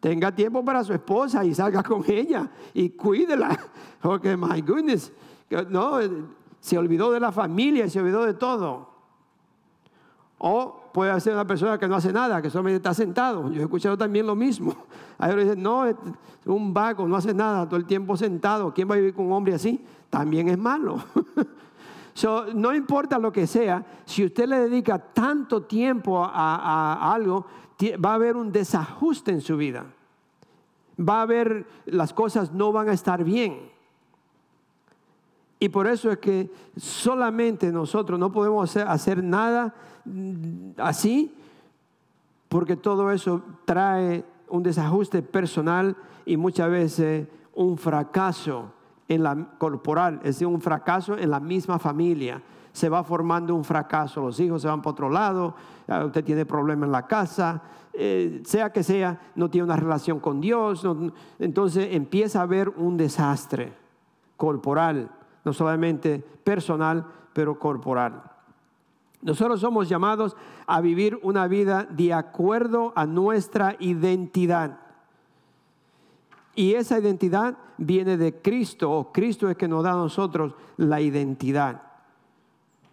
Tenga 0.00 0.32
tiempo 0.32 0.64
para 0.64 0.84
su 0.84 0.92
esposa 0.92 1.44
y 1.44 1.54
salga 1.54 1.82
con 1.82 2.04
ella 2.06 2.48
y 2.72 2.90
cuídela. 2.90 3.58
Porque, 4.00 4.36
my 4.36 4.60
goodness, 4.60 5.12
no, 5.68 5.98
se 6.60 6.78
olvidó 6.78 7.10
de 7.10 7.20
la 7.20 7.32
familia 7.32 7.88
se 7.88 8.00
olvidó 8.00 8.24
de 8.24 8.34
todo. 8.34 8.88
O 10.38 10.90
puede 10.92 11.18
ser 11.20 11.34
una 11.34 11.46
persona 11.46 11.78
que 11.78 11.88
no 11.88 11.96
hace 11.96 12.12
nada, 12.12 12.40
que 12.40 12.48
solamente 12.48 12.76
está 12.76 12.94
sentado. 12.94 13.50
Yo 13.50 13.60
he 13.60 13.64
escuchado 13.64 13.98
también 13.98 14.24
lo 14.24 14.36
mismo. 14.36 14.72
Hay 15.18 15.30
otros 15.30 15.44
dicen, 15.46 15.62
no, 15.62 15.84
un 16.44 16.72
vago, 16.72 17.08
no 17.08 17.16
hace 17.16 17.34
nada, 17.34 17.66
todo 17.66 17.76
el 17.76 17.86
tiempo 17.86 18.16
sentado. 18.16 18.72
¿Quién 18.72 18.88
va 18.88 18.94
a 18.94 18.98
vivir 18.98 19.14
con 19.14 19.26
un 19.26 19.32
hombre 19.32 19.54
así? 19.54 19.84
También 20.10 20.48
es 20.48 20.58
malo. 20.58 21.02
no 22.54 22.72
importa 22.72 23.18
lo 23.18 23.32
que 23.32 23.48
sea, 23.48 23.84
si 24.04 24.24
usted 24.24 24.48
le 24.48 24.60
dedica 24.60 24.98
tanto 24.98 25.62
tiempo 25.62 26.24
a 26.24 27.12
algo, 27.12 27.46
va 28.04 28.12
a 28.12 28.14
haber 28.14 28.36
un 28.36 28.52
desajuste 28.52 29.30
en 29.30 29.40
su 29.40 29.56
vida. 29.56 29.86
Va 30.98 31.20
a 31.20 31.22
haber, 31.22 31.66
las 31.86 32.12
cosas 32.12 32.52
no 32.52 32.72
van 32.72 32.88
a 32.88 32.92
estar 32.92 33.22
bien. 33.24 33.70
Y 35.60 35.68
por 35.68 35.86
eso 35.86 36.10
es 36.10 36.18
que 36.18 36.50
solamente 36.76 37.72
nosotros 37.72 38.18
no 38.18 38.30
podemos 38.30 38.76
hacer, 38.76 39.22
nada 39.22 39.74
mm, 40.04 40.70
así, 40.78 41.34
porque 42.48 42.76
todo 42.76 43.10
eso 43.10 43.42
trae 43.64 44.24
un 44.48 44.62
desajuste 44.62 45.22
personal 45.22 45.96
y 46.24 46.36
muchas 46.36 46.70
veces 46.70 47.26
un 47.54 47.76
fracaso 47.76 48.72
en 49.08 49.22
la 49.22 49.48
corporal, 49.58 50.16
es 50.16 50.36
decir, 50.36 50.46
un 50.46 50.60
fracaso 50.60 51.16
en 51.18 51.30
la 51.30 51.40
misma 51.40 51.78
familia 51.78 52.42
se 52.78 52.88
va 52.88 53.02
formando 53.02 53.54
un 53.54 53.64
fracaso, 53.64 54.22
los 54.22 54.38
hijos 54.38 54.62
se 54.62 54.68
van 54.68 54.80
para 54.80 54.92
otro 54.92 55.10
lado, 55.10 55.54
usted 56.06 56.24
tiene 56.24 56.46
problemas 56.46 56.86
en 56.86 56.92
la 56.92 57.06
casa, 57.06 57.60
eh, 57.92 58.42
sea 58.44 58.72
que 58.72 58.84
sea, 58.84 59.20
no 59.34 59.50
tiene 59.50 59.64
una 59.64 59.76
relación 59.76 60.20
con 60.20 60.40
Dios, 60.40 60.86
entonces 61.40 61.88
empieza 61.90 62.38
a 62.38 62.42
haber 62.44 62.68
un 62.68 62.96
desastre 62.96 63.72
corporal, 64.36 65.10
no 65.44 65.52
solamente 65.52 66.24
personal, 66.44 67.04
pero 67.32 67.58
corporal. 67.58 68.22
Nosotros 69.20 69.60
somos 69.60 69.88
llamados 69.88 70.36
a 70.66 70.80
vivir 70.80 71.18
una 71.22 71.48
vida 71.48 71.88
de 71.90 72.14
acuerdo 72.14 72.92
a 72.94 73.04
nuestra 73.04 73.74
identidad. 73.80 74.78
Y 76.54 76.74
esa 76.74 77.00
identidad 77.00 77.58
viene 77.78 78.16
de 78.16 78.40
Cristo, 78.40 78.92
o 78.92 79.12
Cristo 79.12 79.50
es 79.50 79.56
que 79.56 79.66
nos 79.66 79.82
da 79.82 79.92
a 79.92 79.96
nosotros 79.96 80.54
la 80.76 81.00
identidad. 81.00 81.87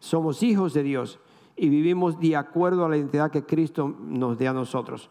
Somos 0.06 0.44
hijos 0.44 0.76
de 0.76 0.84
Dios 0.84 1.20
y 1.56 1.68
vivimos 1.68 2.20
de 2.20 2.36
acuerdo 2.36 2.86
a 2.86 2.90
la 2.90 2.96
identidad 2.96 3.32
que 3.32 3.44
Cristo 3.44 3.92
nos 4.00 4.38
dé 4.38 4.48
a 4.48 4.54
nosotros. 4.54 5.10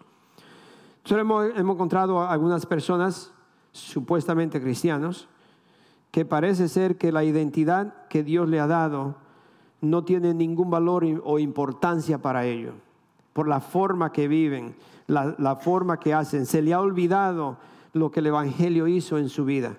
Hemos, 1.11 1.47
hemos 1.57 1.75
encontrado 1.75 2.21
a 2.21 2.31
algunas 2.31 2.65
personas 2.65 3.33
supuestamente 3.73 4.63
cristianos 4.63 5.29
que 6.13 6.25
parece 6.25 6.69
ser 6.69 6.97
que 6.97 7.11
la 7.11 7.25
identidad 7.25 8.07
que 8.07 8.23
Dios 8.23 8.49
le 8.49 8.61
ha 8.61 8.69
dado 8.69 9.17
no 9.81 10.05
tiene 10.05 10.33
ningún 10.33 10.71
valor 10.71 11.05
o 11.25 11.41
importancia 11.41 12.19
para 12.19 12.47
ellos, 12.47 12.75
por 13.33 13.49
la 13.49 13.59
forma 13.59 14.13
que 14.13 14.29
viven, 14.29 14.77
la, 15.09 15.57
forma 15.57 15.99
que 15.99 16.15
hacen. 16.15 16.47
Se 16.47 16.63
le 16.63 16.73
ha 16.73 16.81
olvidado 16.81 17.59
lo 17.95 18.13
que 18.13 18.21
el 18.21 18.29
Evangelio 18.29 18.87
hizo 18.87 19.19
en 19.19 19.29
su 19.29 19.45
vida. 19.45 19.77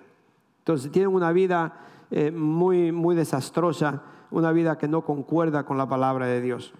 Entonces 0.58 0.92
tienen 0.92 1.14
una 1.14 1.32
vida 1.32 1.72
eh, 2.10 2.30
muy, 2.30 2.92
muy 2.92 3.16
desastrosa, 3.16 4.02
una 4.38 4.52
vida 4.52 4.78
que 4.78 4.88
no 4.88 5.02
concuerda 5.02 5.64
con 5.64 5.78
la 5.78 5.88
palabra 5.88 6.26
de 6.26 6.40
Dios. 6.40 6.72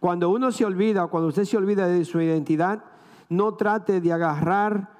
Cuando 0.00 0.30
uno 0.30 0.50
se 0.50 0.64
olvida, 0.64 1.06
cuando 1.08 1.28
usted 1.28 1.44
se 1.44 1.56
olvida 1.56 1.86
de 1.86 2.04
su 2.04 2.20
identidad, 2.20 2.84
no 3.28 3.54
trate 3.54 4.00
de 4.00 4.12
agarrar 4.12 4.90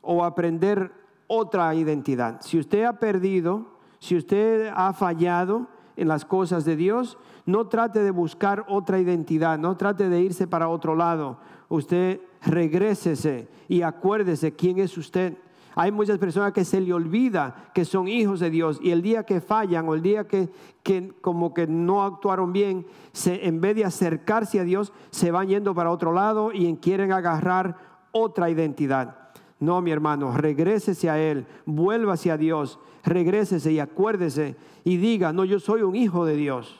o 0.00 0.24
aprender 0.24 0.92
otra 1.26 1.74
identidad. 1.74 2.40
Si 2.40 2.58
usted 2.58 2.84
ha 2.84 2.94
perdido, 2.94 3.66
si 3.98 4.16
usted 4.16 4.72
ha 4.74 4.92
fallado 4.94 5.68
en 5.96 6.08
las 6.08 6.24
cosas 6.24 6.64
de 6.64 6.74
Dios, 6.74 7.18
no 7.44 7.68
trate 7.68 8.00
de 8.00 8.10
buscar 8.10 8.64
otra 8.68 8.98
identidad, 8.98 9.58
no 9.58 9.76
trate 9.76 10.08
de 10.08 10.20
irse 10.22 10.46
para 10.46 10.68
otro 10.68 10.96
lado. 10.96 11.38
Usted 11.68 12.20
regrésese 12.42 13.48
y 13.68 13.82
acuérdese 13.82 14.52
quién 14.56 14.78
es 14.78 14.96
usted. 14.96 15.36
Hay 15.80 15.92
muchas 15.92 16.18
personas 16.18 16.52
que 16.52 16.66
se 16.66 16.78
le 16.78 16.92
olvida 16.92 17.70
que 17.72 17.86
son 17.86 18.06
hijos 18.06 18.38
de 18.40 18.50
Dios 18.50 18.78
y 18.82 18.90
el 18.90 19.00
día 19.00 19.24
que 19.24 19.40
fallan 19.40 19.88
o 19.88 19.94
el 19.94 20.02
día 20.02 20.28
que, 20.28 20.50
que 20.82 21.14
como 21.22 21.54
que 21.54 21.66
no 21.66 22.04
actuaron 22.04 22.52
bien, 22.52 22.86
se, 23.12 23.46
en 23.48 23.62
vez 23.62 23.76
de 23.76 23.86
acercarse 23.86 24.60
a 24.60 24.64
Dios, 24.64 24.92
se 25.08 25.30
van 25.30 25.48
yendo 25.48 25.74
para 25.74 25.90
otro 25.90 26.12
lado 26.12 26.52
y 26.52 26.70
quieren 26.76 27.12
agarrar 27.12 27.78
otra 28.12 28.50
identidad. 28.50 29.30
No, 29.58 29.80
mi 29.80 29.90
hermano, 29.90 30.36
regrésese 30.36 31.08
a 31.08 31.18
Él, 31.18 31.46
vuelva 31.64 32.12
hacia 32.12 32.36
Dios, 32.36 32.78
regrésese 33.02 33.72
y 33.72 33.78
acuérdese 33.78 34.56
y 34.84 34.98
diga, 34.98 35.32
no, 35.32 35.46
yo 35.46 35.58
soy 35.60 35.80
un 35.80 35.96
hijo 35.96 36.26
de 36.26 36.36
Dios. 36.36 36.78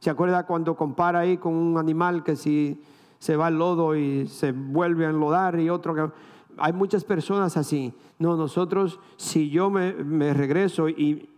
¿Se 0.00 0.10
acuerda 0.10 0.46
cuando 0.46 0.76
compara 0.76 1.20
ahí 1.20 1.36
con 1.36 1.54
un 1.54 1.78
animal 1.78 2.24
que 2.24 2.34
si 2.34 2.82
se 3.20 3.36
va 3.36 3.46
al 3.46 3.56
lodo 3.56 3.94
y 3.94 4.26
se 4.26 4.50
vuelve 4.50 5.06
a 5.06 5.10
enlodar 5.10 5.60
y 5.60 5.70
otro 5.70 5.94
que... 5.94 6.37
Hay 6.60 6.72
muchas 6.72 7.04
personas 7.04 7.56
así. 7.56 7.92
No, 8.18 8.36
nosotros, 8.36 9.00
si 9.16 9.50
yo 9.50 9.70
me, 9.70 9.92
regreso 10.32 10.88
y 10.88 11.28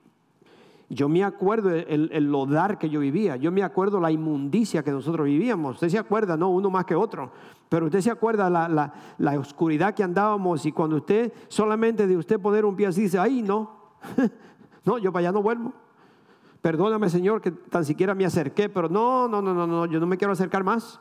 yo 0.88 1.08
me 1.08 1.22
acuerdo 1.22 1.70
el, 1.70 2.10
el, 2.12 2.30
lodar 2.30 2.78
que 2.78 2.90
yo 2.90 3.00
vivía, 3.00 3.36
yo 3.36 3.52
me 3.52 3.62
acuerdo 3.62 4.00
la 4.00 4.10
inmundicia 4.10 4.82
que 4.82 4.90
nosotros 4.90 5.26
vivíamos. 5.26 5.74
Usted 5.74 5.88
se 5.88 5.98
acuerda, 5.98 6.36
no 6.36 6.50
uno 6.50 6.68
más 6.68 6.84
que 6.84 6.96
otro, 6.96 7.30
pero 7.68 7.86
usted 7.86 8.00
se 8.00 8.10
acuerda 8.10 8.50
la, 8.50 8.68
la, 8.68 8.92
la 9.18 9.38
oscuridad 9.38 9.94
que 9.94 10.02
andábamos 10.02 10.66
y 10.66 10.72
cuando 10.72 10.96
usted 10.96 11.32
solamente 11.48 12.06
de 12.06 12.16
usted 12.16 12.40
poner 12.40 12.64
un 12.64 12.74
pie 12.74 12.88
así 12.88 13.02
dice, 13.02 13.18
ay 13.18 13.42
no, 13.42 13.92
no, 14.84 14.98
yo 14.98 15.12
para 15.12 15.28
allá 15.28 15.32
no 15.32 15.42
vuelvo. 15.42 15.72
Perdóname 16.60 17.08
Señor 17.08 17.40
que 17.40 17.52
tan 17.52 17.84
siquiera 17.84 18.14
me 18.14 18.24
acerqué, 18.24 18.68
pero 18.68 18.88
no, 18.88 19.28
no, 19.28 19.40
no, 19.40 19.54
no, 19.54 19.66
no, 19.66 19.86
yo 19.86 20.00
no 20.00 20.06
me 20.06 20.16
quiero 20.16 20.32
acercar 20.32 20.64
más. 20.64 21.00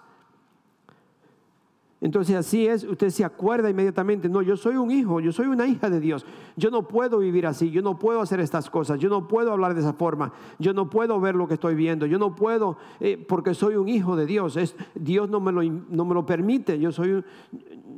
Entonces 2.01 2.33
así 2.37 2.65
es, 2.65 2.85
usted 2.85 3.09
se 3.09 3.25
acuerda 3.25 3.69
inmediatamente, 3.69 4.29
no, 4.29 4.41
yo 4.41 4.55
soy 4.55 4.77
un 4.77 4.89
hijo, 4.89 5.19
yo 5.19 5.33
soy 5.33 5.47
una 5.47 5.67
hija 5.67 5.89
de 5.89 5.99
Dios, 5.99 6.25
yo 6.55 6.71
no 6.71 6.87
puedo 6.87 7.19
vivir 7.19 7.45
así, 7.45 7.71
yo 7.71 7.81
no 7.81 7.99
puedo 7.99 8.21
hacer 8.21 8.39
estas 8.39 8.69
cosas, 8.69 8.99
yo 8.99 9.09
no 9.09 9.27
puedo 9.27 9.51
hablar 9.51 9.73
de 9.73 9.81
esa 9.81 9.91
forma, 9.91 10.31
yo 10.59 10.73
no 10.73 10.89
puedo 10.89 11.19
ver 11.19 11.35
lo 11.35 11.49
que 11.49 11.55
estoy 11.55 11.75
viendo, 11.75 12.05
yo 12.05 12.17
no 12.17 12.35
puedo, 12.35 12.77
eh, 13.01 13.17
porque 13.27 13.53
soy 13.53 13.75
un 13.75 13.89
hijo 13.89 14.15
de 14.15 14.25
Dios, 14.25 14.57
Dios 14.95 15.29
no 15.29 15.41
me, 15.41 15.51
lo, 15.51 15.61
no 15.61 16.05
me 16.05 16.13
lo 16.13 16.25
permite, 16.25 16.79
yo, 16.79 16.93
soy, 16.93 17.21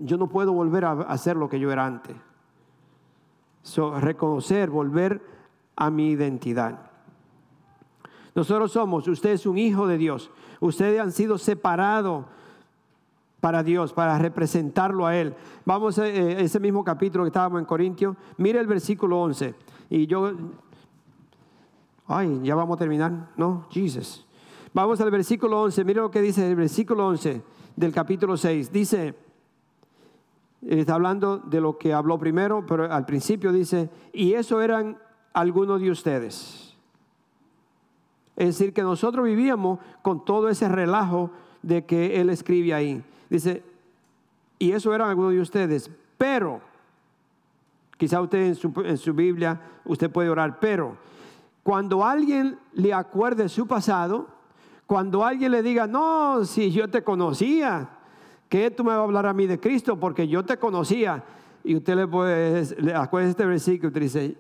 yo 0.02 0.18
no 0.18 0.28
puedo 0.28 0.52
volver 0.52 0.84
a 0.86 0.94
hacer 0.94 1.38
lo 1.38 1.48
que 1.48 1.60
yo 1.60 1.72
era 1.72 1.86
antes. 1.86 2.16
reconocer, 4.00 4.72
volver 4.72 5.22
a 5.76 5.92
mi 5.92 6.10
identidad. 6.10 6.90
Nosotros 8.34 8.72
somos, 8.72 9.08
usted 9.08 9.34
es 9.34 9.46
un 9.46 9.60
hijo 9.60 9.86
de 9.86 10.00
Dios, 10.00 10.32
ustedes 10.60 11.00
han 11.00 11.12
sido 11.12 11.38
separados 11.38 12.26
para 13.42 13.64
Dios, 13.64 13.92
para 13.92 14.18
representarlo 14.20 15.06
a 15.06 15.18
Él. 15.18 15.36
Vamos 15.66 15.98
a 15.98 16.08
eh, 16.08 16.44
ese 16.44 16.60
mismo 16.60 16.84
capítulo 16.84 17.24
que 17.24 17.30
estábamos 17.30 17.60
en 17.60 17.66
Corintios. 17.66 18.16
Mire 18.38 18.60
el 18.60 18.68
versículo 18.68 19.20
11. 19.20 19.56
Y 19.90 20.06
yo, 20.06 20.32
ay, 22.08 22.40
ya 22.44 22.56
vamos 22.56 22.76
a 22.76 22.80
terminar. 22.80 23.32
No, 23.36 23.66
Jesus. 23.72 24.26
Vamos 24.74 25.02
al 25.02 25.12
versículo 25.12 25.60
11. 25.64 25.84
Mire 25.84 26.02
lo 26.02 26.12
que 26.12 26.22
dice 26.22 26.48
el 26.48 26.56
versículo 26.56 27.08
11 27.08 27.42
del 27.76 27.92
capítulo 27.92 28.38
6. 28.38 28.72
Dice, 28.72 29.16
está 30.62 30.94
hablando 30.94 31.40
de 31.40 31.60
lo 31.60 31.80
que 31.80 31.94
habló 31.94 32.20
primero, 32.20 32.64
pero 32.68 32.94
al 32.94 33.06
principio 33.06 33.52
dice, 33.52 33.90
y 34.14 34.34
eso 34.34 34.62
eran 34.62 35.00
algunos 35.34 35.82
de 35.82 35.90
ustedes. 35.90 36.78
Es 38.36 38.48
decir, 38.48 38.72
que 38.72 38.84
nosotros 38.84 39.26
vivíamos 39.26 39.80
con 40.04 40.24
todo 40.26 40.48
ese 40.48 40.70
relajo 40.70 41.32
de 41.64 41.86
que 41.86 42.22
él 42.22 42.30
escribe 42.30 42.74
ahí. 42.74 43.04
Dice, 43.32 43.64
y 44.60 44.74
eso 44.74 44.94
eran 44.94 45.10
algunos 45.10 45.32
de 45.32 45.40
ustedes, 45.40 45.90
pero, 46.18 46.60
quizá 47.98 48.20
usted 48.20 48.40
en 48.40 48.56
su, 48.56 48.74
en 48.84 48.98
su 48.98 49.14
Biblia, 49.14 49.58
usted 49.86 50.12
puede 50.12 50.30
orar, 50.30 50.60
pero, 50.60 50.98
cuando 51.64 52.04
alguien 52.04 52.60
le 52.74 52.94
acuerde 52.94 53.48
su 53.48 53.68
pasado, 53.68 54.28
cuando 54.86 55.24
alguien 55.24 55.54
le 55.54 55.64
diga, 55.64 55.88
no, 55.88 56.44
si 56.44 56.72
yo 56.72 56.90
te 56.90 57.06
conocía, 57.06 57.88
¿qué 58.50 58.70
tú 58.70 58.84
me 58.84 58.90
vas 58.90 59.00
a 59.00 59.04
hablar 59.04 59.26
a 59.28 59.34
mí 59.34 59.48
de 59.48 59.62
Cristo? 59.62 59.98
Porque 59.98 60.28
yo 60.28 60.44
te 60.44 60.58
conocía. 60.58 61.24
Y 61.64 61.78
usted 61.78 61.96
le 61.96 62.08
puede, 62.08 62.82
le 62.82 62.94
acuerda 62.94 63.30
este 63.30 63.46
versículo, 63.46 63.88
usted 63.88 64.02
dice, 64.02 64.38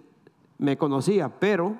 me 0.58 0.78
conocía, 0.78 1.30
pero 1.30 1.78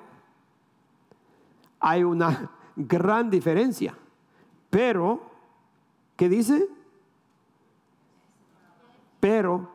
hay 1.78 2.04
una 2.04 2.50
gran 2.76 3.28
diferencia. 3.28 3.94
Pero, 4.70 5.20
¿qué 6.16 6.30
dice? 6.30 6.70
Pero 9.22 9.68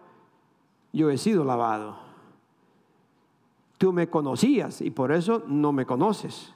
yo 0.91 1.09
he 1.09 1.17
sido 1.17 1.45
lavado. 1.45 1.95
Tú 3.77 3.93
me 3.93 4.09
conocías 4.09 4.81
y 4.81 4.91
por 4.91 5.13
eso 5.13 5.41
no 5.47 5.71
me 5.71 5.85
conoces. 5.85 6.53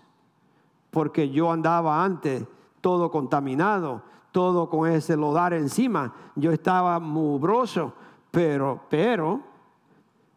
Porque 0.89 1.29
yo 1.29 1.53
andaba 1.53 2.03
antes 2.03 2.43
todo 2.81 3.09
contaminado, 3.09 4.01
todo 4.33 4.69
con 4.69 4.89
ese 4.89 5.15
lodar 5.15 5.53
encima. 5.53 6.13
Yo 6.35 6.51
estaba 6.51 6.99
mubroso, 6.99 7.93
pero, 8.29 8.81
pero 8.89 9.39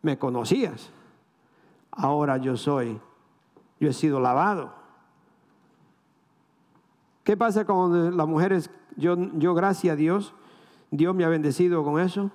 me 0.02 0.16
conocías. 0.16 0.92
Ahora 1.90 2.36
yo 2.36 2.56
soy, 2.56 3.00
yo 3.80 3.88
he 3.88 3.92
sido 3.92 4.20
lavado. 4.20 4.72
¿Qué 7.24 7.36
pasa 7.36 7.64
con 7.64 8.16
las 8.16 8.28
mujeres? 8.28 8.70
Yo, 8.94 9.16
yo 9.38 9.54
gracias 9.54 9.94
a 9.94 9.96
Dios, 9.96 10.34
Dios 10.92 11.16
me 11.16 11.24
ha 11.24 11.28
bendecido 11.28 11.82
con 11.82 11.98
eso. 11.98 12.30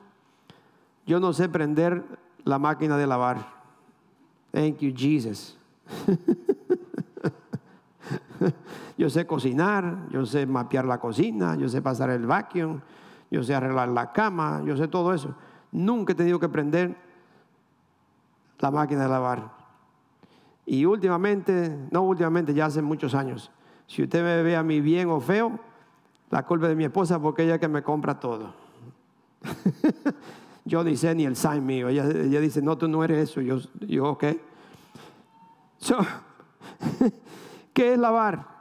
Yo 1.10 1.20
no 1.20 1.34
sé 1.34 1.50
prender 1.50 2.06
la 2.44 2.60
máquina 2.60 2.96
de 2.96 3.08
lavar. 3.08 3.38
Thank 4.52 4.78
you, 4.78 4.94
Jesus. 4.96 5.58
yo 8.96 9.10
sé 9.10 9.26
cocinar, 9.26 10.08
yo 10.12 10.24
sé 10.28 10.46
mapear 10.46 10.86
la 10.86 11.00
cocina, 11.00 11.56
yo 11.56 11.68
sé 11.68 11.82
pasar 11.82 12.12
el 12.12 12.28
vacuum, 12.28 12.82
yo 13.32 13.42
sé 13.42 13.56
arreglar 13.56 13.90
la 13.90 14.12
cama, 14.12 14.62
yo 14.64 14.78
sé 14.78 14.88
todo 14.88 15.12
eso. 15.12 15.34
Nunca 15.72 16.14
he 16.14 16.16
tenido 16.16 16.40
que 16.40 16.48
prender 16.48 16.96
la 18.60 18.70
máquina 18.70 19.02
de 19.02 19.10
lavar. 19.10 19.52
Y 20.64 20.86
últimamente, 20.86 21.88
no 21.90 22.04
últimamente, 22.04 22.54
ya 22.54 22.68
hace 22.68 22.84
muchos 22.84 23.16
años, 23.16 23.50
si 23.88 24.04
usted 24.04 24.24
me 24.24 24.44
ve 24.44 24.56
a 24.56 24.62
mí 24.62 24.80
bien 24.80 25.10
o 25.10 25.20
feo, 25.20 25.60
la 26.30 26.46
culpa 26.46 26.68
de 26.68 26.76
mi 26.76 26.84
esposa 26.84 27.20
porque 27.20 27.46
ella 27.46 27.56
es 27.56 27.60
que 27.60 27.68
me 27.68 27.82
compra 27.82 28.20
todo. 28.20 28.54
Yo 30.66 30.84
sé 30.96 31.16
ni 31.16 31.26
el 31.26 31.36
sign 31.36 31.66
mío. 31.66 31.90
Ella, 31.90 32.06
dice, 32.06 32.62
no, 32.62 32.78
tú 32.78 32.88
no 32.88 33.04
eres 33.04 33.30
eso. 33.30 33.42
Yo, 33.42 33.58
yo 33.80 34.06
ok. 34.10 34.24
¿Qué 37.74 37.94
es 37.94 38.00
lavar? 38.00 38.60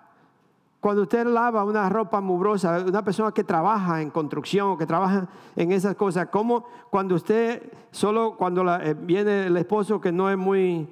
Cuando 0.81 1.03
usted 1.03 1.27
lava 1.27 1.65
una 1.65 1.89
ropa 1.89 2.21
mugrosa, 2.21 2.85
una 2.87 3.03
persona 3.03 3.33
que 3.33 3.43
trabaja 3.43 4.01
en 4.01 4.11
construcción 4.11 4.79
que 4.79 4.87
trabaja 4.87 5.27
en 5.57 5.73
esas 5.73 5.97
cosas, 5.97 6.29
como 6.29 6.67
cuando 6.89 7.17
usted, 7.17 7.73
solo 7.91 8.37
cuando 8.37 8.65
eh, 8.77 8.95
viene 8.95 9.47
el 9.47 9.57
esposo 9.57 10.01
que 10.01 10.13
no 10.13 10.31
es 10.31 10.39
muy, 10.39 10.89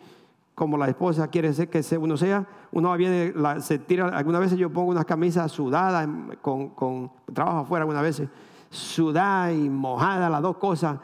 como 0.57 0.77
la 0.77 0.89
esposa 0.89 1.29
quiere 1.29 1.53
ser 1.53 1.69
que 1.69 1.85
uno 1.99 2.17
sea, 2.17 2.45
uno 2.73 2.97
viene, 2.97 3.33
se 3.61 3.79
tira, 3.79 4.09
algunas 4.09 4.41
veces 4.41 4.59
yo 4.59 4.71
pongo 4.71 4.91
unas 4.91 5.05
camisas 5.05 5.53
sudadas, 5.53 6.09
con, 6.43 6.71
con 6.71 7.13
trabajo 7.33 7.59
afuera 7.59 7.85
algunas 7.85 8.03
veces, 8.03 8.29
sudada 8.77 9.53
y 9.53 9.68
mojada, 9.68 10.29
las 10.29 10.43
dos 10.43 10.57
cosas, 10.57 10.99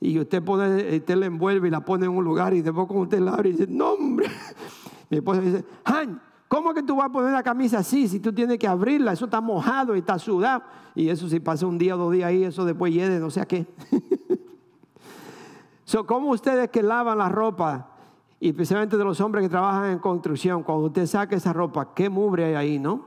y 0.00 0.18
usted 0.18 0.42
pone, 0.42 0.96
usted 0.96 1.16
la 1.16 1.26
envuelve 1.26 1.68
y 1.68 1.70
la 1.70 1.84
pone 1.84 2.06
en 2.06 2.12
un 2.12 2.24
lugar 2.24 2.52
y 2.54 2.62
después 2.62 2.86
como 2.86 3.00
usted 3.00 3.20
la 3.20 3.32
abre 3.32 3.50
y 3.50 3.52
dice, 3.52 3.66
no 3.68 3.92
hombre, 3.92 4.28
mi 5.10 5.18
esposa 5.18 5.40
dice, 5.40 5.64
Han, 5.84 6.20
¿cómo 6.48 6.74
que 6.74 6.82
tú 6.82 6.96
vas 6.96 7.06
a 7.06 7.12
poner 7.12 7.30
una 7.30 7.42
camisa 7.42 7.78
así 7.78 8.08
si 8.08 8.20
tú 8.20 8.32
tienes 8.32 8.58
que 8.58 8.66
abrirla? 8.66 9.12
Eso 9.12 9.24
está 9.24 9.40
mojado 9.40 9.96
y 9.96 10.00
está 10.00 10.18
sudado, 10.18 10.64
y 10.94 11.08
eso 11.08 11.28
si 11.28 11.40
pasa 11.40 11.66
un 11.66 11.78
día 11.78 11.94
o 11.94 11.98
dos 11.98 12.12
días 12.12 12.28
ahí, 12.28 12.44
eso 12.44 12.64
después 12.64 12.92
hiede, 12.92 13.18
no 13.18 13.30
sé 13.30 13.40
a 13.40 13.46
qué. 13.46 13.66
so, 15.84 16.06
¿Cómo 16.06 16.30
ustedes 16.30 16.70
que 16.70 16.82
lavan 16.82 17.18
la 17.18 17.28
ropa? 17.28 17.90
y 18.38 18.50
especialmente 18.50 18.96
de 18.96 19.04
los 19.04 19.20
hombres 19.20 19.44
que 19.44 19.48
trabajan 19.48 19.92
en 19.92 19.98
construcción, 19.98 20.62
cuando 20.62 20.86
usted 20.86 21.06
saca 21.06 21.36
esa 21.36 21.52
ropa, 21.52 21.94
qué 21.94 22.10
mugre 22.10 22.44
hay 22.44 22.54
ahí, 22.54 22.78
¿no? 22.78 23.06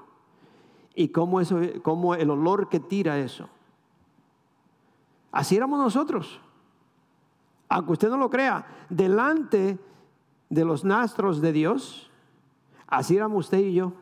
Y 0.95 1.09
cómo, 1.09 1.39
eso, 1.39 1.59
cómo 1.83 2.15
el 2.15 2.29
olor 2.29 2.67
que 2.67 2.79
tira 2.79 3.19
eso. 3.19 3.47
Así 5.31 5.55
éramos 5.55 5.79
nosotros. 5.79 6.39
Aunque 7.67 7.93
usted 7.93 8.09
no 8.09 8.17
lo 8.17 8.29
crea, 8.29 8.65
delante 8.89 9.77
de 10.49 10.65
los 10.65 10.83
nastros 10.83 11.41
de 11.41 11.51
Dios, 11.51 12.09
así 12.87 13.15
éramos 13.15 13.45
usted 13.45 13.59
y 13.59 13.75
yo. 13.75 13.93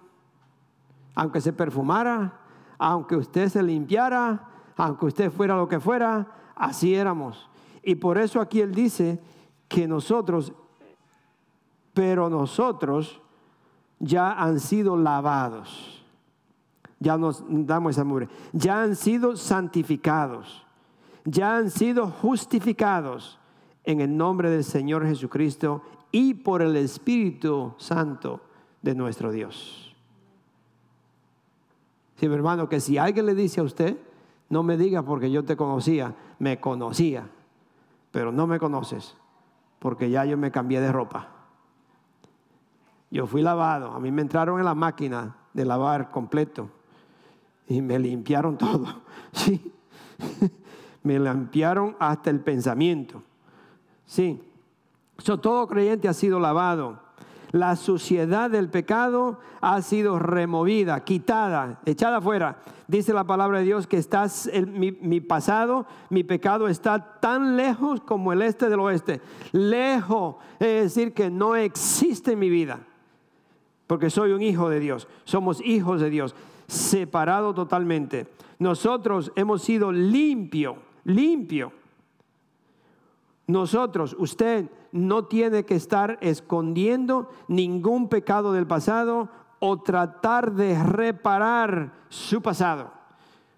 Aunque 1.15 1.41
se 1.41 1.51
perfumara, 1.51 2.39
aunque 2.77 3.15
usted 3.15 3.49
se 3.49 3.61
limpiara, 3.61 4.49
aunque 4.77 5.07
usted 5.07 5.31
fuera 5.31 5.57
lo 5.57 5.67
que 5.67 5.79
fuera, 5.79 6.27
así 6.55 6.95
éramos. 6.95 7.49
Y 7.83 7.95
por 7.95 8.17
eso 8.17 8.39
aquí 8.39 8.61
él 8.61 8.73
dice 8.73 9.19
que 9.67 9.87
nosotros 9.87 10.53
pero 11.97 12.29
nosotros 12.29 13.19
ya 13.97 14.31
han 14.33 14.59
sido 14.59 14.95
lavados. 14.95 16.05
Ya 16.99 17.17
nos 17.17 17.43
damos 17.47 17.95
esa 17.95 18.03
mugre. 18.03 18.29
Ya 18.53 18.83
han 18.83 18.95
sido 18.95 19.35
santificados. 19.35 20.63
Ya 21.29 21.57
han 21.57 21.69
sido 21.69 22.07
justificados 22.07 23.37
en 23.83 23.99
el 23.99 24.15
nombre 24.15 24.49
del 24.49 24.63
Señor 24.63 25.05
Jesucristo 25.05 25.81
y 26.09 26.35
por 26.35 26.61
el 26.61 26.77
Espíritu 26.77 27.73
Santo 27.75 28.39
de 28.81 28.95
nuestro 28.95 29.33
Dios. 29.33 29.93
Sí, 32.15 32.29
mi 32.29 32.35
hermano, 32.35 32.69
que 32.69 32.79
si 32.79 32.97
alguien 32.97 33.25
le 33.25 33.35
dice 33.35 33.59
a 33.59 33.63
usted, 33.63 33.97
no 34.47 34.63
me 34.63 34.77
diga 34.77 35.03
porque 35.03 35.29
yo 35.29 35.43
te 35.43 35.57
conocía, 35.57 36.15
me 36.39 36.61
conocía, 36.61 37.29
pero 38.11 38.31
no 38.31 38.47
me 38.47 38.57
conoces, 38.57 39.17
porque 39.79 40.09
ya 40.09 40.23
yo 40.23 40.37
me 40.37 40.49
cambié 40.49 40.79
de 40.79 40.93
ropa. 40.93 41.27
Yo 43.11 43.27
fui 43.27 43.41
lavado, 43.41 43.91
a 43.91 43.99
mí 43.99 44.13
me 44.13 44.21
entraron 44.21 44.59
en 44.59 44.65
la 44.65 44.75
máquina 44.75 45.35
de 45.53 45.65
lavar 45.65 46.09
completo 46.09 46.69
y 47.67 47.81
me 47.81 47.99
limpiaron 47.99 48.57
todo. 48.57 48.85
Sí, 49.33 49.73
me 51.07 51.19
limpiaron 51.19 51.95
hasta 51.99 52.29
el 52.29 52.41
pensamiento. 52.41 53.23
Sí, 54.05 54.41
todo 55.23 55.67
creyente 55.67 56.07
ha 56.07 56.13
sido 56.13 56.39
lavado. 56.39 56.99
La 57.51 57.77
suciedad 57.77 58.49
del 58.51 58.69
pecado 58.69 59.39
ha 59.61 59.81
sido 59.81 60.19
removida, 60.19 61.03
quitada, 61.05 61.79
echada 61.85 62.17
afuera. 62.17 62.59
Dice 62.87 63.13
la 63.13 63.23
palabra 63.23 63.59
de 63.59 63.65
Dios 63.65 63.87
que 63.87 63.97
estás, 63.97 64.49
mi, 64.67 65.21
pasado, 65.21 65.87
mi 66.09 66.23
pecado 66.23 66.67
está 66.67 67.19
tan 67.19 67.55
lejos 67.55 68.01
como 68.01 68.33
el 68.33 68.41
este 68.41 68.69
del 68.69 68.81
oeste. 68.81 69.21
Lejos, 69.53 70.35
es 70.59 70.83
decir, 70.83 71.13
que 71.13 71.29
no 71.29 71.55
existe 71.55 72.35
mi 72.35 72.49
vida 72.49 72.81
porque 73.87 74.09
soy 74.09 74.33
un 74.33 74.41
hijo 74.41 74.69
de 74.69 74.81
Dios. 74.81 75.07
Somos 75.23 75.61
hijos 75.61 76.01
de 76.01 76.09
Dios, 76.09 76.35
separado 76.67 77.53
totalmente. 77.53 78.27
Nosotros 78.59 79.31
hemos 79.35 79.63
sido 79.63 79.91
limpio, 79.91 80.77
limpio. 81.07 81.71
Nosotros, 83.47 84.15
usted 84.19 84.69
no 84.91 85.25
tiene 85.25 85.65
que 85.65 85.75
estar 85.75 86.17
escondiendo 86.21 87.29
ningún 87.47 88.09
pecado 88.09 88.53
del 88.53 88.67
pasado 88.67 89.29
o 89.59 89.81
tratar 89.81 90.53
de 90.53 90.81
reparar 90.83 91.93
su 92.09 92.41
pasado. 92.41 92.91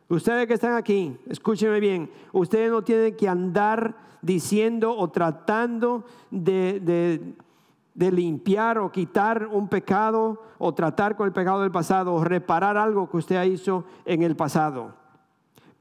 Ustedes 0.07 0.47
que 0.47 0.53
están 0.53 0.75
aquí, 0.75 1.17
escúchenme 1.27 1.79
bien, 1.79 2.09
ustedes 2.31 2.71
no 2.71 2.83
tienen 2.83 3.17
que 3.17 3.27
andar 3.27 3.95
diciendo 4.21 4.95
o 4.95 5.09
tratando 5.09 6.05
de, 6.31 6.79
de 6.79 7.35
de 7.99 8.13
limpiar 8.13 8.77
o 8.77 8.93
quitar 8.93 9.47
un 9.51 9.67
pecado 9.67 10.41
o 10.57 10.73
tratar 10.73 11.17
con 11.17 11.27
el 11.27 11.33
pecado 11.33 11.61
del 11.61 11.71
pasado 11.71 12.13
o 12.13 12.23
reparar 12.23 12.77
algo 12.77 13.09
que 13.09 13.17
usted 13.17 13.43
hizo 13.43 13.83
en 14.05 14.23
el 14.23 14.37
pasado. 14.37 14.93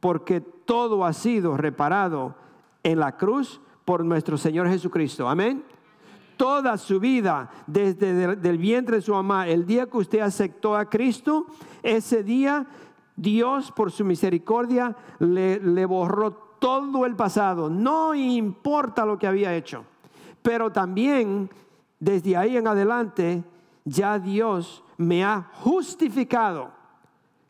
Porque 0.01 0.41
todo 0.41 1.05
ha 1.05 1.13
sido 1.13 1.57
reparado 1.57 2.35
en 2.83 3.01
la 3.01 3.17
cruz 3.17 3.61
por 3.85 4.05
nuestro 4.05 4.37
Señor 4.37 4.69
Jesucristo. 4.69 5.29
Amén. 5.29 5.65
Toda 6.37 6.77
su 6.77 7.01
vida, 7.01 7.51
desde 7.67 8.25
el 8.25 8.59
vientre 8.59 8.97
de 8.97 9.03
su 9.03 9.13
mamá, 9.13 9.49
el 9.49 9.67
día 9.67 9.87
que 9.87 9.97
usted 9.97 10.21
aceptó 10.21 10.77
a 10.77 10.89
Cristo, 10.89 11.47
ese 11.83 12.23
día 12.23 12.67
Dios 13.17 13.73
por 13.73 13.91
su 13.91 14.05
misericordia 14.05 14.95
le, 15.19 15.59
le 15.59 15.85
borró 15.85 16.33
todo 16.59 17.07
el 17.07 17.17
pasado. 17.17 17.69
No 17.69 18.15
importa 18.15 19.05
lo 19.05 19.19
que 19.19 19.27
había 19.27 19.55
hecho. 19.55 19.85
Pero 20.43 20.71
también 20.71 21.51
desde 21.99 22.37
ahí 22.37 22.57
en 22.57 22.69
adelante 22.69 23.43
ya 23.85 24.19
Dios 24.19 24.85
me 24.97 25.25
ha 25.25 25.51
justificado. 25.55 26.71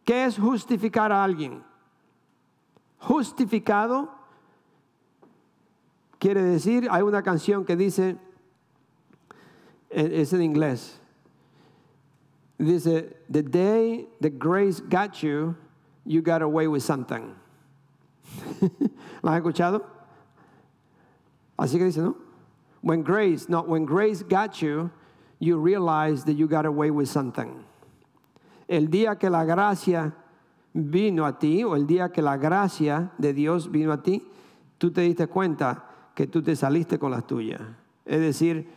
¿Qué 0.04 0.24
es 0.24 0.38
justificar 0.38 1.12
a 1.12 1.22
alguien? 1.22 1.62
Justificado 3.00 4.08
quiere 6.18 6.42
decir, 6.42 6.88
hay 6.90 7.02
una 7.02 7.22
canción 7.22 7.64
que 7.64 7.76
dice, 7.76 8.16
es 9.90 10.32
en 10.32 10.42
inglés, 10.42 10.98
dice, 12.58 13.16
the 13.30 13.42
day 13.42 14.06
the 14.20 14.30
grace 14.30 14.80
got 14.80 15.22
you, 15.22 15.56
you 16.04 16.20
got 16.20 16.42
away 16.42 16.66
with 16.66 16.82
something. 16.82 17.34
¿La 19.22 19.32
has 19.32 19.42
escuchado? 19.42 19.84
Así 21.58 21.78
que 21.78 21.84
dice, 21.84 21.98
¿no? 21.98 22.16
When 22.80 23.02
grace, 23.02 23.48
not 23.48 23.68
when 23.68 23.84
grace 23.84 24.22
got 24.22 24.60
you, 24.60 24.90
you 25.38 25.58
realize 25.58 26.24
that 26.24 26.34
you 26.34 26.46
got 26.46 26.66
away 26.66 26.90
with 26.90 27.08
something. 27.08 27.64
El 28.68 28.86
día 28.88 29.18
que 29.18 29.30
la 29.30 29.44
gracia 29.44 30.12
vino 30.72 31.26
a 31.26 31.38
ti, 31.38 31.64
o 31.64 31.76
el 31.76 31.86
día 31.86 32.10
que 32.10 32.22
la 32.22 32.36
gracia 32.36 33.12
de 33.18 33.32
Dios 33.32 33.70
vino 33.70 33.92
a 33.92 34.02
ti, 34.02 34.26
tú 34.78 34.90
te 34.90 35.02
diste 35.02 35.26
cuenta 35.26 35.84
que 36.14 36.26
tú 36.26 36.42
te 36.42 36.56
saliste 36.56 36.98
con 36.98 37.10
las 37.10 37.26
tuyas. 37.26 37.60
Es 38.04 38.20
decir, 38.20 38.68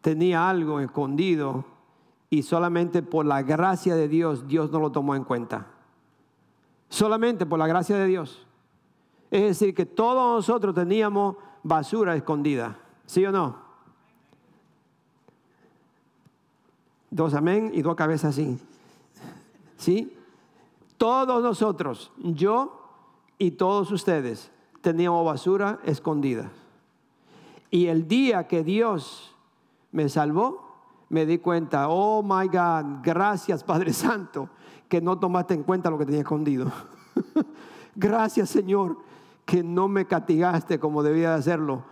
tenía 0.00 0.48
algo 0.48 0.80
escondido 0.80 1.64
y 2.30 2.42
solamente 2.42 3.02
por 3.02 3.26
la 3.26 3.42
gracia 3.42 3.94
de 3.96 4.08
Dios, 4.08 4.46
Dios 4.46 4.70
no 4.70 4.80
lo 4.80 4.92
tomó 4.92 5.14
en 5.14 5.24
cuenta. 5.24 5.68
Solamente 6.88 7.46
por 7.46 7.58
la 7.58 7.66
gracia 7.66 7.96
de 7.96 8.06
Dios. 8.06 8.46
Es 9.30 9.42
decir, 9.42 9.74
que 9.74 9.86
todos 9.86 10.36
nosotros 10.36 10.74
teníamos 10.74 11.36
basura 11.62 12.14
escondida. 12.14 12.78
¿Sí 13.06 13.24
o 13.24 13.32
no? 13.32 13.58
Dos 17.10 17.34
amén 17.34 17.70
y 17.74 17.82
dos 17.82 17.94
cabezas 17.94 18.30
así. 18.30 18.58
¿Sí? 19.76 20.16
Todos 21.04 21.42
nosotros, 21.42 22.10
yo 22.16 22.80
y 23.36 23.50
todos 23.50 23.92
ustedes, 23.92 24.50
teníamos 24.80 25.22
basura 25.26 25.78
escondida. 25.84 26.50
Y 27.70 27.88
el 27.88 28.08
día 28.08 28.48
que 28.48 28.64
Dios 28.64 29.36
me 29.92 30.08
salvó, 30.08 30.78
me 31.10 31.26
di 31.26 31.36
cuenta, 31.36 31.90
oh 31.90 32.22
my 32.22 32.48
God, 32.48 33.02
gracias 33.02 33.62
Padre 33.62 33.92
Santo, 33.92 34.48
que 34.88 35.02
no 35.02 35.18
tomaste 35.18 35.52
en 35.52 35.62
cuenta 35.62 35.90
lo 35.90 35.98
que 35.98 36.06
tenía 36.06 36.22
escondido. 36.22 36.72
gracias 37.94 38.48
Señor, 38.48 38.96
que 39.44 39.62
no 39.62 39.88
me 39.88 40.06
castigaste 40.06 40.78
como 40.80 41.02
debía 41.02 41.34
hacerlo 41.34 41.84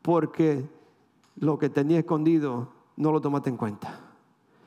porque 0.00 0.70
lo 1.34 1.58
que 1.58 1.70
tenía 1.70 1.98
escondido 1.98 2.68
no 2.96 3.10
lo 3.10 3.20
tomaste 3.20 3.50
en 3.50 3.56
cuenta. 3.56 3.98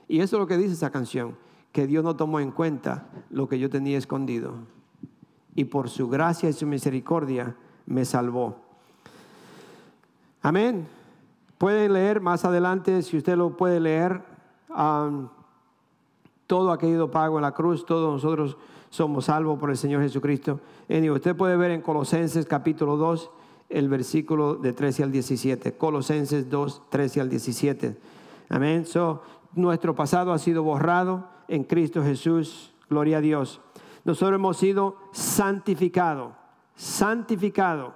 Y 0.10 0.20
eso 0.20 0.36
es 0.36 0.39
lo 0.41 0.47
que 0.47 0.58
dice 0.58 0.74
esa 0.74 0.91
canción, 0.91 1.38
que 1.74 1.88
Dios 1.88 2.04
no 2.04 2.16
tomó 2.16 2.40
en 2.40 2.52
cuenta 2.52 3.08
lo 3.32 3.50
que 3.50 3.60
yo 3.60 3.70
tenía 3.70 3.98
escondido. 3.98 4.54
Y 5.56 5.66
por 5.66 5.90
su 5.90 6.08
gracia 6.08 6.48
y 6.48 6.54
su 6.54 6.66
misericordia 6.68 7.56
me 7.88 8.06
salvó. 8.06 8.56
Amén. 10.42 10.88
Pueden 11.58 11.94
leer 11.94 12.22
más 12.22 12.46
adelante, 12.46 13.02
si 13.02 13.18
usted 13.18 13.36
lo 13.36 13.58
puede 13.58 13.80
leer, 13.80 14.22
todo 16.48 16.72
ha 16.72 16.78
quedado 16.78 17.10
pago 17.10 17.38
en 17.38 17.42
la 17.42 17.54
cruz, 17.54 17.86
todos 17.86 18.14
nosotros 18.14 18.56
somos 18.90 19.26
salvos 19.26 19.58
por 19.60 19.72
el 19.72 19.78
Señor 19.78 20.04
Jesucristo. 20.04 20.60
usted 20.88 21.36
puede 21.36 21.58
ver 21.58 21.72
en 21.72 21.82
Colosenses 21.82 22.46
capítulo 22.46 22.98
2, 22.98 23.32
el 23.70 23.90
versículo 23.90 24.56
de 24.56 24.74
13 24.74 25.04
al 25.04 25.12
17. 25.12 25.76
Colosenses 25.78 26.50
2, 26.50 26.84
13 26.90 27.22
al 27.22 27.30
17. 27.30 27.98
Amén. 28.50 28.86
So, 28.86 29.24
nuestro 29.56 29.96
pasado 29.96 30.34
ha 30.34 30.38
sido 30.38 30.62
borrado 30.62 31.33
en 31.48 31.64
Cristo 31.64 32.04
Jesús. 32.04 32.74
Gloria 32.89 33.18
a 33.18 33.22
Dios. 33.22 33.62
Nosotros 34.04 34.38
hemos 34.38 34.58
sido 34.58 34.98
santificados. 35.12 36.34
Santificado. 36.76 37.94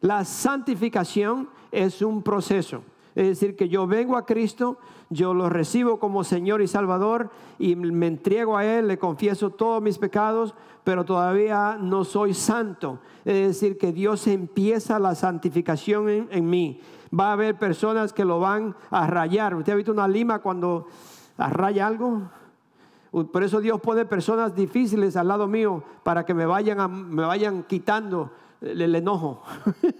La 0.00 0.24
santificación 0.24 1.50
es 1.70 2.02
un 2.02 2.22
proceso. 2.22 2.82
Es 3.14 3.26
decir, 3.26 3.56
que 3.56 3.68
yo 3.68 3.86
vengo 3.86 4.16
a 4.16 4.24
Cristo, 4.24 4.78
yo 5.10 5.34
lo 5.34 5.48
recibo 5.48 5.98
como 5.98 6.24
Señor 6.24 6.62
y 6.62 6.68
Salvador 6.68 7.30
y 7.58 7.74
me 7.76 8.06
entrego 8.06 8.56
a 8.56 8.64
Él, 8.64 8.88
le 8.88 8.98
confieso 8.98 9.50
todos 9.50 9.82
mis 9.82 9.98
pecados, 9.98 10.54
pero 10.84 11.04
todavía 11.04 11.76
no 11.78 12.04
soy 12.04 12.34
santo. 12.34 13.00
Es 13.24 13.48
decir, 13.48 13.76
que 13.76 13.92
Dios 13.92 14.26
empieza 14.26 14.98
la 14.98 15.14
santificación 15.14 16.08
en, 16.08 16.28
en 16.30 16.48
mí. 16.48 16.80
Va 17.12 17.30
a 17.30 17.32
haber 17.32 17.58
personas 17.58 18.12
que 18.12 18.24
lo 18.24 18.38
van 18.38 18.76
a 18.90 19.06
rayar. 19.08 19.54
¿Usted 19.56 19.72
ha 19.72 19.76
visto 19.76 19.92
una 19.92 20.08
lima 20.08 20.38
cuando 20.38 20.86
raya 21.48 21.86
algo? 21.86 22.22
Por 23.10 23.42
eso 23.42 23.60
Dios 23.60 23.80
pone 23.80 24.04
personas 24.04 24.54
difíciles 24.54 25.16
al 25.16 25.28
lado 25.28 25.48
mío 25.48 25.82
para 26.04 26.24
que 26.24 26.32
me 26.34 26.46
vayan, 26.46 27.10
me 27.10 27.24
vayan 27.24 27.64
quitando 27.64 28.30
el, 28.60 28.94
enojo, 28.94 29.42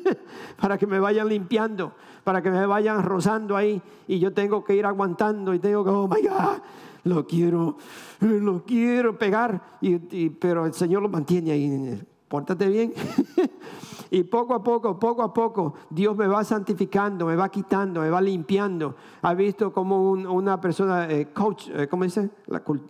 para 0.61 0.79
que 0.79 0.87
me 0.87 1.01
vayan 1.01 1.29
limpiando, 1.29 1.93
para 2.23 2.43
que 2.43 2.51
me 2.51 2.65
vayan 2.67 3.03
rozando 3.03 3.57
ahí 3.57 3.83
y 4.07 4.19
yo 4.19 4.33
tengo 4.33 4.63
que 4.63 4.77
ir 4.77 4.87
aguantando 4.87 5.55
y 5.55 5.59
tengo 5.59 5.83
que, 5.83 5.91
oh 5.91 6.07
my 6.07 6.23
God, 6.23 6.59
lo 7.05 7.27
quiero, 7.27 7.79
lo 8.21 8.65
quiero 8.65 9.19
pegar, 9.19 9.61
y, 9.81 10.29
pero 10.31 10.67
el 10.67 10.75
Señor 10.75 11.03
lo 11.03 11.09
mantiene 11.09 11.53
ahí, 11.53 12.01
pórtate 12.29 12.69
bien. 12.69 12.93
Y 14.13 14.25
poco 14.25 14.55
a 14.55 14.63
poco, 14.63 14.99
poco 14.99 15.23
a 15.23 15.33
poco, 15.33 15.75
Dios 15.89 16.17
me 16.17 16.27
va 16.27 16.43
santificando, 16.43 17.27
me 17.27 17.37
va 17.37 17.49
quitando, 17.49 18.01
me 18.01 18.11
va 18.11 18.21
limpiando. 18.21 18.97
¿Ha 19.23 19.35
visto 19.35 19.73
como 19.73 20.11
una 20.11 20.61
persona, 20.61 21.09
eh, 21.09 21.29
coach, 21.33 21.69
eh, 21.73 21.87
¿cómo 21.87 22.03
dice? 22.03 22.29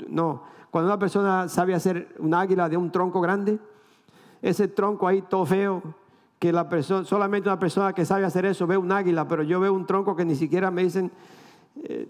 No, 0.08 0.42
cuando 0.70 0.88
una 0.88 0.98
persona 0.98 1.46
sabe 1.48 1.74
hacer 1.74 2.14
un 2.18 2.32
águila 2.32 2.70
de 2.70 2.78
un 2.78 2.90
tronco 2.90 3.20
grande, 3.20 3.58
ese 4.40 4.68
tronco 4.68 5.06
ahí 5.06 5.20
todo 5.20 5.44
feo, 5.44 5.82
que 6.38 6.52
la 6.52 6.70
persona, 6.70 7.04
solamente 7.04 7.50
una 7.50 7.58
persona 7.58 7.92
que 7.92 8.06
sabe 8.06 8.24
hacer 8.24 8.46
eso 8.46 8.66
ve 8.66 8.78
un 8.78 8.90
águila, 8.90 9.28
pero 9.28 9.42
yo 9.42 9.60
veo 9.60 9.74
un 9.74 9.84
tronco 9.84 10.16
que 10.16 10.24
ni 10.24 10.34
siquiera 10.34 10.70
me 10.70 10.84
dicen 10.84 11.12
eh, 11.82 12.08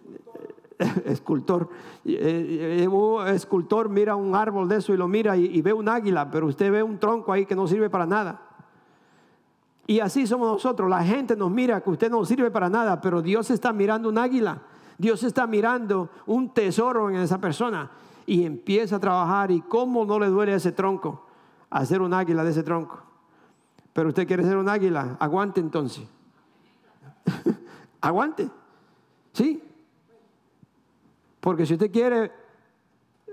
escultor. 1.07 1.69
un 2.05 3.27
escultor 3.27 3.89
mira 3.89 4.15
un 4.15 4.37
árbol 4.37 4.69
de 4.69 4.77
eso 4.77 4.95
y 4.95 4.97
lo 4.97 5.09
mira 5.09 5.37
y 5.37 5.61
ve 5.63 5.73
un 5.73 5.89
águila, 5.89 6.31
pero 6.31 6.47
usted 6.47 6.71
ve 6.71 6.81
un 6.81 7.01
tronco 7.01 7.33
ahí 7.33 7.45
que 7.45 7.57
no 7.57 7.67
sirve 7.67 7.91
para 7.91 8.07
nada. 8.07 8.50
Y 9.91 9.99
así 9.99 10.25
somos 10.25 10.53
nosotros. 10.53 10.89
La 10.89 11.03
gente 11.03 11.35
nos 11.35 11.51
mira 11.51 11.81
que 11.81 11.91
usted 11.91 12.09
no 12.09 12.25
sirve 12.25 12.49
para 12.53 12.69
nada, 12.69 13.01
pero 13.01 13.21
Dios 13.21 13.51
está 13.51 13.73
mirando 13.73 14.09
un 14.09 14.19
águila. 14.19 14.63
Dios 14.97 15.25
está 15.25 15.49
mirando 15.49 16.09
un 16.27 16.55
tesoro 16.55 17.11
en 17.11 17.17
esa 17.17 17.39
persona 17.39 17.91
y 18.25 18.45
empieza 18.45 18.95
a 18.95 19.01
trabajar. 19.01 19.51
¿Y 19.51 19.63
cómo 19.63 20.05
no 20.05 20.21
le 20.21 20.29
duele 20.29 20.55
ese 20.55 20.71
tronco? 20.71 21.27
Hacer 21.71 22.03
un 22.03 22.15
águila 22.15 22.45
de 22.45 22.51
ese 22.53 22.63
tronco. 22.63 23.01
Pero 23.93 24.11
usted 24.11 24.29
quiere 24.29 24.45
ser 24.45 24.59
un 24.59 24.69
águila, 24.69 25.17
aguante 25.19 25.59
entonces. 25.59 26.07
aguante. 28.01 28.49
¿Sí? 29.33 29.61
Porque 31.41 31.67
si 31.67 31.73
usted 31.75 31.91
quiere 31.91 32.31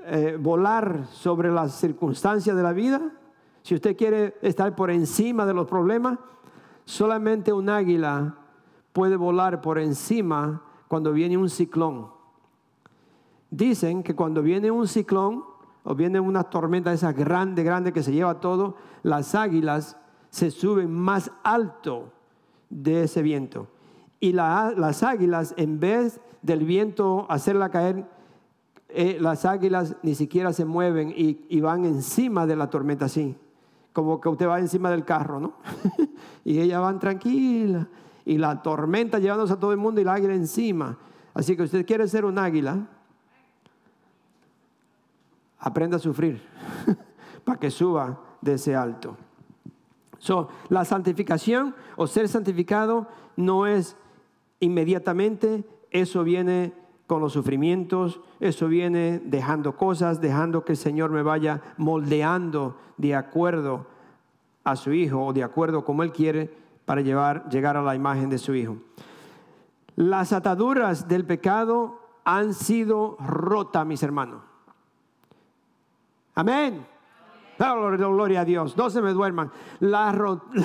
eh, 0.06 0.40
volar 0.42 1.06
sobre 1.12 1.52
las 1.52 1.80
circunstancias 1.80 2.56
de 2.56 2.64
la 2.64 2.74
vida, 2.74 3.12
si 3.62 3.76
usted 3.76 3.96
quiere 3.96 4.38
estar 4.42 4.76
por 4.76 4.90
encima 4.90 5.46
de 5.46 5.54
los 5.54 5.68
problemas, 5.68 6.18
Solamente 6.88 7.52
un 7.52 7.68
águila 7.68 8.38
puede 8.94 9.18
volar 9.18 9.60
por 9.60 9.78
encima 9.78 10.62
cuando 10.88 11.12
viene 11.12 11.38
un 11.38 11.50
ciclón. 11.50 12.08
Dicen 13.52 14.04
que 14.04 14.16
cuando 14.16 14.42
viene 14.42 14.72
un 14.72 14.88
ciclón 14.88 15.44
o 15.84 15.96
viene 15.96 16.22
una 16.22 16.46
tormenta 16.46 16.94
esa 16.94 17.12
grande, 17.12 17.64
grande 17.64 17.92
que 17.92 18.04
se 18.04 18.14
lleva 18.14 18.40
todo, 18.40 18.78
las 19.04 19.36
águilas 19.36 19.98
se 20.30 20.50
suben 20.50 20.90
más 20.94 21.30
alto 21.44 22.14
de 22.70 23.04
ese 23.04 23.22
viento. 23.22 23.68
Y 24.22 24.32
las 24.32 25.04
águilas, 25.04 25.56
en 25.58 25.82
vez 25.82 26.22
del 26.42 26.64
viento 26.64 27.26
hacerla 27.28 27.70
caer, 27.70 28.06
eh, 28.88 29.18
las 29.20 29.44
águilas 29.44 29.98
ni 30.04 30.16
siquiera 30.16 30.54
se 30.54 30.64
mueven 30.64 31.10
y, 31.10 31.46
y 31.50 31.60
van 31.60 31.84
encima 31.84 32.48
de 32.48 32.56
la 32.56 32.70
tormenta 32.70 33.06
así 33.06 33.36
como 33.98 34.22
que 34.22 34.30
usted 34.30 34.48
va 34.48 34.60
encima 34.60 34.92
del 34.92 35.04
carro, 35.04 35.40
¿no? 35.40 35.54
y 36.46 36.60
ellas 36.60 36.80
van 36.80 37.00
tranquilas. 37.00 37.88
Y 38.26 38.38
la 38.38 38.62
tormenta 38.62 39.18
llevándose 39.18 39.54
a 39.54 39.60
todo 39.60 39.72
el 39.72 39.80
mundo 39.80 40.00
y 40.00 40.04
el 40.04 40.10
águila 40.10 40.36
encima. 40.36 41.00
Así 41.34 41.58
que 41.58 41.64
usted 41.64 41.84
quiere 41.84 42.08
ser 42.08 42.24
un 42.24 42.38
águila, 42.38 42.88
aprenda 45.58 45.98
a 45.98 46.00
sufrir 46.00 46.44
para 47.44 47.60
que 47.60 47.72
suba 47.72 48.22
de 48.40 48.54
ese 48.54 48.76
alto. 48.76 49.18
So, 50.20 50.50
la 50.70 50.86
santificación 50.86 51.74
o 51.96 52.06
ser 52.06 52.30
santificado 52.30 53.08
no 53.36 53.66
es 53.66 53.98
inmediatamente, 54.60 55.68
eso 55.90 56.24
viene 56.24 56.72
con 57.08 57.22
los 57.22 57.34
sufrimientos, 57.34 58.20
eso 58.40 58.68
viene 58.68 59.20
dejando 59.24 59.78
cosas, 59.78 60.20
dejando 60.20 60.66
que 60.66 60.74
el 60.74 60.78
Señor 60.78 61.10
me 61.10 61.24
vaya 61.24 61.62
moldeando 61.78 62.78
de 62.98 63.16
acuerdo 63.16 63.88
a 64.66 64.76
su 64.76 64.92
Hijo 64.92 65.26
o 65.26 65.34
de 65.34 65.44
acuerdo 65.44 65.86
como 65.86 66.04
Él 66.04 66.12
quiere 66.12 66.54
para 66.86 67.02
llevar, 67.02 67.50
llegar 67.50 67.78
a 67.78 67.82
la 67.82 67.96
imagen 67.96 68.30
de 68.30 68.38
su 68.38 68.54
Hijo. 68.54 68.78
Las 69.96 70.34
ataduras 70.34 71.08
del 71.08 71.26
pecado 71.26 72.02
han 72.26 72.54
sido 72.54 73.16
rotas, 73.20 73.86
mis 73.86 74.04
hermanos. 74.04 74.42
Amén. 76.36 76.86
Gloria 77.58 78.42
a 78.42 78.46
Dios, 78.46 78.78
no 78.78 78.90
se 78.90 79.02
me 79.02 79.14
duerman. 79.14 79.52
Las, 79.80 80.16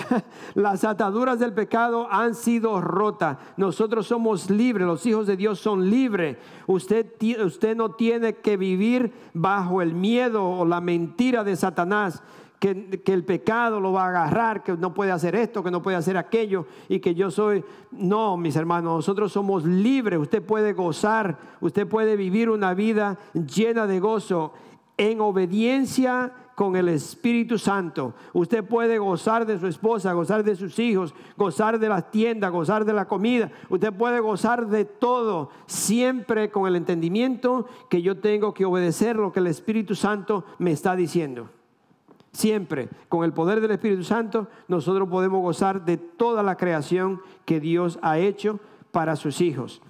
las, 0.54 0.84
ataduras 0.84 1.38
del 1.38 1.54
pecado 1.54 2.06
han 2.10 2.34
sido 2.34 2.80
rotas. 2.80 3.38
Nosotros 3.56 4.06
somos 4.06 4.50
libres, 4.50 4.86
los 4.86 5.04
hijos 5.06 5.26
de 5.26 5.36
Dios 5.36 5.58
son 5.58 5.88
libres. 5.88 6.36
Usted, 6.66 7.06
usted 7.44 7.76
no 7.76 7.92
tiene 7.92 8.34
que 8.34 8.56
vivir 8.56 9.12
bajo 9.32 9.80
el 9.80 9.94
miedo 9.94 10.44
o 10.44 10.64
la 10.64 10.80
mentira 10.80 11.44
de 11.44 11.56
Satanás. 11.56 12.22
Que, 12.58 13.02
que, 13.04 13.12
el 13.12 13.24
pecado 13.24 13.80
lo 13.80 13.92
va 13.92 14.04
a 14.04 14.08
agarrar, 14.10 14.62
que 14.62 14.76
no 14.76 14.94
puede 14.94 15.10
hacer 15.10 15.34
esto, 15.34 15.64
que 15.64 15.70
no 15.72 15.82
puede 15.82 15.96
hacer 15.96 16.16
aquello 16.16 16.66
y 16.88 17.00
que 17.00 17.12
yo 17.12 17.28
soy... 17.28 17.64
No, 17.90 18.36
mis 18.36 18.54
hermanos, 18.54 18.94
nosotros 18.94 19.32
somos 19.32 19.64
libres, 19.64 20.20
usted 20.20 20.40
puede 20.40 20.72
gozar, 20.72 21.38
usted 21.60 21.88
puede 21.88 22.14
vivir 22.14 22.48
una 22.48 22.72
vida 22.72 23.18
llena 23.34 23.88
de 23.88 23.98
gozo 23.98 24.52
en 24.96 25.20
obediencia 25.20 26.32
con 26.54 26.76
el 26.76 26.88
Espíritu 26.88 27.58
Santo. 27.58 28.14
Usted 28.32 28.64
puede 28.64 28.98
gozar 28.98 29.46
de 29.46 29.58
su 29.58 29.66
esposa, 29.66 30.12
gozar 30.12 30.44
de 30.44 30.56
sus 30.56 30.78
hijos, 30.78 31.14
gozar 31.36 31.78
de 31.78 31.88
la 31.88 32.02
tienda, 32.02 32.48
gozar 32.48 32.84
de 32.84 32.92
la 32.92 33.06
comida. 33.06 33.50
Usted 33.68 33.92
puede 33.92 34.20
gozar 34.20 34.66
de 34.68 34.84
todo, 34.84 35.50
siempre 35.66 36.50
con 36.50 36.66
el 36.66 36.76
entendimiento 36.76 37.66
que 37.88 38.02
yo 38.02 38.18
tengo 38.18 38.54
que 38.54 38.64
obedecer 38.64 39.16
lo 39.16 39.32
que 39.32 39.40
el 39.40 39.46
Espíritu 39.46 39.94
Santo 39.94 40.44
me 40.58 40.72
está 40.72 40.96
diciendo. 40.96 41.48
Siempre, 42.32 42.88
con 43.08 43.24
el 43.24 43.32
poder 43.32 43.60
del 43.60 43.72
Espíritu 43.72 44.04
Santo, 44.04 44.48
nosotros 44.66 45.08
podemos 45.08 45.42
gozar 45.42 45.84
de 45.84 45.98
toda 45.98 46.42
la 46.42 46.56
creación 46.56 47.20
que 47.44 47.60
Dios 47.60 47.98
ha 48.02 48.18
hecho 48.18 48.58
para 48.90 49.16
sus 49.16 49.40
hijos. 49.40 49.82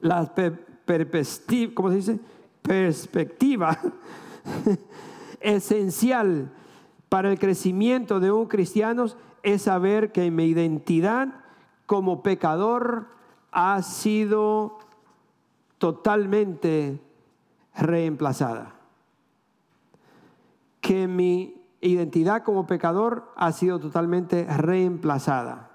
La 0.00 0.32
perspectiva, 0.84 1.72
¿cómo 1.74 1.90
se 1.90 1.96
dice? 1.96 2.20
Perspectiva 2.62 3.76
esencial 5.40 6.52
para 7.08 7.30
el 7.30 7.38
crecimiento 7.38 8.20
de 8.20 8.30
un 8.30 8.46
cristiano 8.46 9.06
es 9.42 9.62
saber 9.62 10.12
que 10.12 10.30
mi 10.30 10.44
identidad 10.44 11.28
como 11.86 12.22
pecador 12.22 13.08
ha 13.50 13.82
sido 13.82 14.78
totalmente 15.78 17.00
reemplazada. 17.74 18.74
Que 20.80 21.08
mi 21.08 21.60
identidad 21.80 22.42
como 22.44 22.66
pecador 22.66 23.32
ha 23.36 23.52
sido 23.52 23.80
totalmente 23.80 24.44
reemplazada. 24.44 25.70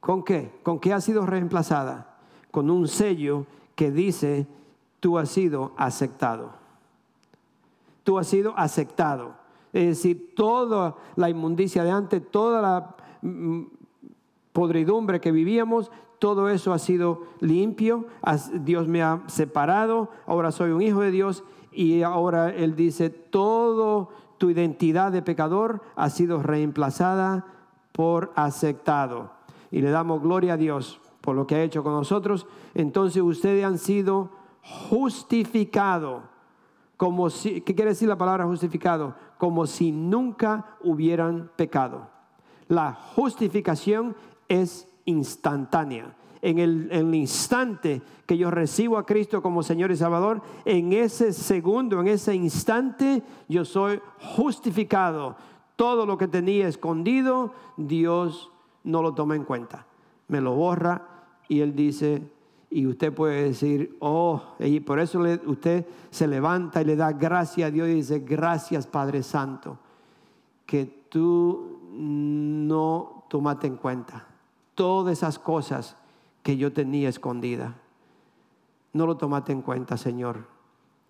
¿Con 0.00 0.24
qué? 0.24 0.52
¿Con 0.64 0.80
qué 0.80 0.92
ha 0.92 1.00
sido 1.00 1.24
reemplazada? 1.26 2.16
Con 2.50 2.70
un 2.70 2.88
sello 2.88 3.46
que 3.76 3.92
dice 3.92 4.46
tú 5.02 5.18
has 5.18 5.30
sido 5.30 5.72
aceptado. 5.76 6.52
Tú 8.04 8.20
has 8.20 8.28
sido 8.28 8.56
aceptado. 8.56 9.34
Es 9.72 9.86
decir, 9.86 10.32
toda 10.36 10.94
la 11.16 11.28
inmundicia 11.28 11.82
de 11.82 11.90
antes, 11.90 12.22
toda 12.30 12.62
la 12.62 12.94
mm, 13.20 13.62
podridumbre 14.52 15.20
que 15.20 15.32
vivíamos, 15.32 15.90
todo 16.20 16.48
eso 16.48 16.72
ha 16.72 16.78
sido 16.78 17.22
limpio. 17.40 18.06
Dios 18.60 18.86
me 18.86 19.02
ha 19.02 19.24
separado. 19.26 20.08
Ahora 20.24 20.52
soy 20.52 20.70
un 20.70 20.82
hijo 20.82 21.00
de 21.00 21.10
Dios 21.10 21.42
y 21.72 22.02
ahora 22.02 22.50
Él 22.50 22.76
dice, 22.76 23.10
todo 23.10 24.10
tu 24.38 24.50
identidad 24.50 25.10
de 25.10 25.22
pecador 25.22 25.82
ha 25.96 26.10
sido 26.10 26.44
reemplazada 26.44 27.44
por 27.90 28.32
aceptado. 28.36 29.32
Y 29.72 29.80
le 29.80 29.90
damos 29.90 30.22
gloria 30.22 30.52
a 30.52 30.58
Dios 30.58 31.00
por 31.20 31.34
lo 31.34 31.48
que 31.48 31.56
ha 31.56 31.62
hecho 31.64 31.82
con 31.82 31.92
nosotros. 31.92 32.46
Entonces 32.74 33.20
ustedes 33.20 33.64
han 33.64 33.78
sido 33.78 34.41
justificados. 34.62 36.22
Como 36.96 37.30
si, 37.30 37.60
¿Qué 37.62 37.74
quiere 37.74 37.90
decir 37.90 38.08
la 38.08 38.18
palabra 38.18 38.46
justificado? 38.46 39.14
Como 39.38 39.66
si 39.66 39.92
nunca 39.92 40.76
hubieran 40.82 41.50
pecado. 41.56 42.08
La 42.68 42.92
justificación 42.92 44.16
es 44.48 44.88
instantánea 45.04 46.14
en 46.42 46.58
el, 46.58 47.14
instante 47.14 48.02
que 48.26 48.36
yo 48.36 48.50
recibo 48.50 48.98
a 48.98 49.06
Cristo 49.06 49.40
como 49.40 49.62
Señor 49.62 49.92
y 49.92 49.96
Salvador, 49.96 50.42
en 50.64 50.92
ese 50.92 51.32
segundo, 51.32 52.00
en 52.00 52.08
ese 52.08 52.34
instante, 52.34 53.22
yo 53.48 53.64
soy 53.64 54.00
justificado. 54.34 55.36
Todo 55.76 56.04
lo 56.04 56.18
que 56.18 56.26
tenía 56.26 56.66
escondido, 56.66 57.52
Dios 57.76 58.50
no 58.82 59.02
lo 59.02 59.14
toma 59.14 59.36
en 59.36 59.44
cuenta. 59.44 59.86
Me 60.26 60.40
lo 60.40 60.54
borra 60.54 61.06
y 61.48 61.60
Él 61.60 61.76
dice, 61.76 62.22
y 62.72 62.86
usted 62.86 63.12
puede 63.12 63.44
decir, 63.44 63.96
oh, 64.00 64.42
y 64.58 64.80
por 64.80 64.98
eso 64.98 65.20
usted 65.46 65.86
se 66.10 66.26
levanta 66.26 66.80
y 66.80 66.86
le 66.86 66.96
da 66.96 67.12
gracias 67.12 67.68
a 67.68 67.70
Dios 67.70 67.88
y 67.88 67.94
dice, 67.94 68.20
gracias 68.20 68.86
Padre 68.86 69.22
Santo, 69.22 69.78
que 70.64 71.06
tú 71.10 71.80
no 71.92 73.24
tomaste 73.28 73.66
en 73.66 73.76
cuenta 73.76 74.26
todas 74.74 75.18
esas 75.18 75.38
cosas 75.38 75.96
que 76.42 76.56
yo 76.56 76.72
tenía 76.72 77.08
escondida. 77.08 77.74
No 78.94 79.06
lo 79.06 79.16
tomaste 79.16 79.52
en 79.52 79.62
cuenta, 79.62 79.96
Señor. 79.96 80.46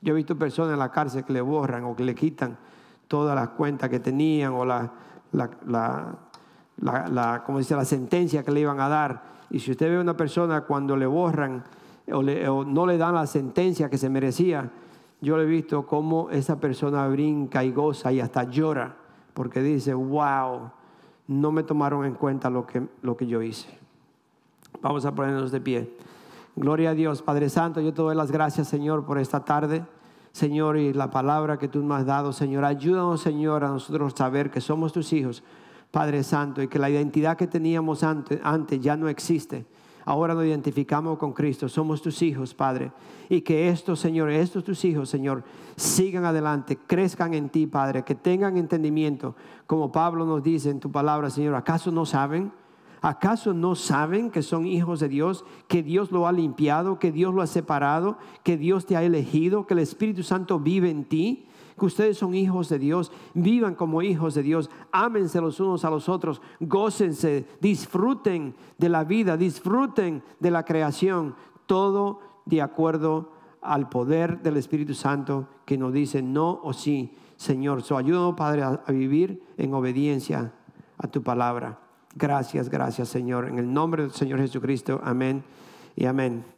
Yo 0.00 0.12
he 0.12 0.16
visto 0.16 0.36
personas 0.36 0.72
en 0.72 0.80
la 0.80 0.90
cárcel 0.90 1.24
que 1.24 1.32
le 1.32 1.40
borran 1.40 1.84
o 1.84 1.94
que 1.94 2.04
le 2.04 2.14
quitan 2.14 2.58
todas 3.06 3.36
las 3.36 3.50
cuentas 3.50 3.88
que 3.88 4.00
tenían 4.00 4.52
o 4.52 4.64
la, 4.64 4.92
la, 5.32 6.18
la, 6.76 7.42
como 7.44 7.58
dice, 7.58 7.76
la 7.76 7.84
sentencia 7.84 8.42
que 8.42 8.50
le 8.50 8.60
iban 8.60 8.80
a 8.80 8.88
dar. 8.88 9.22
Y 9.52 9.60
si 9.60 9.70
usted 9.70 9.90
ve 9.90 9.98
a 9.98 10.00
una 10.00 10.16
persona 10.16 10.62
cuando 10.62 10.96
le 10.96 11.04
borran 11.04 11.62
o, 12.10 12.64
no 12.64 12.86
le 12.86 12.96
dan 12.96 13.14
la 13.14 13.26
sentencia 13.26 13.90
que 13.90 13.98
se 13.98 14.08
merecía, 14.08 14.70
yo 15.20 15.36
le 15.36 15.44
he 15.44 15.46
visto 15.46 15.86
cómo 15.86 16.30
esa 16.30 16.58
persona 16.58 17.06
brinca 17.08 17.62
y 17.62 17.70
goza 17.70 18.10
y 18.12 18.18
hasta 18.18 18.44
llora 18.44 18.96
porque 19.34 19.60
dice, 19.60 19.92
wow, 19.92 20.70
no 21.28 21.52
me 21.52 21.62
tomaron 21.62 22.06
en 22.06 22.14
cuenta 22.14 22.48
lo 22.48 22.66
que, 22.66 22.88
lo 23.02 23.14
que 23.14 23.26
yo 23.26 23.42
hice. 23.42 23.68
Vamos 24.80 25.04
a 25.04 25.14
ponernos 25.14 25.52
de 25.52 25.60
pie. 25.60 25.96
Gloria 26.56 26.90
a 26.90 26.94
Dios, 26.94 27.20
Padre 27.20 27.50
Santo, 27.50 27.82
yo 27.82 27.92
te 27.92 28.00
doy 28.00 28.16
las 28.16 28.32
gracias, 28.32 28.68
Señor, 28.68 29.04
por 29.04 29.18
esta 29.18 29.44
tarde. 29.44 29.84
Señor, 30.32 30.78
y 30.78 30.94
la 30.94 31.10
palabra 31.10 31.58
que 31.58 31.68
tú 31.68 31.82
nos 31.82 32.00
has 32.00 32.06
dado, 32.06 32.32
Señor, 32.32 32.64
ayúdanos, 32.64 33.20
Señor, 33.20 33.64
a 33.64 33.68
nosotros 33.68 34.14
saber 34.16 34.50
que 34.50 34.62
somos 34.62 34.94
tus 34.94 35.12
hijos, 35.12 35.42
Padre 35.92 36.24
Santo, 36.24 36.62
y 36.62 36.68
que 36.68 36.78
la 36.80 36.90
identidad 36.90 37.36
que 37.36 37.46
teníamos 37.46 38.02
antes, 38.02 38.40
antes 38.42 38.80
ya 38.80 38.96
no 38.96 39.08
existe. 39.08 39.66
Ahora 40.04 40.34
nos 40.34 40.44
identificamos 40.44 41.18
con 41.18 41.32
Cristo, 41.32 41.68
somos 41.68 42.02
tus 42.02 42.22
hijos, 42.22 42.54
Padre. 42.54 42.90
Y 43.28 43.42
que 43.42 43.68
estos, 43.68 44.00
Señor, 44.00 44.30
estos 44.30 44.64
tus 44.64 44.84
hijos, 44.84 45.08
Señor, 45.08 45.44
sigan 45.76 46.24
adelante, 46.24 46.76
crezcan 46.76 47.34
en 47.34 47.50
ti, 47.50 47.66
Padre, 47.66 48.02
que 48.02 48.14
tengan 48.14 48.56
entendimiento, 48.56 49.36
como 49.66 49.92
Pablo 49.92 50.24
nos 50.24 50.42
dice 50.42 50.70
en 50.70 50.80
tu 50.80 50.90
palabra, 50.90 51.30
Señor. 51.30 51.54
¿Acaso 51.54 51.92
no 51.92 52.04
saben? 52.04 52.52
¿Acaso 53.02 53.52
no 53.52 53.74
saben 53.74 54.30
que 54.30 54.42
son 54.42 54.64
hijos 54.64 54.98
de 54.98 55.08
Dios, 55.08 55.44
que 55.68 55.82
Dios 55.82 56.10
lo 56.10 56.26
ha 56.26 56.32
limpiado, 56.32 56.98
que 56.98 57.12
Dios 57.12 57.34
lo 57.34 57.42
ha 57.42 57.46
separado, 57.46 58.16
que 58.44 58.56
Dios 58.56 58.86
te 58.86 58.96
ha 58.96 59.02
elegido, 59.02 59.66
que 59.66 59.74
el 59.74 59.80
Espíritu 59.80 60.22
Santo 60.22 60.58
vive 60.58 60.88
en 60.88 61.04
ti? 61.04 61.46
Que 61.78 61.86
ustedes 61.86 62.18
son 62.18 62.34
hijos 62.34 62.68
de 62.68 62.78
Dios, 62.78 63.12
vivan 63.34 63.74
como 63.74 64.02
hijos 64.02 64.34
de 64.34 64.42
Dios, 64.42 64.70
ámense 64.90 65.40
los 65.40 65.60
unos 65.60 65.84
a 65.84 65.90
los 65.90 66.08
otros, 66.08 66.40
gócense, 66.60 67.46
disfruten 67.60 68.54
de 68.78 68.88
la 68.88 69.04
vida, 69.04 69.36
disfruten 69.36 70.22
de 70.40 70.50
la 70.50 70.64
creación, 70.64 71.34
todo 71.66 72.20
de 72.44 72.62
acuerdo 72.62 73.32
al 73.60 73.88
poder 73.88 74.42
del 74.42 74.56
Espíritu 74.56 74.94
Santo 74.94 75.48
que 75.64 75.78
nos 75.78 75.92
dice 75.92 76.22
no 76.22 76.60
o 76.62 76.72
sí. 76.72 77.14
Señor, 77.36 77.82
so 77.82 77.96
ayúdanos, 77.96 78.34
Padre, 78.34 78.62
a 78.62 78.92
vivir 78.92 79.42
en 79.56 79.74
obediencia 79.74 80.52
a 80.98 81.08
tu 81.08 81.22
palabra. 81.22 81.78
Gracias, 82.14 82.68
gracias 82.68 83.08
Señor. 83.08 83.48
En 83.48 83.58
el 83.58 83.72
nombre 83.72 84.02
del 84.02 84.12
Señor 84.12 84.40
Jesucristo, 84.40 85.00
amén 85.02 85.42
y 85.96 86.06
amén. 86.06 86.51